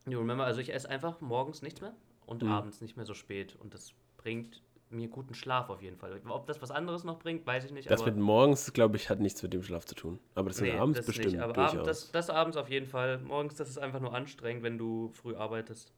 [0.08, 1.94] You remember, also ich esse einfach morgens nichts mehr
[2.26, 2.50] und Mhm.
[2.50, 3.56] abends nicht mehr so spät.
[3.56, 6.22] Und das bringt mir guten Schlaf auf jeden Fall.
[6.28, 7.90] Ob das was anderes noch bringt, weiß ich nicht.
[7.90, 10.20] Das mit morgens, glaube ich, hat nichts mit dem Schlaf zu tun.
[10.36, 11.42] Aber das mit abends das bestimmt nicht.
[11.42, 11.74] Aber durchaus.
[11.74, 13.18] Abend, das, das abends auf jeden Fall.
[13.20, 15.92] Morgens, das ist einfach nur anstrengend, wenn du früh arbeitest.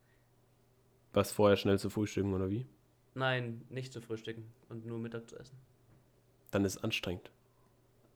[1.13, 2.65] Was vorher schnell zu frühstücken oder wie?
[3.13, 5.57] Nein, nicht zu frühstücken und nur Mittag zu essen.
[6.51, 7.31] Dann ist es anstrengend.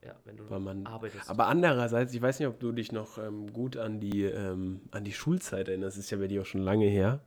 [0.06, 1.30] Ja, wenn du Weil man- arbeitest.
[1.30, 5.04] Aber andererseits, ich weiß nicht, ob du dich noch ähm, gut an die, ähm, an
[5.04, 5.98] die Schulzeit erinnerst.
[5.98, 7.20] Das ist ja bei dir auch schon lange her.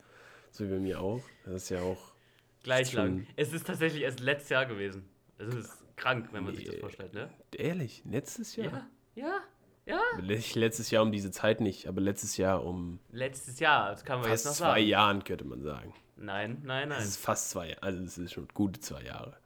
[0.51, 1.21] So wie bei mir auch.
[1.45, 2.13] Das ist ja auch.
[2.63, 3.27] Gleich lang.
[3.37, 5.05] Es ist tatsächlich erst letztes Jahr gewesen.
[5.39, 6.81] Es ist krank, wenn man sich das Nee.
[6.81, 7.29] vorstellt, ne?
[7.55, 8.87] Ehrlich, letztes Jahr?
[9.15, 9.41] Ja,
[9.85, 10.01] ja, ja.
[10.21, 14.31] Letztes Jahr um diese Zeit nicht, aber letztes Jahr um Letztes Jahr, das kann man
[14.31, 14.87] jetzt fast noch zwei sagen.
[14.89, 15.93] Jahren, könnte man sagen.
[16.17, 16.99] Nein, nein, nein.
[17.01, 19.37] Es ist fast zwei, also es ist schon gute zwei Jahre.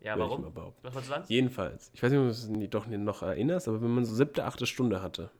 [0.00, 0.54] Ja, würde ich warum?
[0.54, 0.72] mal.
[0.82, 1.24] Was wolltest du sagen?
[1.28, 4.44] Jedenfalls, ich weiß nicht, ob du es doch noch erinnerst, aber wenn man so siebte,
[4.44, 5.30] achte Stunde hatte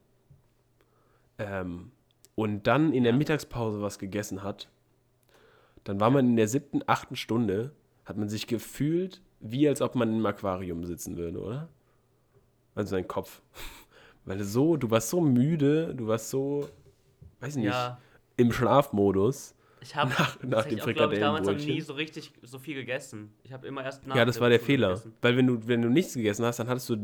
[1.39, 1.91] ähm,
[2.35, 3.19] und dann in der Ja.
[3.19, 4.69] Mittagspause was gegessen hat,
[5.85, 7.73] dann war man in der siebten, achten Stunde,
[8.05, 11.69] hat man sich gefühlt, wie als ob man im Aquarium sitzen würde, oder?
[12.75, 13.41] Also sein Kopf.
[14.27, 16.69] Weil du so, du warst so müde, du warst so,
[17.41, 17.99] weiß nicht, Ja,
[18.37, 19.55] im Schlafmodus.
[19.83, 23.33] Ich habe Nach- nach dem glaube ich, damals noch nie so richtig so viel gegessen.
[23.45, 24.89] Ich habe immer erst nach Ja, das war der Fehler.
[24.89, 25.15] gegessen.
[25.23, 26.97] Weil wenn du, wenn du nichts gegessen hast, dann hattest du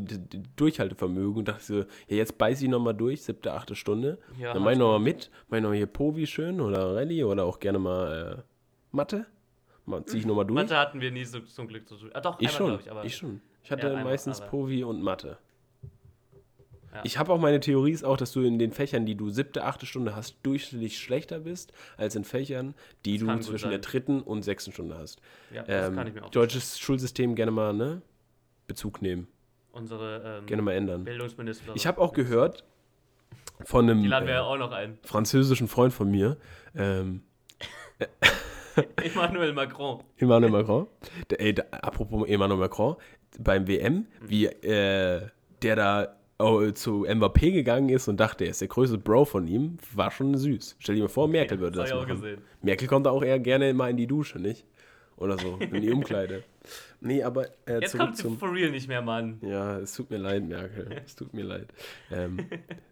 [0.55, 1.85] Durchhaltevermögen und dachtest so, ja,
[2.17, 4.17] jetzt beiß ich nochmal durch, siebte, achte Stunde.
[4.39, 7.43] Ja, dann mach ich nochmal mit, mach ich noch hier Povi schön oder Rallye oder
[7.45, 9.25] auch gerne mal äh, Mathe.
[9.85, 10.55] Mal, zieh ich nochmal durch.
[10.61, 11.95] Mathe hatten wir nie so zum Glück so.
[12.13, 13.05] Ah, doch, ich einmal, schon, ich, aber.
[13.05, 13.41] ich schon.
[13.63, 15.37] Ich hatte Ja, einmal, meistens aber- Povi und Mathe.
[16.97, 17.01] Ja.
[17.05, 19.63] Ich habe auch meine Theorie ist auch, dass du in den Fächern, die du siebte,
[19.63, 22.73] achte Stunde hast, durchschnittlich schlechter bist, als in Fächern,
[23.05, 23.71] die Das du zwischen sein.
[23.71, 25.21] der dritten und sechsten Stunde hast.
[25.53, 28.01] ja, das Ähm, kann ich mir auch deutsches Schulsystem gerne mal, ne?
[28.67, 29.27] Bezug nehmen.
[29.71, 31.03] Unsere ähm, Gerne mal ändern.
[31.03, 31.73] Bildungsministerin.
[31.75, 32.63] Ich habe auch gehört
[33.63, 36.37] von einem äh, französischen Freund von mir,
[36.75, 37.21] ähm,
[39.03, 40.03] Emmanuel Macron.
[40.17, 40.87] Emmanuel Macron.
[41.29, 42.95] Der, ey, da, apropos Emmanuel Macron,
[43.39, 44.05] beim WM, Mhm.
[44.29, 45.27] wie äh,
[45.61, 49.77] der da zu Mbappé gegangen ist und dachte, er ist der größte Bro von ihm,
[49.95, 50.75] war schon süß.
[50.79, 52.09] Stell dir mal vor, Merkel würde das das machen.
[52.09, 52.41] gesehen.
[52.61, 54.65] Merkel kommt auch eher gerne mal in die Dusche, nicht?
[55.15, 56.43] Oder so, in die Umkleide.
[56.99, 58.39] Nee, aber äh, Jetzt zurück kommt sie zum...
[58.39, 59.37] for real nicht mehr, Mann.
[59.41, 60.89] Ja, es tut mir leid, Merkel.
[61.05, 61.71] Es tut mir leid.
[62.11, 62.39] Ähm,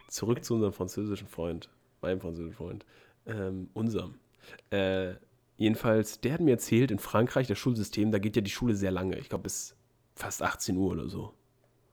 [0.07, 1.69] zurück zu unserem französischen Freund.
[2.01, 2.85] Meinem französischen Freund.
[3.25, 4.13] Ähm, unserem.
[4.69, 5.15] Äh,
[5.57, 8.91] jedenfalls, der hat mir erzählt, in Frankreich, das Schulsystem, da geht ja die Schule sehr
[8.91, 9.17] lange.
[9.17, 9.75] Ich glaube, bis
[10.13, 11.33] fast 18 Uhr oder so.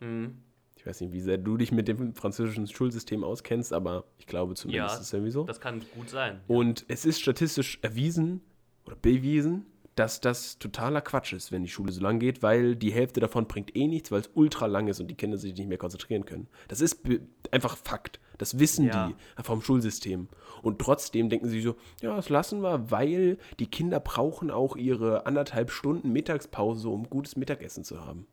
[0.00, 0.36] Mhm.
[0.83, 4.55] Ich weiß nicht, wie sehr du dich mit dem französischen Schulsystem auskennst, aber ich glaube
[4.57, 5.45] zumindest Ja, ist es irgendwie so.
[5.45, 6.41] Das kann gut sein.
[6.49, 8.41] Und es ist statistisch erwiesen
[8.85, 9.64] oder bewiesen,
[9.95, 13.47] dass das totaler Quatsch ist, wenn die Schule so lang geht, weil die Hälfte davon
[13.47, 16.24] bringt eh nichts, weil es ultra lang ist und die Kinder sich nicht mehr konzentrieren
[16.24, 16.49] können.
[16.66, 17.03] Das ist
[17.53, 18.18] einfach Fakt.
[18.39, 19.12] Das wissen Ja.
[19.39, 20.26] die vom Schulsystem.
[20.62, 25.26] Und trotzdem denken sie so, ja, das lassen wir, weil die Kinder brauchen auch ihre
[25.26, 28.26] anderthalb Stunden Mittagspause, um gutes Mittagessen zu haben.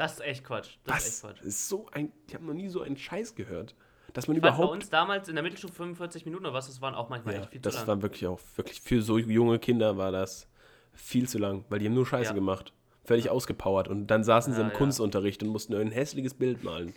[0.00, 0.76] Das ist echt Quatsch.
[0.84, 1.06] Das Was?
[1.06, 1.42] ist echt Quatsch.
[1.46, 3.74] ist so ein, ich habe noch nie so einen Scheiß gehört.
[4.14, 6.68] Dass man Ich fand bei überhaupt uns damals in der Mittelstufe 45 Minuten oder was,
[6.68, 7.86] das waren auch manchmal Ja, echt viel zu das lang.
[7.86, 10.48] war wirklich auch, wirklich für so junge Kinder war das
[10.94, 12.34] viel zu lang, weil die haben nur Scheiße Ja.
[12.34, 12.72] gemacht.
[13.04, 13.88] Völlig ausgepowert.
[13.88, 14.78] Und dann saßen sie Ja, im ja.
[14.78, 16.94] Kunstunterricht und mussten ein hässliches Bild malen.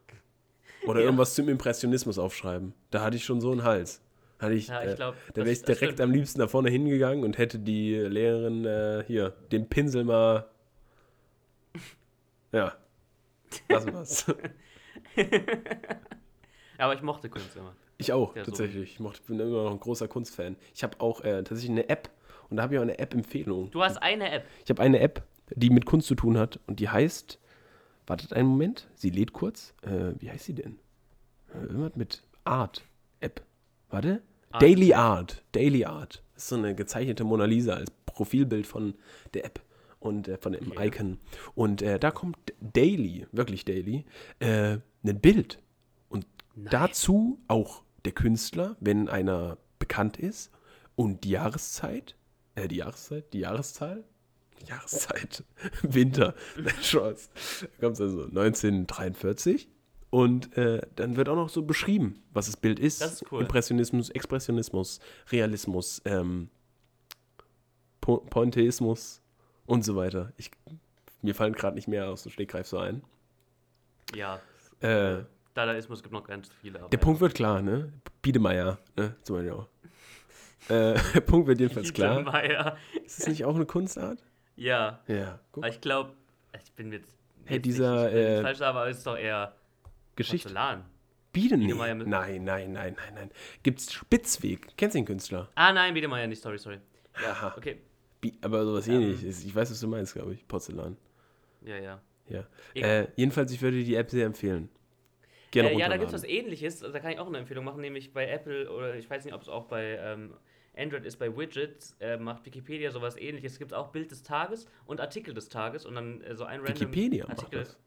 [0.86, 1.06] Oder Ja.
[1.06, 2.74] irgendwas zum Impressionismus aufschreiben.
[2.90, 4.00] Da hatte ich schon so einen Hals.
[4.40, 5.16] Hatte ich, Ja, äh, ich glaube.
[5.34, 9.30] da wäre ich direkt am liebsten da vorne hingegangen und hätte die Lehrerin äh, hier
[9.52, 10.46] den Pinsel mal.
[12.52, 12.72] Ja.
[13.68, 14.26] Lassen wir's.
[16.78, 17.74] Aber ich mochte Kunst immer.
[17.98, 18.50] Ich auch, Ja, so.
[18.50, 18.92] tatsächlich.
[18.92, 20.56] Ich mochte, bin immer noch ein großer Kunstfan.
[20.74, 22.10] Ich habe auch äh, tatsächlich eine App
[22.50, 23.70] und da habe ich auch eine App-Empfehlung.
[23.70, 24.44] Du hast eine App.
[24.64, 25.22] Ich habe eine App,
[25.54, 27.38] die mit Kunst zu tun hat und die heißt.
[28.08, 29.74] Wartet einen Moment, sie lädt kurz.
[29.82, 30.78] Äh, wie heißt sie denn?
[31.52, 32.84] Äh, irgendwas mit Art
[33.18, 33.42] App.
[33.90, 34.22] Warte.
[34.52, 34.62] Art.
[34.62, 35.42] Daily Art.
[35.50, 36.22] Daily Art.
[36.34, 38.94] Das ist so eine gezeichnete Mona Lisa als Profilbild von
[39.34, 39.60] der App
[40.06, 40.88] und äh, von dem Okay.
[40.88, 41.18] Icon.
[41.54, 44.04] Und äh, da kommt daily, wirklich daily,
[44.38, 45.62] äh, ein Bild.
[46.08, 46.70] Und Nice.
[46.70, 50.50] dazu auch der Künstler, wenn einer bekannt ist,
[50.94, 52.16] und die Jahreszeit,
[52.54, 54.04] äh, die Jahreszeit, die Jahreszahl,
[54.60, 55.44] die Jahreszeit,
[55.82, 57.30] Winter, nein, Spaß.
[57.60, 59.68] Da kommt also 1943
[60.10, 63.02] und äh, dann wird auch noch so beschrieben, was das Bild ist.
[63.02, 63.42] Das ist cool.
[63.42, 65.00] Impressionismus, Expressionismus,
[65.30, 66.48] Realismus, ähm,
[68.00, 69.20] po Pointillismus
[69.66, 70.32] und so weiter.
[70.36, 70.50] Ich,
[71.22, 73.02] mir fallen gerade nicht mehr aus dem Stegreif so ein.
[74.14, 74.40] Ja.
[74.80, 76.78] Äh, Dadaismus gibt noch ganz viele.
[76.78, 76.98] Der ja.
[76.98, 77.92] Punkt wird klar, ne?
[78.22, 79.16] Biedermeier, ne?
[79.22, 79.68] Zum Beispiel auch.
[80.68, 82.18] Äh, der Punkt wird jedenfalls klar.
[82.18, 82.76] Biedermeier.
[83.04, 84.22] Ist es nicht auch eine Kunstart?
[84.56, 85.00] Ja.
[85.06, 85.66] Ja, guck.
[85.66, 86.12] Ich glaube,
[86.62, 87.14] ich bin jetzt.
[87.44, 89.54] Hey, dieser, Nicht, äh, falsch, aber ist doch eher
[90.16, 90.48] Geschichte.
[90.48, 90.84] Porzellan.
[91.32, 91.66] Bieden nee.
[91.66, 93.30] Biedermeier mit- Nein, nein, nein, nein, nein.
[93.62, 94.76] Gibt's Spitzweg?
[94.76, 95.48] Kennst du den Künstler?
[95.54, 96.80] Ah, nein, Biedermeier nicht, sorry, sorry.
[97.14, 97.54] Aha.
[97.56, 97.80] Okay.
[98.40, 98.94] Aber sowas Ähm.
[98.94, 99.44] ähnliches.
[99.44, 100.46] Ich weiß, was du meinst, glaube ich.
[100.46, 100.96] Porzellan.
[101.62, 102.00] Ja, ja.
[102.28, 102.44] Ja.
[102.74, 104.68] Äh, jedenfalls, ich würde die App sehr empfehlen.
[105.50, 106.80] Gerne Äh, ja, da gibt es was ähnliches.
[106.80, 109.42] Da kann ich auch eine Empfehlung machen, nämlich bei Apple oder ich weiß nicht, ob
[109.42, 110.34] es auch bei ähm,
[110.76, 113.52] Android ist, bei Widgets äh, macht Wikipedia sowas ähnliches.
[113.52, 116.60] Es gibt auch Bild des Tages und Artikel des Tages und dann äh, so ein
[116.60, 117.60] random Wikipedia macht Artikel.
[117.60, 117.78] das.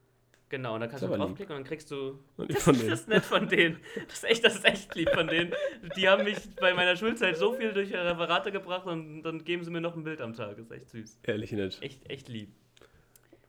[0.50, 1.28] Genau, und dann kannst du aber lieb.
[1.28, 2.20] draufklicken und dann kriegst du.
[2.48, 3.78] Das, von das ist nett von denen.
[4.08, 5.54] Das ist echt, das ist echt lieb von denen.
[5.96, 9.64] Die haben mich bei meiner Schulzeit so viel durch ihre Referate gebracht und dann geben
[9.64, 10.58] sie mir noch ein Bild am Tag.
[10.58, 11.20] Das ist echt süß.
[11.24, 11.82] Ehrlich nicht.
[11.84, 12.50] Echt, echt lieb.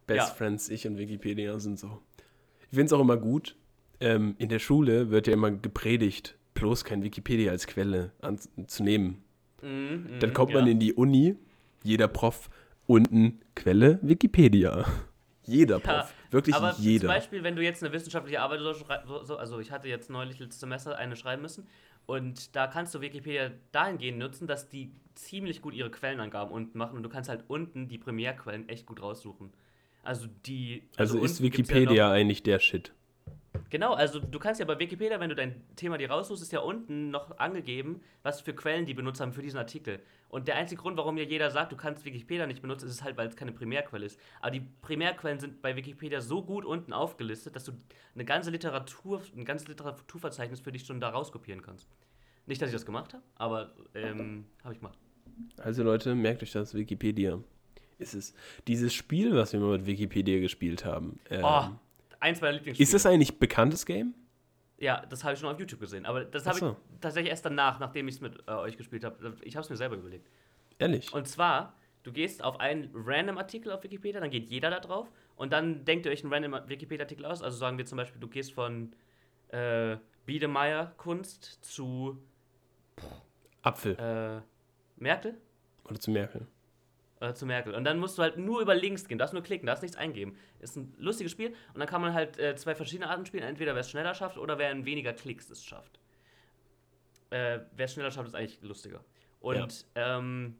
[0.07, 0.35] Best Ja.
[0.35, 2.03] Friends, ich und Wikipedia sind so.
[2.63, 3.57] Ich finde es auch immer gut.
[4.01, 9.23] Ähm, in der Schule wird ja immer gepredigt, bloß kein Wikipedia als Quelle anzunehmen.
[9.63, 10.73] Mhm, Dann mhm, kommt man ja.
[10.73, 11.37] in die Uni,
[11.83, 12.49] jeder Prof,
[12.87, 14.85] unten Quelle Wikipedia.
[15.47, 17.01] Jeder Ja, Prof, wirklich Aber jeder.
[17.01, 19.89] zum Beispiel, wenn du jetzt eine wissenschaftliche Arbeit so schrei- so- so, also ich hatte
[19.89, 21.67] jetzt neulich letztes Semester eine schreiben müssen
[22.07, 26.97] und da kannst du Wikipedia dahingehend nutzen, dass die ziemlich gut ihre Quellenangaben unten machen
[26.97, 29.53] und du kannst halt unten die Primärquellen echt gut raussuchen.
[30.03, 30.89] Also die.
[30.97, 32.93] also ist unten gibt's ja Wikipedia eigentlich der Shit.
[33.69, 36.61] Genau, also du kannst ja bei Wikipedia, wenn du dein Thema dir raussuchst, ist ja
[36.61, 40.01] unten noch angegeben, was für Quellen die benutzt haben für diesen Artikel.
[40.29, 43.17] Und der einzige Grund, warum ja jeder sagt, du kannst Wikipedia nicht benutzen, ist halt,
[43.17, 44.21] weil es keine Primärquelle ist.
[44.41, 47.73] Aber die Primärquellen sind bei Wikipedia so gut unten aufgelistet, dass du
[48.15, 51.89] eine ganze Literatur, ein ganzes Literaturverzeichnis für dich schon da rauskopieren kannst.
[52.47, 54.99] Nicht, dass ich das gemacht habe, aber ähm, habe ich gemacht.
[55.59, 57.39] Also Leute, merkt euch das, Wikipedia.
[57.99, 58.35] Ist es.
[58.67, 61.19] Dieses Spiel, was wir mal mit Wikipedia gespielt haben.
[61.29, 61.65] Ähm, Oh,
[62.21, 62.85] eins meiner Lieblingsspiele.
[62.85, 64.15] ist das eigentlich ein bekanntes Game?
[64.79, 66.07] Ja, das habe ich schon auf YouTube gesehen.
[66.07, 66.71] Aber das habe so.
[66.71, 69.35] ich tatsächlich erst danach, nachdem ich es mit äh, euch gespielt habe.
[69.43, 70.27] Ich habe es mir selber überlegt.
[70.79, 71.13] Ehrlich?
[71.13, 75.11] Und zwar, du gehst auf einen random Artikel auf Wikipedia, dann geht jeder da drauf
[75.37, 77.43] und dann denkt ihr euch einen random Wikipedia-Artikel aus.
[77.43, 78.95] Also sagen wir zum Beispiel, du gehst von
[79.49, 82.19] äh, Biedermeier Kunst zu
[83.63, 83.97] Apfel.
[83.99, 84.41] äh,
[84.97, 85.37] Merkel
[85.85, 86.47] Oder zu Merkel.
[87.21, 87.75] Äh, zu Merkel.
[87.75, 90.37] Und dann musst du halt nur über Links gehen, darfst nur klicken, darfst nichts eingeben.
[90.59, 93.45] Ist ein lustiges Spiel und dann kann man halt äh, zwei verschiedene Arten spielen.
[93.45, 96.01] Entweder wer es schneller schafft oder wer in weniger Klicks es schafft.
[97.31, 99.05] Äh, wer es schneller schafft, ist eigentlich lustiger.
[99.41, 100.57] Und ähm,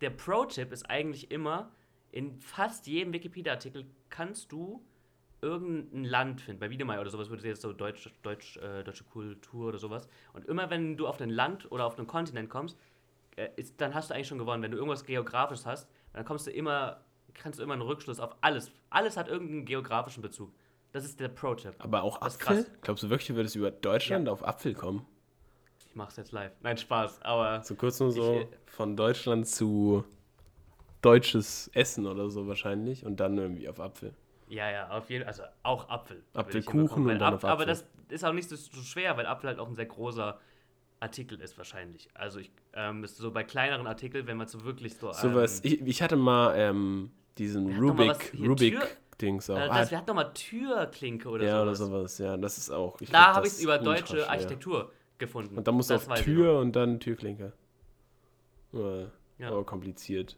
[0.00, 1.70] der Pro-Tipp ist eigentlich immer,
[2.10, 4.84] in fast jedem Wikipedia-Artikel kannst du
[5.40, 6.60] irgendein Land finden.
[6.60, 10.08] Bei Wiedemeyer oder sowas würde jetzt so Deutsch, Deutsch, äh, deutsche Kultur oder sowas.
[10.32, 12.78] Und immer wenn du auf ein Land oder auf einen Kontinent kommst,
[13.36, 14.62] äh, ist, dann hast du eigentlich schon gewonnen.
[14.62, 17.00] Wenn du irgendwas Geografisches hast, dann kommst du immer,
[17.34, 18.70] kannst du immer einen Rückschluss auf alles.
[18.90, 20.52] Alles hat irgendeinen geografischen Bezug.
[20.92, 21.74] Das ist der Pro-Tipp.
[21.78, 22.64] Aber auch Das Apfel?
[22.64, 22.70] krass.
[22.82, 25.06] Glaubst du wirklich, du würdest über Deutschland auf Apfel kommen?
[25.88, 26.52] Ich mach's jetzt live.
[26.62, 30.04] Nein, Spaß, aber So kurz nur so Ich, von Deutschland zu
[31.00, 34.14] deutsches Essen oder so wahrscheinlich und dann irgendwie auf Apfel.
[34.48, 35.28] ja, ja, auf jeden Fall.
[35.32, 36.22] Also auch Apfel.
[36.34, 37.66] Apfelkuchen und dann Ap- auf Aber Apfel.
[37.66, 40.38] das ist auch nicht so schwer, weil Apfel halt auch ein sehr großer
[41.02, 42.08] Artikel ist wahrscheinlich.
[42.14, 45.12] Also ich ähm, ist so bei kleineren Artikeln, wenn man so wirklich so.
[45.12, 48.88] Sowas, ähm, ich, ich hatte mal ähm, diesen Rubik, Rubik Tür-
[49.20, 49.56] Dings auch.
[49.56, 52.16] äh, Ah, das, wir hatten doch mal Türklinke oder ja, oder sowas.
[52.16, 52.96] sowas, ja, das ist auch.
[53.10, 54.30] Da habe das ich es über deutsche schwer.
[54.30, 55.58] Architektur gefunden.
[55.58, 57.52] Und dann musst du Das auf Tür und dann Türklinke.
[58.72, 59.06] Äh,
[59.38, 59.48] Ja.
[59.48, 60.36] Aber kompliziert.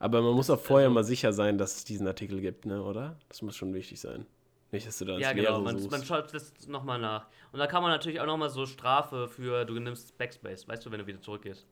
[0.00, 2.82] Aber man muss auch vorher also- mal sicher sein, dass es diesen Artikel gibt, ne,
[2.82, 3.16] oder?
[3.28, 4.26] Das muss schon wichtig sein.
[4.70, 7.26] Nicht, dass du da Ja, genau, man, man schaut das nochmal nach.
[7.52, 10.90] Und da kann man natürlich auch nochmal so Strafe für, du nimmst Backspace, weißt du,
[10.90, 11.66] wenn du wieder zurückgehst.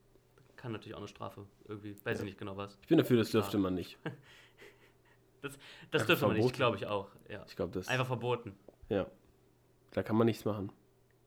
[0.56, 2.78] Kann natürlich auch eine Strafe irgendwie, weiß ich nicht genau was.
[2.80, 3.98] ich bin dafür, das dürfte man nicht.
[5.92, 6.56] Das Einfach dürfte man nicht, verboten.
[6.56, 7.08] glaube ich auch.
[7.28, 7.44] Ja.
[7.46, 7.86] Ich glaube, das.
[7.86, 8.56] Einfach verboten.
[8.88, 9.06] Ja.
[9.92, 10.72] Da kann man nichts machen.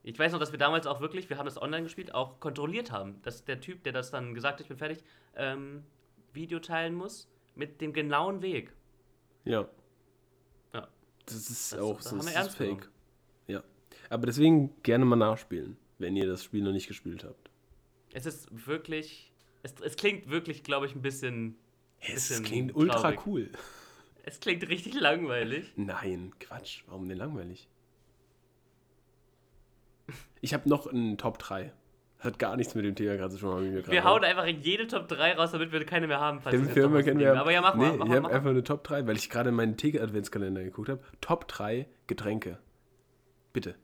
[0.04, 2.92] Ich weiß noch, dass wir damals auch wirklich, wir haben das online gespielt, auch kontrolliert
[2.92, 5.04] haben, dass der Typ, der das dann gesagt hat, ich bin fertig,
[5.36, 5.86] ähm,
[6.34, 8.74] Video teilen muss mit dem genauen Weg.
[9.46, 9.70] Ja.
[11.34, 12.68] Das ist Das- auch das so das ist fake.
[12.82, 12.90] genommen.
[13.48, 13.64] Ja.
[14.10, 17.50] Aber deswegen gerne mal nachspielen, wenn ihr das Spiel noch nicht gespielt habt.
[18.14, 19.32] Es ist wirklich,
[19.64, 21.56] es, es klingt wirklich, glaube ich, ein bisschen,
[22.00, 23.26] Es Bisschen klingt ultra traurig.
[23.28, 23.52] cool.
[24.24, 25.72] es klingt richtig langweilig.
[25.76, 26.84] Nein, Quatsch.
[26.88, 27.68] Warum denn langweilig?
[30.42, 31.74] Ich habe noch einen Top 3.
[32.20, 33.92] Hat gar nichts mit dem Thema gerade schon mal mit mir gerade.
[33.94, 36.42] Wir hauen einfach in jede Top 3 raus, damit wir keine mehr haben.
[36.42, 37.40] falls Den Film kennen wir.
[37.40, 37.92] Aber ja, mach mal.
[37.92, 40.64] nee, Mach ich mal, habe einfach eine Top 3, weil ich gerade in meinen Theke-Adventskalender
[40.64, 41.02] geguckt habe.
[41.22, 42.58] Top 3 Getränke.
[43.54, 43.76] Bitte.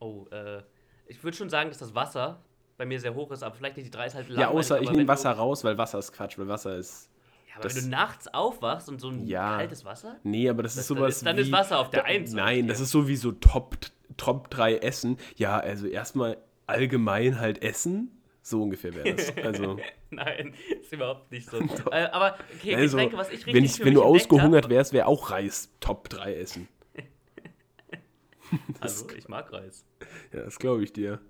[0.00, 0.62] Oh, äh,
[1.06, 2.40] ich würde schon sagen, dass das Wasser
[2.76, 4.80] bei mir sehr hoch ist, aber vielleicht nicht die 3 ist halt Ja, langweilig, außer
[4.82, 7.10] ich nehme Wasser raus, weil Wasser ist Quatsch, weil Wasser ist.
[7.48, 9.56] ja, aber das- wenn du nachts aufwachst und so ein Ja.
[9.58, 10.16] kaltes Wasser?
[10.22, 11.16] Nee, aber das, ist dann sowas.
[11.16, 12.66] ist- dann wie, ist Wasser auf der da- Eins, Nein, okay.
[12.68, 13.76] das ist so wie so Top,
[14.16, 15.16] Top 3 Essen.
[15.36, 16.36] Ja, also erstmal
[16.68, 18.12] allgemein halt Essen.
[18.42, 19.36] So ungefähr wäre das.
[19.44, 19.78] Also,
[20.10, 21.58] Nein, ist überhaupt nicht so.
[21.90, 24.92] äh, aber okay, also Getränke, was ich richtig wenn, ich, wenn du ausgehungert hab- wärst,
[24.92, 26.68] wäre auch Reis Top 3 Essen.
[28.80, 29.84] Hallo, ich mag Reis.
[30.32, 31.20] Ja, das glaube ich dir.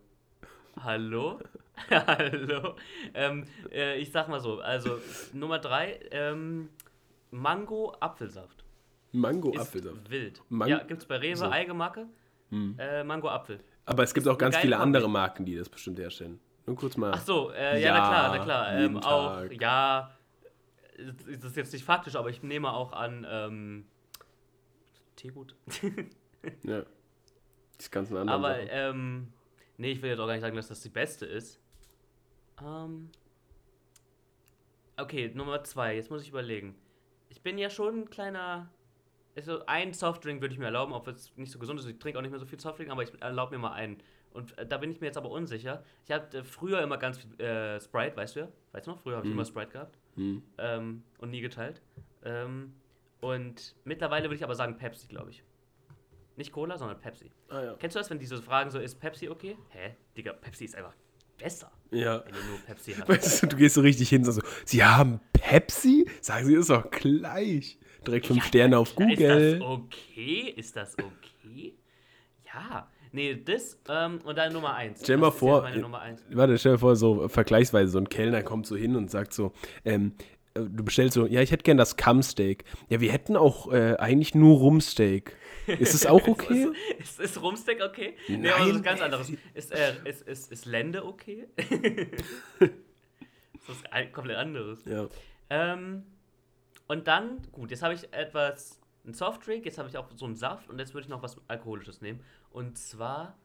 [0.81, 1.41] Hallo?
[1.91, 2.77] Hallo?
[3.15, 5.01] Ähm, äh, ich sag mal so, also
[5.33, 6.69] Nummer 3, ähm,
[7.33, 8.65] Mango-Apfelsaft.
[9.13, 10.09] Mango-Apfelsaft.
[10.11, 10.43] wild.
[10.49, 11.47] Man- ja, gibt's bei Rewe, so.
[11.47, 11.53] Hm.
[11.53, 12.07] Eigenmarke.
[12.79, 13.59] Äh, Mango-Apfel.
[13.89, 15.09] Aber es gibt auch ganz viele andere.
[15.09, 16.39] Marken, die das bestimmt herstellen.
[16.67, 17.13] Nur kurz mal.
[17.15, 18.79] Ach so, äh, ja, Ja, na klar, na klar.
[18.79, 19.61] Ähm, auch, Tag.
[19.61, 20.11] ja,
[20.99, 23.87] das ist jetzt nicht faktisch, aber ich nehme auch an, ähm,
[25.17, 25.55] Teegut.
[26.63, 26.83] Ja.
[27.81, 28.45] Die ganzen anderen.
[28.45, 28.69] aber, Sachen.
[28.71, 29.33] ähm,
[29.77, 31.61] nee, ich will jetzt auch gar nicht sagen, dass das die beste ist.
[32.65, 33.11] Ähm,
[34.97, 36.77] okay, Nummer zwei, jetzt muss ich überlegen.
[37.29, 38.71] Ich bin ja schon ein kleiner,
[39.39, 41.87] also ein Softdrink würde ich mir erlauben, ob es nicht so gesund ist.
[41.87, 43.99] Ich trinke auch nicht mehr so viel Softdrink, aber ich erlaube mir mal einen.
[44.33, 45.83] Und äh, da bin ich mir jetzt aber unsicher.
[46.05, 48.49] Ich hatte früher immer ganz viel äh, Sprite, weißt du ja?
[48.73, 48.99] Weißt du noch?
[48.99, 49.39] Früher habe ich Mhm.
[49.39, 50.43] immer Sprite gehabt Hm.
[50.59, 51.81] ähm, und nie geteilt.
[52.25, 52.75] Ähm,
[53.21, 55.43] und mittlerweile würde ich aber sagen Pepsi, glaube ich.
[56.37, 57.31] Nicht Cola, sondern Pepsi.
[57.49, 57.75] Ah, ja.
[57.79, 59.57] Kennst du das, wenn diese fragen so, ist Pepsi okay?
[59.71, 59.97] Hä?
[60.17, 60.95] Digga, Pepsi ist einfach
[61.37, 62.23] besser, ja.
[62.25, 63.09] wenn du nur Pepsi hast.
[63.09, 66.09] Weißt du, du gehst so richtig hin und sagst so, Sie haben Pepsi?
[66.21, 67.79] Sagen Sie, ist doch gleich.
[68.07, 69.59] Direkt fünf Sterne auf Ist Google.
[69.59, 70.55] das okay?
[70.57, 71.75] Ist das okay?
[72.47, 72.89] Ja.
[73.13, 75.01] Nee, das ähm, und dann Nummer eins.
[75.03, 76.25] Stell mal ist vor, Ja äh.
[76.31, 79.53] Warte, stell dir vor, so vergleichsweise, so ein Kellner kommt so hin und sagt so,
[79.85, 80.13] ähm,
[80.55, 82.65] äh, du bestellst so, ja, ich hätte gern das Kammsteak.
[82.91, 85.35] Ja, wir hätten auch äh, eigentlich nur Rumsteak.
[85.67, 86.69] Ist es auch okay?
[86.99, 88.15] Ist, ist Rumsteak okay?
[88.29, 88.77] Nee, aber das Nein.
[88.77, 89.33] ist ganz anderes.
[89.55, 91.47] Ist, äh, ist, ist, ist Lende okay?
[92.59, 94.85] das ist ein- komplett anderes.
[94.85, 95.09] ja.
[95.51, 96.03] Ähm,
[96.89, 100.37] und dann, gut, jetzt habe ich etwas, ein Softdrink, jetzt habe ich auch so einen
[100.37, 102.21] Saft und jetzt würde ich noch was Alkoholisches nehmen.
[102.51, 103.37] Und zwar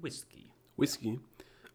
[0.00, 0.50] Whisky.
[0.76, 1.20] Whisky?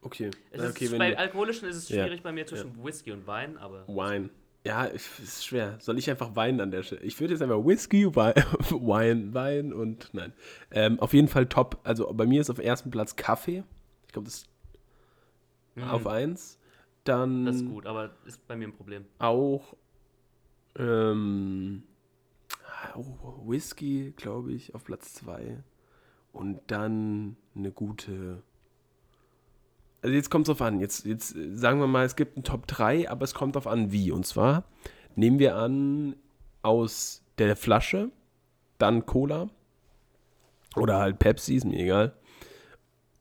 [0.01, 0.31] Okay.
[0.51, 3.57] Es okay, ist, bei Alkoholischen ist es Ja, schwierig bei mir zwischen Whisky und Wein,
[3.57, 4.29] aber Wein.
[4.65, 5.77] Ja, ist schwer.
[5.79, 7.01] Soll ich einfach Wein an der Stelle?
[7.01, 10.33] Ich würde jetzt einfach Whisky, Wein, Wein, und nein.
[10.71, 11.79] Ähm, auf jeden Fall top.
[11.83, 13.63] Also bei mir ist auf ersten Platz Kaffee.
[14.07, 14.45] Ich glaube, das
[15.75, 16.59] ist auf eins.
[17.05, 17.45] Dann Mhm.
[17.45, 19.05] das ist gut, aber ist bei mir ein Problem.
[19.19, 19.75] auch
[20.79, 21.83] ähm,
[22.95, 23.03] oh,
[23.45, 25.61] Whisky, glaube ich, auf Platz zwei.
[26.31, 28.41] Und dann eine gute.
[30.01, 30.79] Also jetzt kommt es drauf an.
[30.79, 33.67] Jetzt, jetzt äh, sagen wir mal, es gibt einen Top 3, aber es kommt drauf
[33.67, 34.11] an, wie.
[34.11, 34.63] Und zwar
[35.15, 36.15] nehmen wir an
[36.61, 38.11] aus der Flasche,
[38.77, 39.49] dann Cola
[40.75, 42.13] oder halt Pepsi, ist mir egal.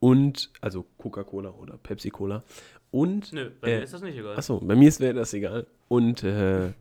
[0.01, 2.45] Und, also Coca-Cola oder Pepsi-Cola.
[2.91, 4.37] Und Nö, bei Äh, mir ist das nicht egal.
[4.37, 5.67] Achso, bei mir wäre das egal.
[5.89, 6.73] Und äh,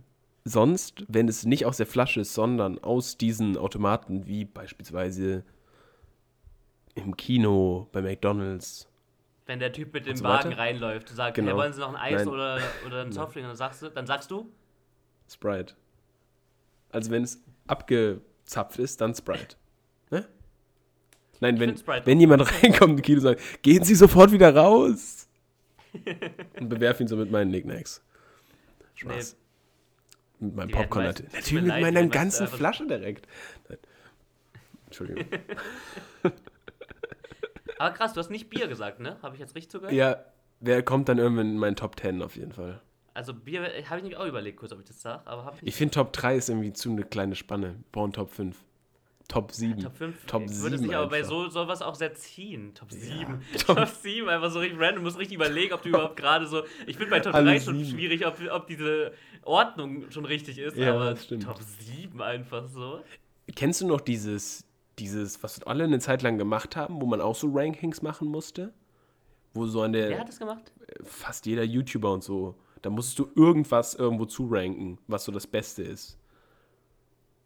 [0.47, 5.43] sonst, wenn es nicht aus der Flasche ist, sondern aus diesen Automaten, wie beispielsweise
[6.95, 8.87] im Kino, bei McDonalds.
[9.45, 10.59] Wenn der Typ mit dem so Wagen weiter?
[10.59, 11.51] reinläuft und sagt, Genau.
[11.51, 12.27] hey, wollen Sie noch ein Eis Nein.
[12.27, 14.51] oder, oder einen Softdrink, dann sagst du, dann sagst du,
[15.29, 15.73] Sprite.
[16.91, 19.55] Also wenn es abgezapft ist, dann Sprite.
[20.09, 20.25] Ne?
[21.39, 24.55] Nein, wenn, find Sprite wenn jemand reinkommt im Kino und sagt, gehen Sie sofort wieder
[24.55, 25.27] raus.
[26.59, 28.03] und bewerf ihn so mit meinen Nicknacks.
[28.95, 29.37] Spaß.
[30.39, 31.31] Mit meinem Popcorn meist- natürlich.
[31.33, 33.27] mir Natürlich mit leid, meiner meist ganzen einfach- Flasche direkt.
[33.69, 33.77] Nein.
[34.85, 35.25] Entschuldigung.
[37.79, 39.17] aber krass, du hast nicht Bier gesagt, ne?
[39.21, 39.93] Habe ich jetzt richtig zugehört?
[39.93, 40.23] ja,
[40.59, 42.81] wer kommt dann irgendwann in meinen Top 10 auf jeden Fall?
[43.13, 45.67] Also Bier habe ich nicht auch überlegt, kurz, ob ich das sage, aber habe ich.
[45.67, 47.75] Ich finde Top 3 ist irgendwie zu eine kleine Spanne.
[47.91, 48.55] Born Top 5.
[49.27, 49.81] Top 7.
[49.81, 50.25] Top 5.
[50.25, 52.73] Top ich würde es 7 nicht, aber bei so sowas auch sehr ziehen.
[52.73, 53.41] Top 7.
[53.65, 54.95] Top- Top 7, einfach so richtig random.
[54.97, 56.63] Du musst richtig überlegen, ob du überhaupt gerade so.
[56.85, 59.11] Ich finde bei Top Alle 3 schon schwierig, ob, ob diese
[59.43, 61.43] Ordnung schon richtig ist, Ja, aber das stimmt.
[61.43, 63.01] Top 7 einfach so.
[63.55, 64.63] Kennst du noch dieses,
[64.99, 68.73] dieses, was alle eine Zeit lang gemacht haben, wo man auch so Rankings machen musste?
[69.53, 70.71] Wo so an der Wer hat das gemacht?
[71.03, 75.83] fast jeder YouTuber und so, da musstest du irgendwas irgendwo zuranken, was so das Beste
[75.83, 76.17] ist.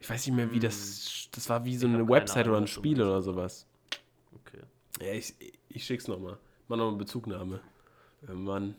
[0.01, 1.29] Ich weiß nicht mehr, wie das.
[1.31, 1.93] Das war wie so Hm.
[1.93, 3.67] Ich eine Website oder ein Spiel oder sowas.
[4.35, 4.61] Okay.
[4.99, 5.33] Ja, ich,
[5.69, 6.37] ich schick's nochmal.
[6.67, 7.61] Mach nochmal Bezugnahme.
[8.27, 8.75] Mann.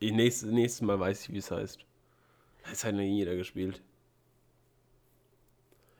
[0.00, 1.84] Ich, nächstes, nächstes Mal weiß ich, wie es heißt.
[2.68, 3.82] Das hat noch nie jeder gespielt.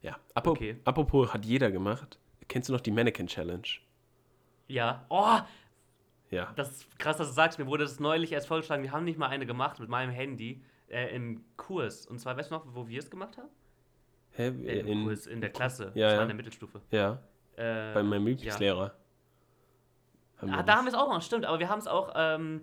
[0.03, 0.77] Ja, apropos, Okay.
[0.85, 2.19] apropos hat jeder gemacht.
[2.49, 3.63] Kennst du noch die Mannequin Challenge?
[4.69, 5.05] Ja.
[5.09, 5.39] Oh,
[6.31, 6.53] Ja.
[6.57, 7.59] das ist krass, dass du sagst.
[7.59, 8.83] Mir wurde das neulich erst vorgeschlagen.
[8.83, 12.07] Wir haben nicht mal eine gemacht mit meinem Handy äh, im Kurs.
[12.07, 13.49] Und zwar, weißt du noch, wo wir es gemacht haben?
[14.33, 14.49] Hä?
[14.49, 15.93] Äh, Im Kurs, in der Klasse.
[15.95, 16.23] Ja, das war ja.
[16.23, 16.81] in der Mittelstufe.
[16.91, 17.19] Ja,
[17.57, 18.31] Äh, bei meinem ja.
[18.31, 18.95] Lieblingslehrer.
[20.41, 21.45] Wir Ah, da haben wir es auch gemacht, stimmt.
[21.45, 22.63] Aber wir haben es auch ähm,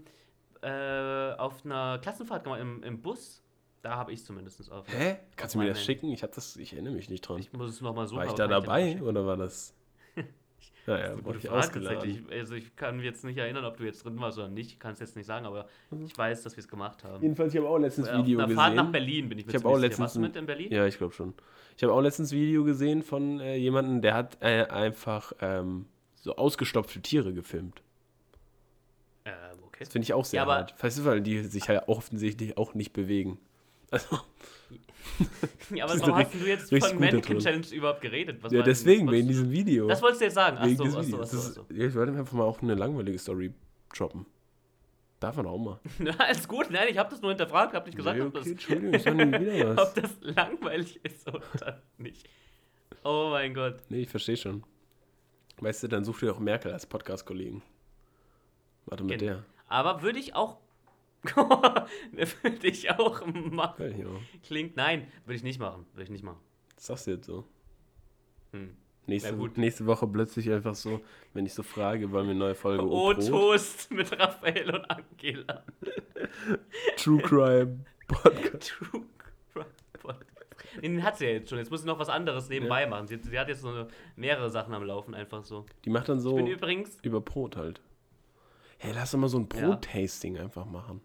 [0.62, 3.42] äh, auf einer Klassenfahrt gemacht, im, im Bus.
[3.82, 4.86] Da habe ich es zumindest auf.
[4.90, 5.18] Hä?
[5.38, 5.86] Kannst auf du mir das Handy.
[5.94, 6.12] schicken?
[6.12, 7.40] Ich hab das, ich erinnere mich nicht dran.
[7.40, 8.20] Ich muss es nochmal suchen.
[8.20, 9.04] war ich da dabei schicken.
[9.04, 9.74] oder war das?
[10.88, 12.28] Ja, ja, Das wurde ich ausgeladen.
[12.32, 14.72] Also ich kann mich jetzt nicht erinnern, ob du jetzt drin warst oder nicht.
[14.72, 15.68] Ich kann es jetzt nicht sagen, aber
[16.04, 17.22] ich weiß, dass wir es gemacht haben.
[17.22, 18.92] Jedenfalls, ich habe auch letztens Äh, ein Video einer Fahrt nach gesehen.
[18.92, 20.72] Berlin bin ich mir Ich auch letztens Warst du mit in Berlin?
[20.72, 21.34] Ja, ich glaube schon.
[21.78, 25.86] Ich habe auch letztens ein Video gesehen von äh, jemandem, der hat äh, einfach ähm,
[26.16, 27.82] so ausgestopfte Tiere gefilmt.
[29.26, 29.34] Ähm,
[29.68, 29.80] okay.
[29.80, 30.82] Das finde ich auch sehr Ja, hart.
[30.82, 33.38] Weißt du, weil die sich ja offensichtlich auch nicht bewegen.
[33.92, 34.20] Also,
[35.76, 37.40] Ja, aber ist warum hast du jetzt von Mannequin.
[37.40, 38.42] Challenge überhaupt geredet?
[38.42, 39.88] Was ja, deswegen, wegen diesem Video.
[39.88, 40.58] Das wolltest du jetzt sagen.
[40.58, 41.66] Achso, achso, achso, ist, achso.
[41.74, 43.54] ja, ich wollte einfach mal auch eine langweilige Story
[43.96, 44.26] droppen.
[45.20, 45.80] Darf man auch mal.
[46.00, 48.40] Na, alles gut, nein, ich habe das nur hinterfragt, habe nicht gesagt, Nee, ob, okay,
[48.40, 49.88] das, Entschuldigung, ich nie wieder was.
[49.90, 52.28] ob das langweilig ist oder nicht.
[53.04, 53.78] Oh mein Gott.
[53.90, 54.64] Nee, ich verstehe schon.
[55.60, 57.62] Weißt du, dann such dir doch Merkel als Podcast-Kollegen.
[58.86, 59.34] Warte mit Genau.
[59.34, 59.44] der.
[59.68, 60.58] Aber würde ich auch.
[62.44, 64.00] würde ich auch machen.
[64.00, 64.08] Ja.
[64.44, 65.86] Klingt, nein, würde ich nicht machen.
[65.94, 66.40] Würde ich nicht machen.
[66.76, 67.46] Das sagst du jetzt so.
[68.52, 68.76] Hm.
[69.06, 71.02] Nächste, Ja, nächste Woche plötzlich einfach so,
[71.34, 73.28] wenn ich so frage, wollen wir eine neue Folge Oh, Brot?
[73.28, 75.64] Toast mit Raphael und Angela.
[76.98, 78.70] True Crime Podcast.
[78.80, 79.04] True
[79.54, 80.26] Crime Podcast.
[80.84, 81.58] Den hat sie ja jetzt schon.
[81.58, 83.08] Jetzt muss sie noch was anderes nebenbei machen.
[83.08, 85.66] Sie, sie hat jetzt so mehrere Sachen am Laufen, einfach so.
[85.86, 87.00] Die macht dann Ich so bin übrigens.
[87.02, 87.82] über Brot halt.
[88.78, 89.68] Hey, lass doch mal so ein Ja.
[89.68, 91.02] Brot-Tasting einfach machen.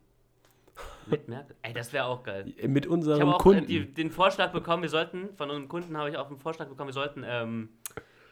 [1.07, 1.55] Mit Merkel.
[1.62, 2.52] Ey, das wäre auch geil.
[2.59, 3.66] Äh, Mit Ich unserem habe auch äh, Kunden.
[3.66, 6.88] die, den Vorschlag bekommen, wir sollten, von unseren Kunden habe ich auch einen Vorschlag bekommen,
[6.88, 7.68] wir sollten ähm,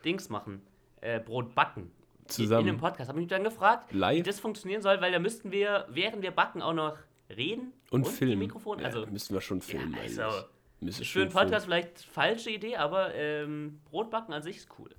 [0.05, 0.63] Dings machen.
[1.01, 1.91] Äh, Brot backen.
[2.27, 2.63] Zusammen.
[2.63, 3.09] In einem Podcast.
[3.09, 4.25] Habe ich mich dann gefragt, wie Live?
[4.27, 6.97] das funktionieren soll, weil da müssten wir, während wir backen, auch noch
[7.29, 8.39] reden und im filmen.
[8.39, 8.79] Mikrofon.
[8.79, 10.45] Ja, Also, müssen wir schon filmen ja, also eigentlich.
[10.81, 11.33] Müssen für einen schon filmen.
[11.33, 14.91] Podcast vielleicht falsche Idee, aber ähm, Brotbacken an sich ist cool.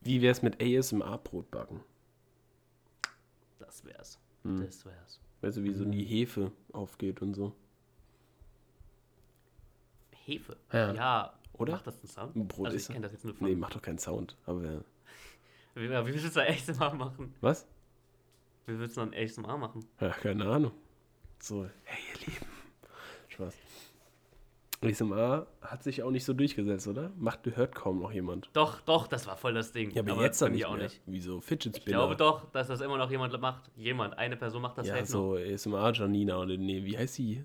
[0.00, 1.80] Wie wär's mit ASMR-Brot backen?
[3.58, 4.18] Das wär's.
[4.44, 4.64] Hm.
[4.64, 5.20] Das wär's.
[5.42, 7.52] Weißt du, wie so die Hefe aufgeht und so.
[10.24, 10.56] Hefe.
[10.72, 11.32] Ja.
[11.54, 11.74] Oder?
[11.74, 12.36] Macht das einen Sound?
[12.36, 13.48] Ein Brot also ist- ich kenne das jetzt nur von.
[13.48, 14.36] Nee, macht doch keinen Sound.
[14.46, 14.80] Aber ja.
[15.74, 17.34] Wie, wie willst du das echt mal machen?
[17.42, 17.66] Was?
[18.66, 19.84] Wie willst du dann ASMR machen?
[20.00, 20.72] Ja, keine Ahnung.
[21.38, 22.46] So, hey ihr Lieben.
[23.28, 23.54] Spaß.
[24.82, 27.10] ASMR hat sich auch nicht so durchgesetzt, oder?
[27.16, 28.50] Macht, hört kaum noch jemand.
[28.52, 29.90] Doch, doch, das war voll das Ding.
[29.92, 30.84] Ja, aber, jetzt bei dann nicht auch mehr.
[30.84, 31.00] nicht.
[31.06, 31.40] Wieso?
[31.40, 31.98] Fidget Ich Spinner.
[31.98, 33.70] glaube doch, dass das immer noch jemand macht.
[33.76, 35.06] Jemand, eine Person macht das ja, noch.
[35.06, 37.44] so ASMR Janina oder nee, wie heißt sie?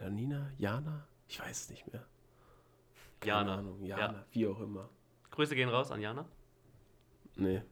[0.00, 0.50] Janina?
[0.58, 1.06] Jana?
[1.28, 2.04] Ich weiß es nicht mehr.
[3.20, 3.54] Keine Jana.
[3.58, 3.84] Ahnung.
[3.84, 3.98] Ja.
[3.98, 4.88] Jana, wie auch immer.
[5.30, 6.26] Grüße gehen raus an Jana.
[7.36, 7.62] Nee,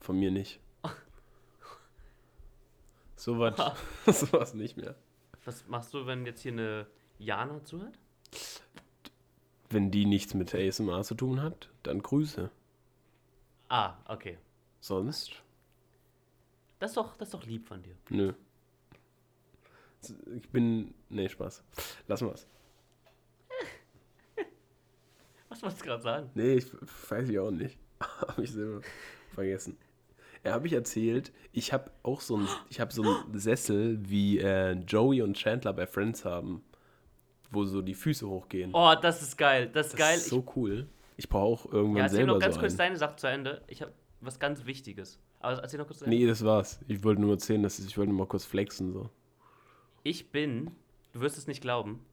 [0.00, 0.60] von mir nicht.
[3.16, 3.56] so was
[4.06, 4.96] so was nicht mehr.
[5.44, 6.86] Was machst du, wenn jetzt hier eine
[7.18, 7.98] Jana zuhört?
[9.70, 12.50] Wenn die nichts mit ASMR zu tun hat, dann Grüße.
[13.68, 14.36] Ah, okay.
[14.80, 15.32] Sonst,
[16.78, 17.94] Das ist doch, das ist doch lieb von dir.
[18.10, 18.32] nö.
[20.36, 20.92] Ich bin.
[21.08, 21.62] Nee, Spaß.
[22.08, 22.46] Lassen wir's.
[25.48, 26.30] Was wolltest du gerade sagen?
[26.34, 26.66] Nee, ich
[27.08, 27.78] weiß ich auch nicht.
[28.00, 28.80] habe ich selber
[29.34, 29.78] vergessen.
[30.44, 34.38] Ja, habe ich erzählt, ich habe auch so einen, ich habe so einen Sessel, wie
[34.40, 36.64] äh, Joey und Chandler bei Friends haben,
[37.52, 38.70] wo so die Füße hochgehen.
[38.72, 39.68] Oh, das ist geil.
[39.72, 40.16] Das ist das geil.
[40.16, 40.88] ist so cool.
[41.16, 42.78] Ich brauche auch ich, irgendwann ja, erzähl selber noch ganz so kurz einen.
[42.78, 43.62] deine Sache zu Ende.
[43.68, 45.18] Ich habe was ganz Wichtiges.
[45.40, 46.16] Aber erzähl noch kurz zu Ende.
[46.16, 46.80] Nee, das war's.
[46.88, 49.10] Ich wollte nur erzählen, dass ich, ich wollte mal kurz flexen so.
[50.02, 50.70] Ich bin,
[51.12, 52.04] du wirst es nicht glauben,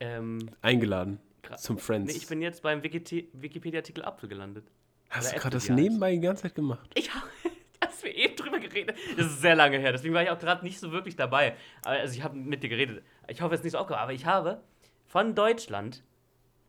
[0.00, 1.20] ähm, Eingeladen
[1.56, 2.12] zum Friends.
[2.12, 4.66] nee, ich bin jetzt beim Wikipedia-Artikel Apfel gelandet.
[5.10, 6.90] Hast du gerade das nebenbei die ganze Zeit gemacht?
[6.94, 7.26] Ich habe,
[7.80, 8.96] als wir eben drüber geredet?
[9.16, 11.54] Das ist sehr lange her, deswegen war ich auch gerade nicht so wirklich dabei.
[11.84, 13.04] Aber, Also ich habe mit dir geredet.
[13.28, 14.60] Ich hoffe, es ist nicht so aufgehört, aber ich habe
[15.06, 16.02] von Deutschland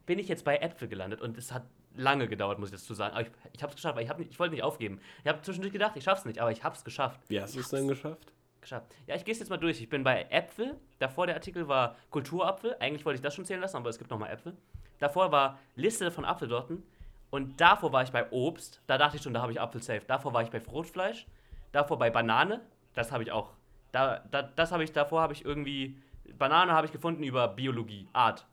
[0.06, 1.64] bin ich jetzt bei Äpfel gelandet und es hat
[1.96, 3.14] lange gedauert, muss ich dazu sagen.
[3.14, 5.00] Aber ich, ich habe es geschafft, weil ich, nicht, ich wollte nicht aufgeben.
[5.24, 7.20] Ich habe zwischendurch gedacht, ich schaff's nicht, aber ich habe es geschafft.
[7.28, 8.32] Wie hast du es denn geschafft?
[8.62, 8.88] Geschafft.
[9.08, 9.80] Ja, ich gehe es jetzt mal durch.
[9.82, 10.76] Ich bin bei Äpfel.
[11.00, 12.76] Davor der Artikel war Kulturapfel.
[12.80, 14.56] Eigentlich wollte ich das schon zählen lassen, aber es gibt nochmal Äpfel.
[15.00, 16.84] Davor war Liste von Apfelsorten.
[17.30, 18.82] Und davor war ich bei Obst.
[18.88, 20.02] Da dachte ich schon, da habe ich Apfel safe.
[20.08, 21.28] Davor war ich bei Fruchtfleisch.
[21.72, 22.62] Davor bei Banane.
[22.94, 23.52] Das habe ich auch.
[23.92, 25.98] Da, da, das habe ich, davor habe ich irgendwie.
[26.38, 28.46] Banane habe ich gefunden über Biologie, Art.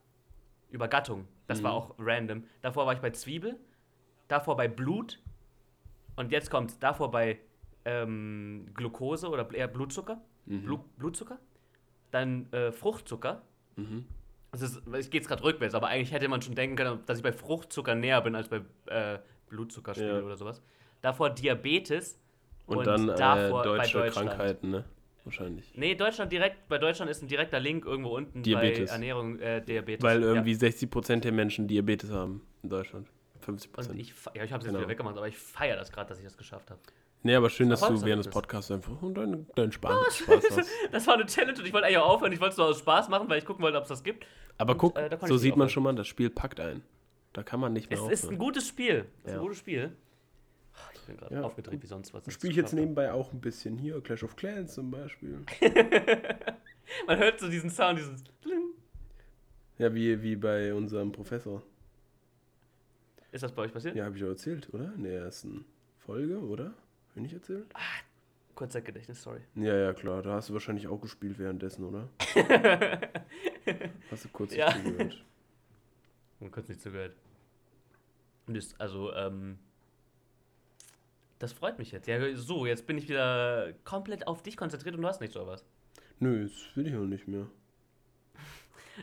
[0.70, 1.26] Über Gattung.
[1.46, 2.44] Das war auch random.
[2.62, 3.56] Davor war ich bei Zwiebel.
[4.28, 5.18] Davor bei Blut.
[6.16, 7.38] Und jetzt kommt davor bei
[7.84, 10.20] ähm, Glucose oder eher Blutzucker.
[10.46, 11.38] Blu Blutzucker.
[12.10, 13.42] Dann äh, Fruchtzucker.
[14.50, 17.18] Das ist, ich gehe jetzt gerade rückwärts, aber eigentlich hätte man schon denken können, dass
[17.18, 19.18] ich bei Fruchtzucker näher bin als bei äh,
[19.48, 20.22] Blutzuckerspiegel Ja.
[20.24, 20.62] oder sowas.
[21.00, 22.18] Davor Diabetes.
[22.66, 24.84] Und, dann äh, davor deutsche Krankheiten, ne?
[25.24, 25.72] Wahrscheinlich.
[25.76, 28.90] Nee, Deutschland direkt, bei Deutschland ist ein direkter Link irgendwo unten Diabetes.
[28.90, 30.02] bei Ernährung, äh, Diabetes.
[30.02, 30.58] Weil irgendwie Ja.
[30.58, 33.08] 60% der Menschen Diabetes haben in Deutschland.
[33.44, 33.90] 50%.
[33.92, 34.78] Und ich, ja, ich habe es jetzt Genau.
[34.80, 36.80] wieder weggemacht, aber ich feiere das gerade, dass ich das geschafft habe.
[37.22, 40.70] nee, aber schön, dass du während des Podcasts einfach deinen dein Spaß, Spaß hast.
[40.92, 42.32] Das war eine Challenge und ich wollte eigentlich auch aufhören.
[42.32, 44.26] Ich wollte es nur aus Spaß machen, weil ich gucken wollte, ob es das gibt.
[44.58, 45.68] Aber Und, guck, äh, so sieht man aufhören.
[45.70, 46.82] schon mal, das Spiel packt ein.
[47.32, 48.38] Da kann man nicht mehr Es ist ein aufhören.
[48.38, 49.06] gutes Spiel.
[49.22, 49.38] Es ist Ja.
[49.38, 49.96] ein gutes Spiel.
[51.02, 51.42] Ich bin gerade Ja.
[51.42, 52.32] aufgedreht wie sonst was.
[52.32, 55.40] Spiele ich jetzt nebenbei auch ein bisschen hier, Clash of Clans zum Beispiel.
[57.06, 58.22] Man hört so diesen Sound, diesen.
[59.78, 61.62] Ja, wie, wie bei unserem Professor.
[63.32, 63.96] Ist das bei euch passiert?
[63.96, 64.92] Ja, habe ich auch erzählt, oder?
[64.94, 65.64] In der ersten
[65.98, 66.66] Folge, oder?
[66.66, 67.66] Hab ich nicht erzählt?
[68.54, 69.40] Kurzzeitgedächtnis, sorry.
[69.56, 70.22] Ja, ja, klar.
[70.22, 72.08] Da hast du wahrscheinlich auch gespielt währenddessen, oder?
[74.10, 74.66] hast du kurz Ja.
[74.72, 75.24] nicht zugehört.
[76.40, 77.16] Und kurz nicht zugehört.
[78.46, 79.58] Und ist, also, ähm.
[81.42, 82.06] Das freut mich jetzt.
[82.06, 85.44] Ja, so, jetzt bin ich wieder komplett auf dich konzentriert und du hast nicht so
[85.44, 85.66] was.
[86.20, 87.48] Nö, das will ich auch nicht mehr.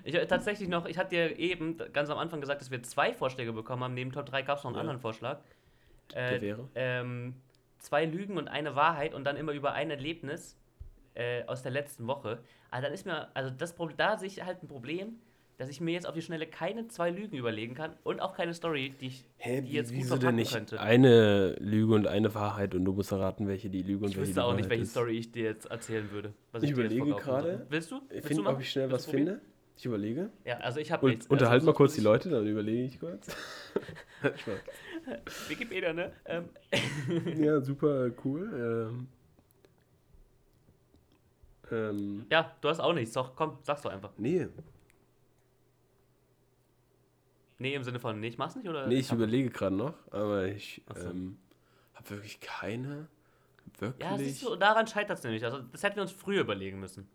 [0.06, 3.12] Ich äh, tatsächlich noch, ich hatte dir eben ganz am Anfang gesagt, dass wir zwei
[3.14, 3.94] Vorschläge bekommen haben.
[3.94, 4.82] Neben Top 3 gab es noch einen Ja.
[4.82, 5.42] anderen Vorschlag.
[6.14, 6.70] Der Äh, wäre?
[6.76, 7.36] ähm,
[7.80, 10.58] zwei Lügen und eine Wahrheit und dann immer über ein Erlebnis
[11.16, 12.40] äh, aus der letzten Woche.
[12.72, 15.20] Aber dann ist mir, also das Problem, da sehe ich halt ein Problem,
[15.60, 18.54] dass ich mir jetzt auf die Schnelle keine zwei Lügen überlegen kann und auch keine
[18.54, 20.80] Story, die ich Hä, die jetzt gut wieso verpacken denn nicht könnte.
[20.80, 24.30] eine Lüge und eine Wahrheit und du musst erraten, welche die Lüge und Ich welche
[24.30, 24.92] wüsste die auch nicht, Wahrheit welche ist.
[24.92, 26.34] Story ich dir jetzt erzählen würde.
[26.54, 27.66] Ich jetzt überlege gerade.
[27.70, 27.98] Willst du?
[28.08, 29.42] Ich Willst finde, du ob ich schnell Willst was finde.
[29.76, 30.30] Ich überlege.
[30.46, 31.28] Ja, also ich habe nichts.
[31.28, 33.28] unterhalt also, mal kurz die ich- Leute, dann überlege ich kurz.
[34.22, 34.60] Spaß.
[35.50, 36.12] Wikipedia, ne?
[36.26, 36.46] Ähm,
[37.38, 38.90] ja, super cool.
[38.92, 39.08] Ähm,
[41.72, 43.14] ähm, ja, du hast auch nichts.
[43.14, 44.12] Doch, komm, sag's doch einfach.
[44.18, 44.48] nee,
[47.60, 48.88] Nee, im Sinne von, nee, ich mach's nicht, oder?
[48.88, 51.10] nee, ich überlege gerade noch, aber ich so.
[51.10, 51.38] ähm,
[51.94, 53.08] habe wirklich keine
[53.78, 55.44] wirklich Ja, siehst du, daran scheitert es nämlich.
[55.44, 57.08] Also, das hätten wir uns früher überlegen müssen.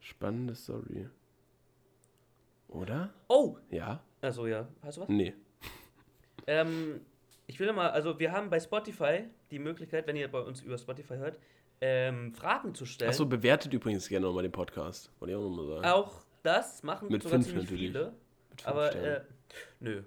[0.00, 1.08] spannende Story.
[2.68, 3.10] Oder?
[3.28, 3.56] Oh!
[3.70, 4.02] Ja?
[4.20, 4.68] Also, ja.
[4.82, 5.08] Hast du was?
[5.08, 5.34] Nee.
[6.46, 7.02] Ähm,
[7.46, 10.78] ich will mal, also, wir haben bei Spotify die Möglichkeit, wenn ihr bei uns über
[10.78, 11.38] Spotify hört,
[11.82, 13.10] ähm, Fragen zu stellen.
[13.10, 15.12] Achso, bewertet übrigens gerne nochmal den Podcast.
[15.18, 15.84] Wollte ich auch nochmal sagen.
[15.84, 17.90] Auch das machen Mit sogar fünf ziemlich natürlich.
[17.90, 18.14] viele.
[18.48, 19.20] Mit fünf Aber, äh,
[19.80, 20.02] nö.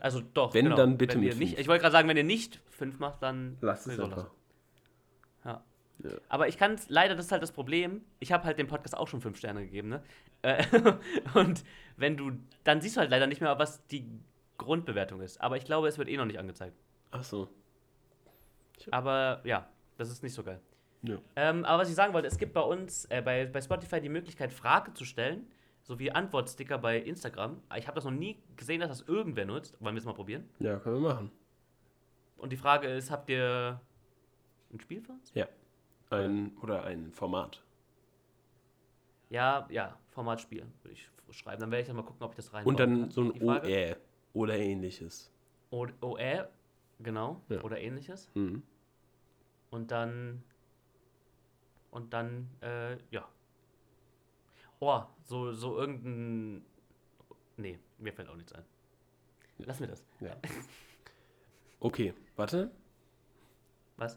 [0.00, 0.54] Also, doch.
[0.54, 0.76] Wenn, genau.
[0.76, 1.58] dann bitte wenn mit nicht.
[1.58, 3.58] Ich wollte gerade sagen, wenn ihr nicht fünf macht, dann.
[3.60, 4.30] Lasst es einfach.
[5.44, 5.62] Ja.
[6.04, 6.10] Ja.
[6.28, 8.02] Aber ich kann es, leider, das ist halt das Problem.
[8.18, 10.02] Ich habe halt dem Podcast auch schon fünf Sterne gegeben, ne?
[10.42, 10.64] Äh,
[11.34, 11.64] und
[11.96, 12.32] wenn du,
[12.64, 14.08] dann siehst du halt leider nicht mehr, was die
[14.58, 15.40] Grundbewertung ist.
[15.40, 16.76] Aber ich glaube, es wird eh noch nicht angezeigt.
[17.10, 17.48] Achso.
[18.90, 20.60] Aber ja, das ist nicht so geil.
[21.02, 21.18] Ja.
[21.36, 24.08] Ähm, aber was ich sagen wollte, es gibt bei uns, äh, bei, bei Spotify die
[24.08, 25.46] Möglichkeit, Frage zu stellen,
[25.82, 27.60] sowie Antwortsticker bei Instagram.
[27.76, 29.80] Ich habe das noch nie gesehen, dass das irgendwer nutzt.
[29.80, 30.48] Wollen wir es mal probieren?
[30.58, 31.30] ja, können wir machen.
[32.36, 33.80] Und die Frage ist, habt ihr
[34.72, 35.32] ein Spiel für uns?
[35.34, 35.46] Ja.
[36.10, 37.62] Ein, oder ein Format.
[39.30, 41.60] Ja, ja, Formatspiel würde ich schreiben.
[41.60, 43.42] Dann werde ich dann mal gucken, ob ich das rein Und dann so ein?
[43.42, 43.96] OE
[44.34, 45.32] oder ähnliches.
[45.70, 46.48] O OR,
[47.00, 47.62] genau, Ja.
[47.62, 48.30] oder ähnliches.
[48.34, 48.62] Mhm.
[49.70, 50.42] Und dann,
[51.90, 53.26] und dann, äh, ja.
[54.84, 56.64] Oh, so, so irgendein,
[57.56, 58.64] nee, mir fällt auch nichts ein.
[59.58, 60.04] Lass mir das.
[60.18, 60.34] Ja.
[61.78, 62.68] Okay, warte.
[63.96, 64.16] Was?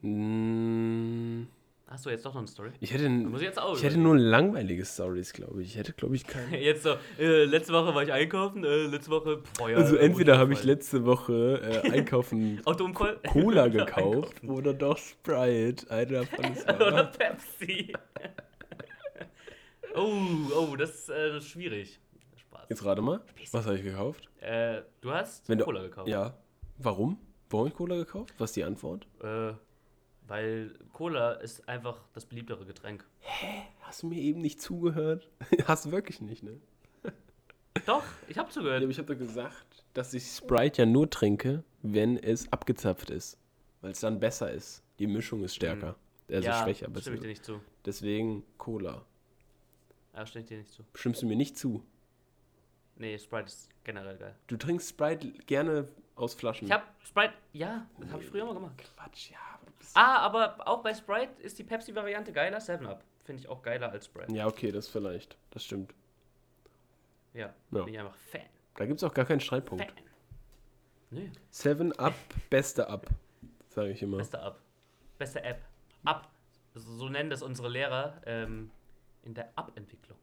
[0.00, 1.44] Mm,
[1.90, 2.70] Hast du jetzt doch noch eine Story?
[2.80, 5.68] Ich hätte, ich hätte nur langweilige Stories, glaube ich.
[5.68, 6.58] Ich hätte, glaube ich, keine.
[6.62, 10.36] jetzt so, äh, letzte Woche war ich einkaufen, äh, letzte Woche, boah, ja, Also entweder
[10.36, 14.50] habe ich letzte Woche äh, einkaufen Cola gekauft Einkaufen.
[14.50, 15.90] oder doch Sprite.
[15.90, 17.04] Einer ist Oder.
[17.04, 17.94] Pepsi.
[19.94, 20.12] Oh,
[20.56, 22.00] oh, das ist äh, schwierig.
[22.36, 22.66] Spaß.
[22.68, 23.20] Jetzt rate mal,
[23.52, 24.28] was habe ich gekauft?
[24.40, 26.08] Äh, du hast Wenn du- Cola gekauft.
[26.08, 26.36] Ja.
[26.78, 27.18] Warum?
[27.50, 28.34] Warum habe ich Cola gekauft?
[28.38, 29.06] Was ist die Antwort?
[29.22, 29.52] Äh,
[30.26, 33.04] Weil Cola ist einfach das beliebtere Getränk.
[33.80, 35.30] Hast du mir eben nicht zugehört?
[35.66, 36.60] Hast du wirklich nicht, ne?
[37.86, 38.82] Doch, ich habe zugehört.
[38.82, 43.38] ich habe doch gesagt, dass ich Sprite ja nur trinke, wenn es abgezapft ist.
[43.80, 44.82] Weil es dann besser ist.
[44.98, 45.96] Die Mischung ist stärker.
[46.30, 46.86] Also ja, schwächer.
[46.86, 47.26] stimme ich dir besser.
[47.26, 47.60] nicht zu.
[47.86, 49.06] Deswegen Cola.
[50.14, 50.84] Ja, stimme dir nicht zu.
[50.94, 51.84] Stimmst du mir nicht zu?
[52.96, 54.34] Nee, Sprite ist generell geil.
[54.48, 56.66] Du trinkst Sprite gerne aus Flaschen.
[56.66, 58.74] Ich habe Sprite, ja, das habe ich früher mal gemacht.
[58.96, 59.36] Quatsch, ja.
[59.54, 62.58] aber du bist- Ah, aber auch bei Sprite ist die Pepsi-Variante geiler.
[62.58, 63.04] 7-Up.
[63.24, 64.32] Finde ich auch geiler als Sprite.
[64.34, 65.36] Ja, okay, das vielleicht.
[65.50, 65.94] Das stimmt.
[67.34, 67.84] Ja, Ja.
[67.84, 68.42] bin ich einfach Fan.
[68.74, 69.84] Da gibt es auch gar keinen Streitpunkt.
[69.84, 69.94] Fan.
[71.10, 72.14] Nö, Seven Up,
[72.50, 73.06] beste Up.
[73.68, 74.16] Sage ich immer.
[74.18, 74.60] beste Up.
[75.18, 75.62] Beste App.
[76.04, 76.28] Up.
[76.74, 78.70] So, so nennen das unsere Lehrer ähm,
[79.28, 80.18] in der App-Entwicklung.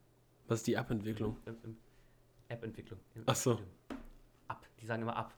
[0.47, 1.37] Was ist die App-Entwicklung.
[1.45, 3.59] Im Ach so.
[4.47, 4.65] Up.
[4.81, 5.31] Die sagen immer.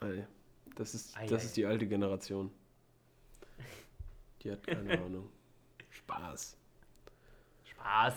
[0.00, 0.24] Ey,
[0.76, 1.46] Das ist, Ei, das ei.
[1.46, 2.50] ist die alte Generation.
[4.42, 5.30] Die hat keine Ahnung.
[5.90, 6.56] Spaß.
[7.64, 8.14] Spaß.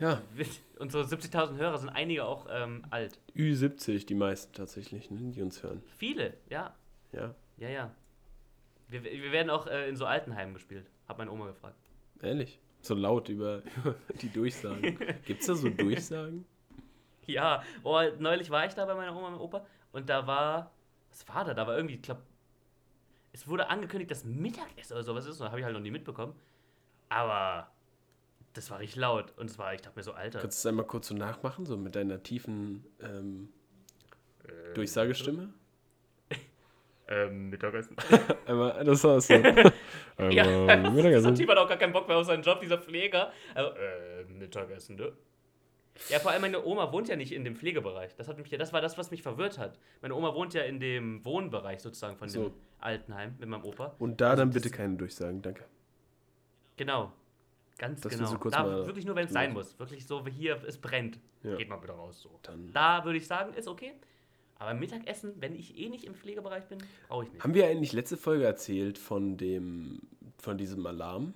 [0.00, 0.20] Ja,
[0.78, 3.18] Unsere 70.000 Hörer sind einige auch ähm, alt.
[3.36, 5.82] Ü70 die meisten tatsächlich, ne, die uns hören.
[5.96, 6.74] Viele, ja.
[7.12, 7.94] Ja, Ja, ja.
[8.88, 10.90] Wir, wir werden auch äh, in so Altenheimen gespielt.
[11.08, 11.76] Hat meine Oma gefragt.
[12.20, 12.58] ehrlich.
[12.84, 14.98] So laut über, über die Durchsagen.
[15.24, 16.44] Gibt es da so Durchsagen?
[17.26, 20.70] Ja, oh, neulich war ich da bei meiner Oma und Opa und da war,
[21.10, 21.54] was war da?
[21.54, 22.20] Da war irgendwie, ich glaube,
[23.32, 25.40] es wurde angekündigt, dass Mittagessen oder sowas ist.
[25.40, 26.34] Und habe ich halt noch nie mitbekommen.
[27.08, 27.70] Aber
[28.52, 30.40] das war richtig laut und es war, ich dachte mir so, Alter.
[30.40, 33.48] Kannst du es einmal kurz so nachmachen, so mit deiner tiefen ähm,
[34.74, 35.52] Durchsagestimme?
[37.06, 37.96] Ähm, Mittagessen.
[38.46, 39.34] Einmal, das war's so.
[40.30, 41.34] ja, Einmal das Mittagessen.
[41.34, 43.30] Typ hat auch gar keinen Bock mehr auf seinen Job, dieser Pfleger.
[43.54, 45.12] Also, äh, Mittagessen, ne?
[46.08, 48.16] Ja, vor allem meine Oma wohnt ja nicht in dem Pflegebereich.
[48.16, 49.78] Das, hat mich, ja- das war das, was mich verwirrt hat.
[50.02, 52.48] Meine Oma wohnt ja in dem Wohnbereich sozusagen von So.
[52.48, 53.94] dem Altenheim mit meinem Opa.
[53.98, 55.64] Und da Also dann das- bitte keine Durchsagen, danke.
[56.76, 57.12] Genau.
[57.78, 58.34] Ganz Das genau.
[58.38, 59.78] kurz da wirklich nur, wenn es sein muss.
[59.78, 61.18] Wirklich so wie hier, es brennt.
[61.42, 61.56] Ja.
[61.56, 62.22] Geht mal bitte raus.
[62.22, 62.38] So.
[62.42, 62.72] Dann.
[62.72, 63.92] Da würde ich sagen, ist okay.
[64.58, 66.78] Aber Mittagessen, wenn ich eh nicht im Pflegebereich bin,
[67.08, 67.42] brauche ich nicht.
[67.42, 70.00] Haben wir eigentlich letzte Folge erzählt von dem,
[70.38, 71.34] von diesem Alarm?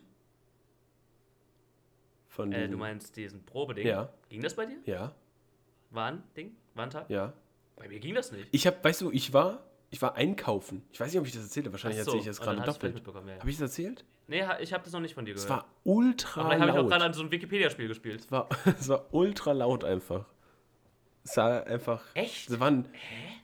[2.29, 3.87] Von Äh, du meinst diesen Probeding?
[3.87, 4.11] Ja.
[4.29, 4.77] Ging das bei dir?
[4.85, 5.15] Ja,
[5.91, 6.55] War ein Ding?
[6.75, 7.09] War ein Tag?
[7.11, 7.33] ja.
[7.77, 8.49] Bei mir ging das nicht.
[8.51, 10.83] Ich habe, weißt du, ich war, ich war einkaufen.
[10.91, 11.71] Ich weiß nicht, ob ich das erzählte.
[11.71, 13.03] Wahrscheinlich so, erzähle ich das und gerade doppelt.
[13.07, 13.39] ja.
[13.39, 14.05] Habe ich das erzählt?
[14.27, 15.63] Nee, ich habe das noch nicht von dir Es gehört.
[15.63, 17.07] war ultra Aber vielleicht habe ich auch gerade laut.
[17.07, 18.21] an so einem Wikipedia-Spiel gespielt.
[18.23, 18.49] Es war,
[18.81, 20.27] es war ultra laut einfach.
[21.31, 22.05] Es war einfach.
[22.15, 22.51] Echt?
[22.51, 22.87] Es waren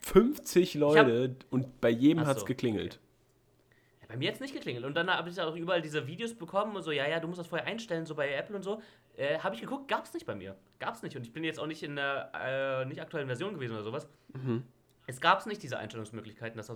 [0.00, 2.98] 50 Leute und bei jedem hat es geklingelt.
[4.00, 4.84] Ja, bei mir hat es nicht geklingelt.
[4.84, 7.40] Und dann habe ich auch überall diese Videos bekommen und so, ja, ja, du musst
[7.40, 8.82] das vorher einstellen, so bei Apple und so.
[9.16, 10.56] Äh, habe ich geguckt, gab es nicht bei mir.
[10.78, 11.16] Gab es nicht.
[11.16, 14.08] Und ich bin jetzt auch nicht in der äh, nicht aktuellen Version gewesen oder sowas.
[15.06, 16.56] Es gab es nicht, diese Einstellungsmöglichkeiten.
[16.56, 16.68] Das,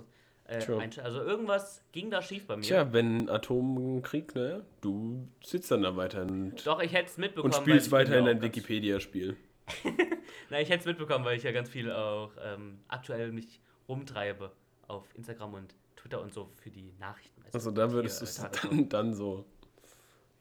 [0.44, 2.62] äh, also irgendwas ging da schief bei mir.
[2.62, 4.64] Tja, wenn Atomkrieg, ne?
[4.80, 7.52] Du sitzt dann da weiter und, Doch, ich hätte es mitbekommen.
[7.54, 9.36] und spielst weil ich bin weiter in ja dein auch ganz- Wikipedia-Spiel.
[10.50, 14.52] Na, ich hätte es mitbekommen, weil ich ja ganz viel auch ähm, aktuell mich rumtreibe
[14.86, 17.42] auf Instagram und Twitter und so für die Nachrichten.
[17.52, 18.68] Also da hier, würdest du äh, es Tagesschau.
[18.68, 19.44] dann, dann so.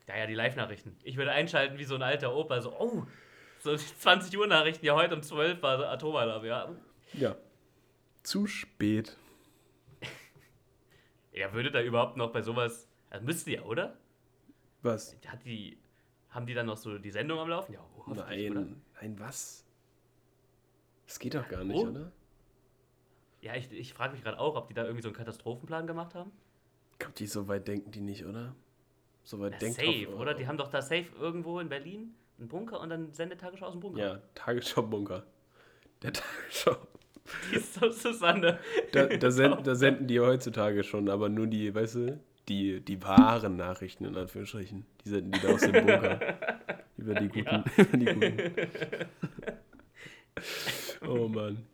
[0.08, 0.96] Ja, ja, die Live-Nachrichten.
[1.04, 3.06] Ich würde einschalten wie so ein alter Opa, so, oh,
[3.60, 6.76] so 20 Uhr Nachrichten, ja, heute um 12 war Atomalarm, ja.
[7.14, 7.36] Ja.
[8.24, 9.18] Zu spät.
[11.34, 13.96] Ja, würde da überhaupt noch bei sowas, also müsste ja, oder?
[14.82, 15.16] Was?
[15.28, 15.78] Hat die,
[16.32, 17.74] haben die dann noch so die Sendung am Laufen?
[17.74, 18.62] Ja, hoffentlich, oder?
[18.62, 19.64] Nein, nein, was?
[21.06, 21.88] Das geht doch gar nicht, Oh.
[21.90, 22.12] oder?
[23.42, 26.16] Ja, ich, ich frage mich gerade auch, ob die da irgendwie so einen Katastrophenplan gemacht
[26.16, 26.32] haben.
[26.94, 28.56] Ich glaube, die so weit denken die nicht, oder?
[29.24, 30.34] So weit Ja, denkt safe, drauf- oder?
[30.34, 33.74] Die haben doch da safe irgendwo in Berlin einen Bunker und dann sendet Tagesschau aus
[33.74, 34.00] dem Bunker.
[34.00, 35.24] Ja, Tagesschau-Bunker.
[36.02, 36.76] Der Tagesschau.
[37.52, 38.60] Die ist so Susanne.
[38.92, 43.02] Da, da, senden, da senden die heutzutage schon, aber nur die, weißt du, die, die
[43.04, 44.86] wahren Nachrichten in Anführungsstrichen.
[45.04, 46.20] Die senden die da aus dem Bunker.
[47.12, 47.46] über die guten.
[47.46, 47.64] Ja.
[47.78, 49.08] Über die guten.
[51.08, 51.66] oh Mann.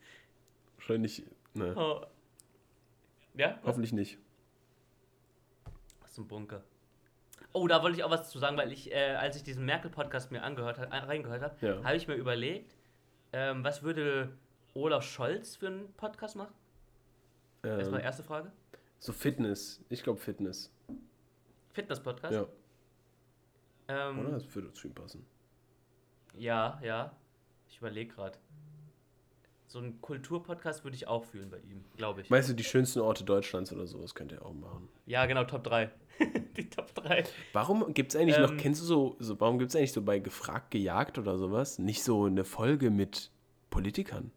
[0.77, 1.23] Wahrscheinlich.
[1.53, 2.01] Ne, Oh.
[3.35, 3.59] Ja?
[3.63, 4.17] Hoffentlich nicht.
[6.03, 6.63] Aus dem Bunker.
[7.51, 10.31] Oh, da wollte ich auch was zu sagen, weil ich, äh, als ich diesen Merkel-Podcast
[10.31, 11.83] mir angehört hab, äh, reingehört habe, Ja.
[11.83, 12.75] habe ich mir überlegt,
[13.31, 14.35] ähm, was würde
[14.73, 16.53] Olaf Scholz für einen Podcast machen?
[17.63, 18.51] Erstmal Ähm, erste Frage.
[18.99, 19.83] so Fitness.
[19.89, 20.71] Ich glaube Fitness.
[21.73, 22.33] Fitness-Podcast?
[22.33, 22.45] Ja.
[23.87, 24.31] Ähm, Oder?
[24.31, 25.25] Das würde zu ihm passen.
[26.37, 27.15] Ja, ja.
[27.67, 28.37] Ich überlege gerade.
[29.67, 32.29] So einen Kulturpodcast würde ich auch fühlen bei ihm, glaube ich.
[32.29, 34.87] Meinst du die schönsten Orte Deutschlands oder sowas könnt ihr auch machen?
[35.07, 35.89] Ja, genau, Top 3.
[36.57, 37.23] Die Top 3.
[37.53, 40.03] Warum gibt es eigentlich noch, Ähm, kennst du so, so warum gibt es eigentlich so
[40.03, 43.31] bei Gefragt, Gejagt oder sowas nicht so eine Folge mit
[43.71, 44.31] Politikern?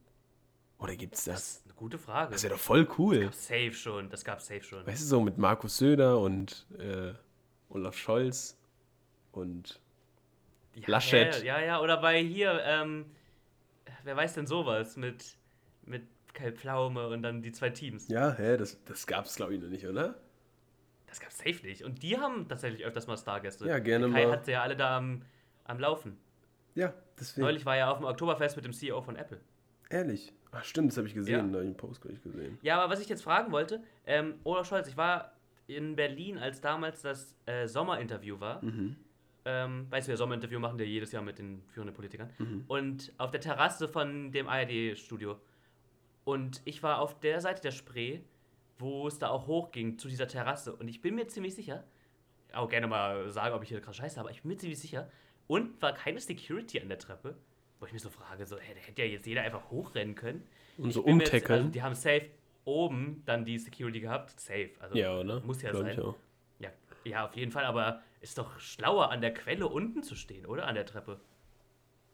[0.78, 1.34] Oder gibt es das?
[1.34, 2.32] Das ist eine gute Frage.
[2.32, 3.30] Das wäre doch voll cool.
[3.32, 4.86] Safe schon, das gab safe schon.
[4.86, 7.12] Weißt du, so mit Markus Söder und äh,
[7.68, 8.56] Olaf Scholz
[9.36, 9.80] und
[10.74, 11.42] Ja, Laschet.
[11.42, 13.06] Ja, ja, oder bei hier, ähm,
[14.04, 15.36] wer weiß denn sowas mit,
[15.84, 16.02] mit
[16.34, 18.08] Kai Pflaume und dann die zwei Teams.
[18.08, 20.16] Ja, hä, das, das gab es, glaube ich, noch nicht, oder?
[21.06, 21.82] Das gab's safe nicht.
[21.82, 23.66] Und die haben tatsächlich öfters mal Stargäste.
[23.66, 24.32] Ja, gerne Kai mal.
[24.32, 25.22] hat sie ja alle da am,
[25.64, 26.18] am Laufen.
[26.74, 27.46] Ja, deswegen.
[27.46, 29.40] Neulich war er auf dem Oktoberfest mit dem CEO von Apple.
[29.88, 30.34] Ehrlich.
[30.52, 31.32] Ach, stimmt, das habe ich gesehen.
[31.32, 31.42] Ja.
[31.42, 32.58] Da habe ich einen Post gleich gesehen.
[32.62, 35.32] Ja, aber was ich jetzt fragen wollte, ähm, Olaf Scholz, ich war
[35.66, 38.64] in Berlin, als damals das äh, Sommerinterview war.
[38.64, 38.96] Mhm.
[39.48, 42.30] Ähm, weißt du, wir Sommerinterview machen wir jedes Jahr mit den führenden Politikern.
[42.38, 42.64] Mhm.
[42.66, 45.38] Und auf der Terrasse von dem ARD-Studio.
[46.24, 48.18] Und ich war auf der Seite der Spree,
[48.78, 50.74] wo es da auch hochging zu dieser Terrasse.
[50.74, 51.84] Und ich bin mir ziemlich sicher,
[52.52, 54.80] auch gerne mal sagen, ob ich hier krass scheiße habe, aber ich bin mir ziemlich
[54.80, 55.08] sicher.
[55.46, 57.36] Und war keine Security an der Treppe,
[57.78, 60.44] wo ich mich so frage, so, da hätte ja jetzt jeder einfach hochrennen können.
[60.76, 61.58] Und so umtackeln.
[61.60, 62.30] Also die haben safe
[62.64, 64.40] oben dann die Security gehabt.
[64.40, 64.70] Safe.
[64.80, 65.40] Also ja, oder?
[65.42, 66.14] muss ja Glaub sein.
[66.58, 66.70] Ja,
[67.04, 70.66] ja, auf jeden Fall, aber ist doch schlauer, an der Quelle unten zu stehen, oder?
[70.66, 71.20] An der Treppe.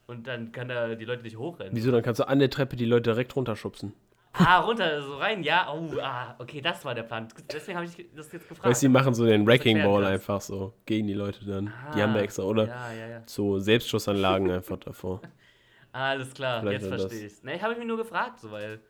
[0.07, 1.75] Und dann kann da die Leute nicht hochrennen.
[1.75, 3.95] Wieso, dann kannst du an der Treppe die Leute direkt runterschubsen.
[4.35, 5.71] Ah, runter, so rein, ja.
[5.73, 7.29] Oh, ah, okay, das war der Plan.
[7.53, 8.67] Deswegen habe ich das jetzt gefragt.
[8.69, 11.73] Weißt du, die machen so den Wrecking Ball einfach so gegen die Leute dann.
[11.95, 12.67] die haben da Ah, extra, oder?
[12.67, 13.23] Ja, ja, ja.
[13.27, 15.21] So Selbstschussanlagen einfach davor.
[15.93, 18.81] Alles klar, Vielleicht jetzt verstehe ich Ne, habe ich mich nur gefragt, so, weil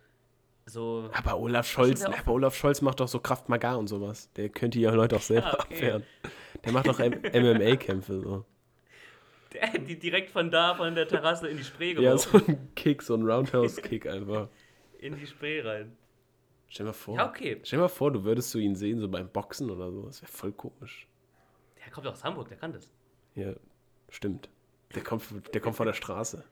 [0.67, 1.11] so.
[1.13, 4.31] Aber Olaf Scholz, aber Olaf Scholz macht doch so Kraft Maga und sowas.
[4.35, 5.75] Der könnte ja Leute auch selber Ja, okay.
[5.75, 6.03] abwehren.
[6.65, 8.45] Der macht doch MMA-Kämpfe so.
[9.53, 12.41] Der, die direkt von da, von der Terrasse in die Spree Ja, geworfen.
[12.47, 14.49] so ein Kick, so ein Roundhouse-Kick einfach.
[14.99, 15.97] In die Spree rein.
[16.69, 17.17] Stell dir mal vor.
[17.17, 17.61] Ja, okay.
[17.65, 20.07] Stell mal vor, du würdest so ihn sehen, so beim Boxen oder so.
[20.07, 21.07] Das wäre voll komisch.
[21.85, 22.89] Der kommt aus Hamburg, der kann das.
[23.35, 23.53] Ja,
[24.09, 24.49] stimmt.
[24.95, 26.45] Der kommt, der kommt von der Straße.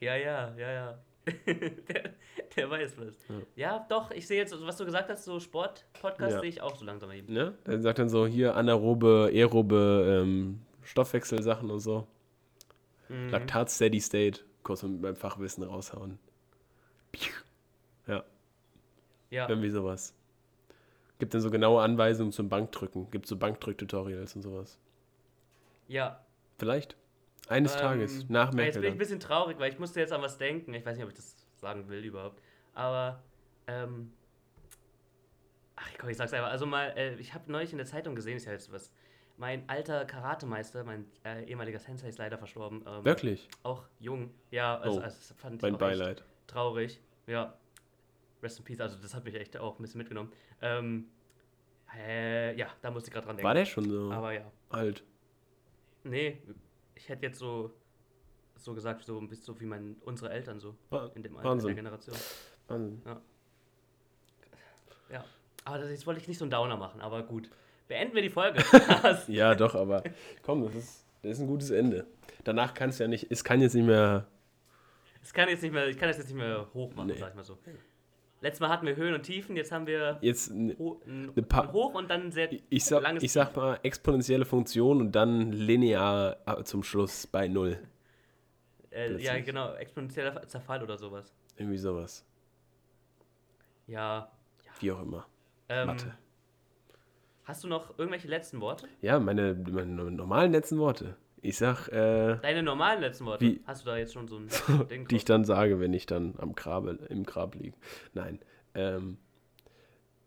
[0.00, 0.98] Ja, ja, ja, ja.
[1.46, 2.14] der,
[2.56, 3.16] der weiß was.
[3.56, 3.86] Ja.
[3.88, 6.40] doch, ich sehe jetzt, was du gesagt hast, so Sport-Podcast Ja.
[6.40, 7.32] sehe ich auch so langsam eben.
[7.32, 7.54] Ne?
[7.66, 12.06] Der sagt dann so, hier anaerobe, aerobe ähm, Stoffwechselsachen und so.
[13.08, 13.30] Mhm.
[13.30, 14.40] Laktat Steady State.
[14.62, 16.18] Kurz mit meinem Fachwissen raushauen.
[18.06, 18.24] Ja,
[19.30, 20.14] Ja, irgendwie sowas.
[21.18, 23.10] Gibt dann so genaue Anweisungen zum Bankdrücken.
[23.10, 24.78] Gibt so Bankdrück-Tutorials und sowas.
[25.88, 26.20] ja.
[26.58, 26.96] Vielleicht.
[27.48, 30.12] Eines Ähm, Tages, nach Jetzt Merkel bin ich ein bisschen traurig, weil ich musste jetzt
[30.12, 30.74] an was denken.
[30.74, 32.42] Ich weiß nicht, ob ich das sagen will überhaupt.
[32.74, 33.22] Aber,
[33.66, 34.12] ähm.
[35.76, 36.50] Ach komm, ich sag's einfach.
[36.50, 38.92] Also mal, äh, ich habe neulich in der Zeitung gesehen, ist ja jetzt was.
[39.36, 42.84] Mein alter Karatemeister, mein äh, ehemaliger Sensei ist leider verstorben.
[42.86, 43.48] Ähm, Wirklich?
[43.62, 44.34] Auch jung.
[44.50, 46.24] Ja, also, Oh, also das fand ich Mein auch echt Beileid.
[46.48, 47.00] traurig.
[47.28, 47.54] Ja.
[48.42, 48.80] Rest in Peace.
[48.80, 50.32] Also das hat mich echt auch ein bisschen mitgenommen.
[50.60, 51.06] Ähm,
[51.96, 53.46] äh, ja, da musste ich gerade dran denken.
[53.46, 54.50] War der schon so Aber ja.
[54.70, 55.04] alt?
[56.02, 56.42] Nee,
[56.98, 57.72] ich hätte jetzt so,
[58.56, 60.74] so gesagt, so ein bisschen so wie mein, unsere Eltern so
[61.14, 62.16] in dem Alter der Generation.
[62.66, 63.02] Wahnsinn.
[65.10, 65.24] Ja.
[65.64, 67.50] Aber das, jetzt wollte ich nicht so einen Downer machen, aber gut.
[67.88, 68.62] Beenden wir die Folge.
[69.28, 70.02] Ja, doch, aber
[70.42, 72.06] komm, das ist, das ist ein gutes Ende.
[72.44, 74.26] Danach kann es ja nicht, es kann jetzt nicht mehr.
[75.22, 77.16] Es kann jetzt nicht mehr, ich kann das jetzt nicht mehr hoch machen, Nee.
[77.18, 77.58] sag ich mal so.
[78.40, 81.44] Letztes Mal hatten wir Höhen und Tiefen, jetzt haben wir Jetzt, n- ho ein, Ne
[81.50, 85.50] ein Hoch und dann sehr ich sag, langes ich sag mal, exponentielle Funktion und dann
[85.52, 87.78] linear äh, zum Schluss bei Null.
[88.92, 91.34] äh, Ja, genau, exponentieller Zerfall oder sowas.
[91.56, 92.24] Irgendwie sowas.
[93.88, 94.30] Ja.
[94.80, 95.26] Wie auch immer.
[95.68, 96.14] Ähm, Mathe.
[97.44, 98.86] Hast du noch irgendwelche letzten Worte?
[99.00, 101.16] Ja, meine, meine normalen letzten Worte.
[101.40, 103.44] Ich sag, äh, Deine normalen letzten Worte?
[103.44, 103.60] Wie?
[103.66, 104.48] Hast du da jetzt schon so ein
[104.88, 107.76] Ding die ich dann sage, wenn ich dann am Grabe, im Grab liege.
[108.12, 108.40] Nein.
[108.74, 109.18] Ähm,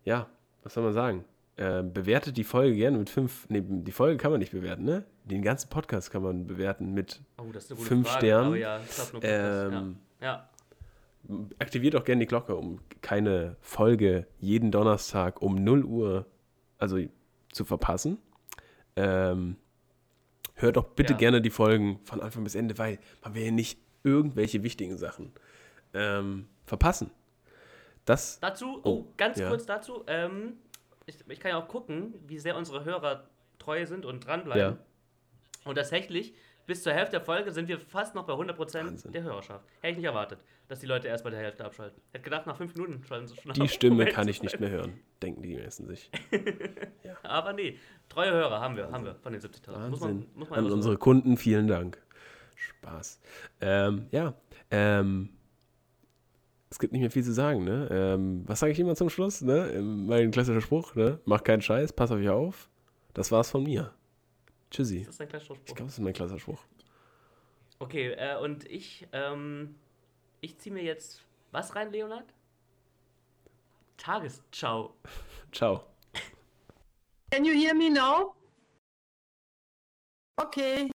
[0.04, 0.30] ja,
[0.64, 1.26] was soll man sagen?
[1.58, 3.46] Äh, bewertet die Folge gerne mit fünf.
[3.50, 5.06] Nee, die Folge kann man nicht bewerten, ne?
[5.26, 7.22] Den ganzen Podcast kann man bewerten mit.
[7.38, 8.56] Oh, das ist fünf Frage, Sternen.
[8.56, 8.80] Ja,
[9.22, 10.28] Ähm, ja.
[10.28, 10.50] ja.
[11.60, 16.26] Aktiviert auch gerne die Glocke, um keine Folge jeden Donnerstag um 0 Uhr
[16.80, 16.98] also
[17.52, 18.18] zu verpassen.
[18.96, 19.56] Ähm,
[20.62, 21.18] hört auch bitte Ja.
[21.20, 25.32] gerne die Folgen von Anfang bis Ende, weil man will ja nicht irgendwelche wichtigen Sachen
[25.94, 27.12] ähm, verpassen.
[28.06, 29.48] Das, Dazu, oh, Oh, ganz ja.
[29.50, 30.54] kurz dazu, ähm,
[31.06, 33.28] ich, ich kann ja auch gucken, wie sehr unsere Hörer
[33.60, 34.78] treu sind und dranbleiben.
[34.78, 35.70] Ja.
[35.70, 36.34] Und tatsächlich,
[36.72, 39.12] bis zur Hälfte der Folge sind wir fast noch bei 100% Wahnsinn.
[39.12, 39.66] der Hörerschaft.
[39.82, 40.40] Hätte ich nicht erwartet,
[40.70, 42.02] dass die Leute erst bei der Hälfte abschalten.
[42.14, 43.70] Hätte gedacht, nach fünf Minuten schalten sie schon die ab.
[43.70, 46.10] Stimme Um kann ich nicht mehr hören, denken die meisten sich.
[47.24, 47.78] Aber nee,
[48.08, 49.90] treue Hörer haben wir, haben wir von den 70.000.
[49.90, 52.02] Muss man, muss man An unsere Kunden vielen Dank.
[52.56, 53.20] Spaß.
[53.60, 54.34] Ähm, ja,
[54.70, 55.28] ähm,
[56.70, 57.90] es gibt nicht mehr viel zu sagen, ne?
[57.92, 59.82] Ähm, was sage ich immer zum Schluss, ne?
[59.82, 61.20] Mein klassischer Spruch, ne?
[61.26, 62.70] Mach keinen Scheiß, pass auf euch auf.
[63.14, 63.94] Das war's von mir.
[64.72, 65.04] Tschüssi.
[65.06, 65.66] Das ist ein kleiner Ich Spruch.
[65.66, 66.64] glaube, das ist mein klassischer Spruch.
[67.80, 69.76] Okay, äh, und ich, ähm,
[70.40, 72.34] ich ziehe mir jetzt was rein, Leonard?
[73.98, 74.94] Tagesschau.
[75.52, 75.84] Ciao.
[77.32, 78.36] Can you hear me now?
[80.38, 80.91] Okay.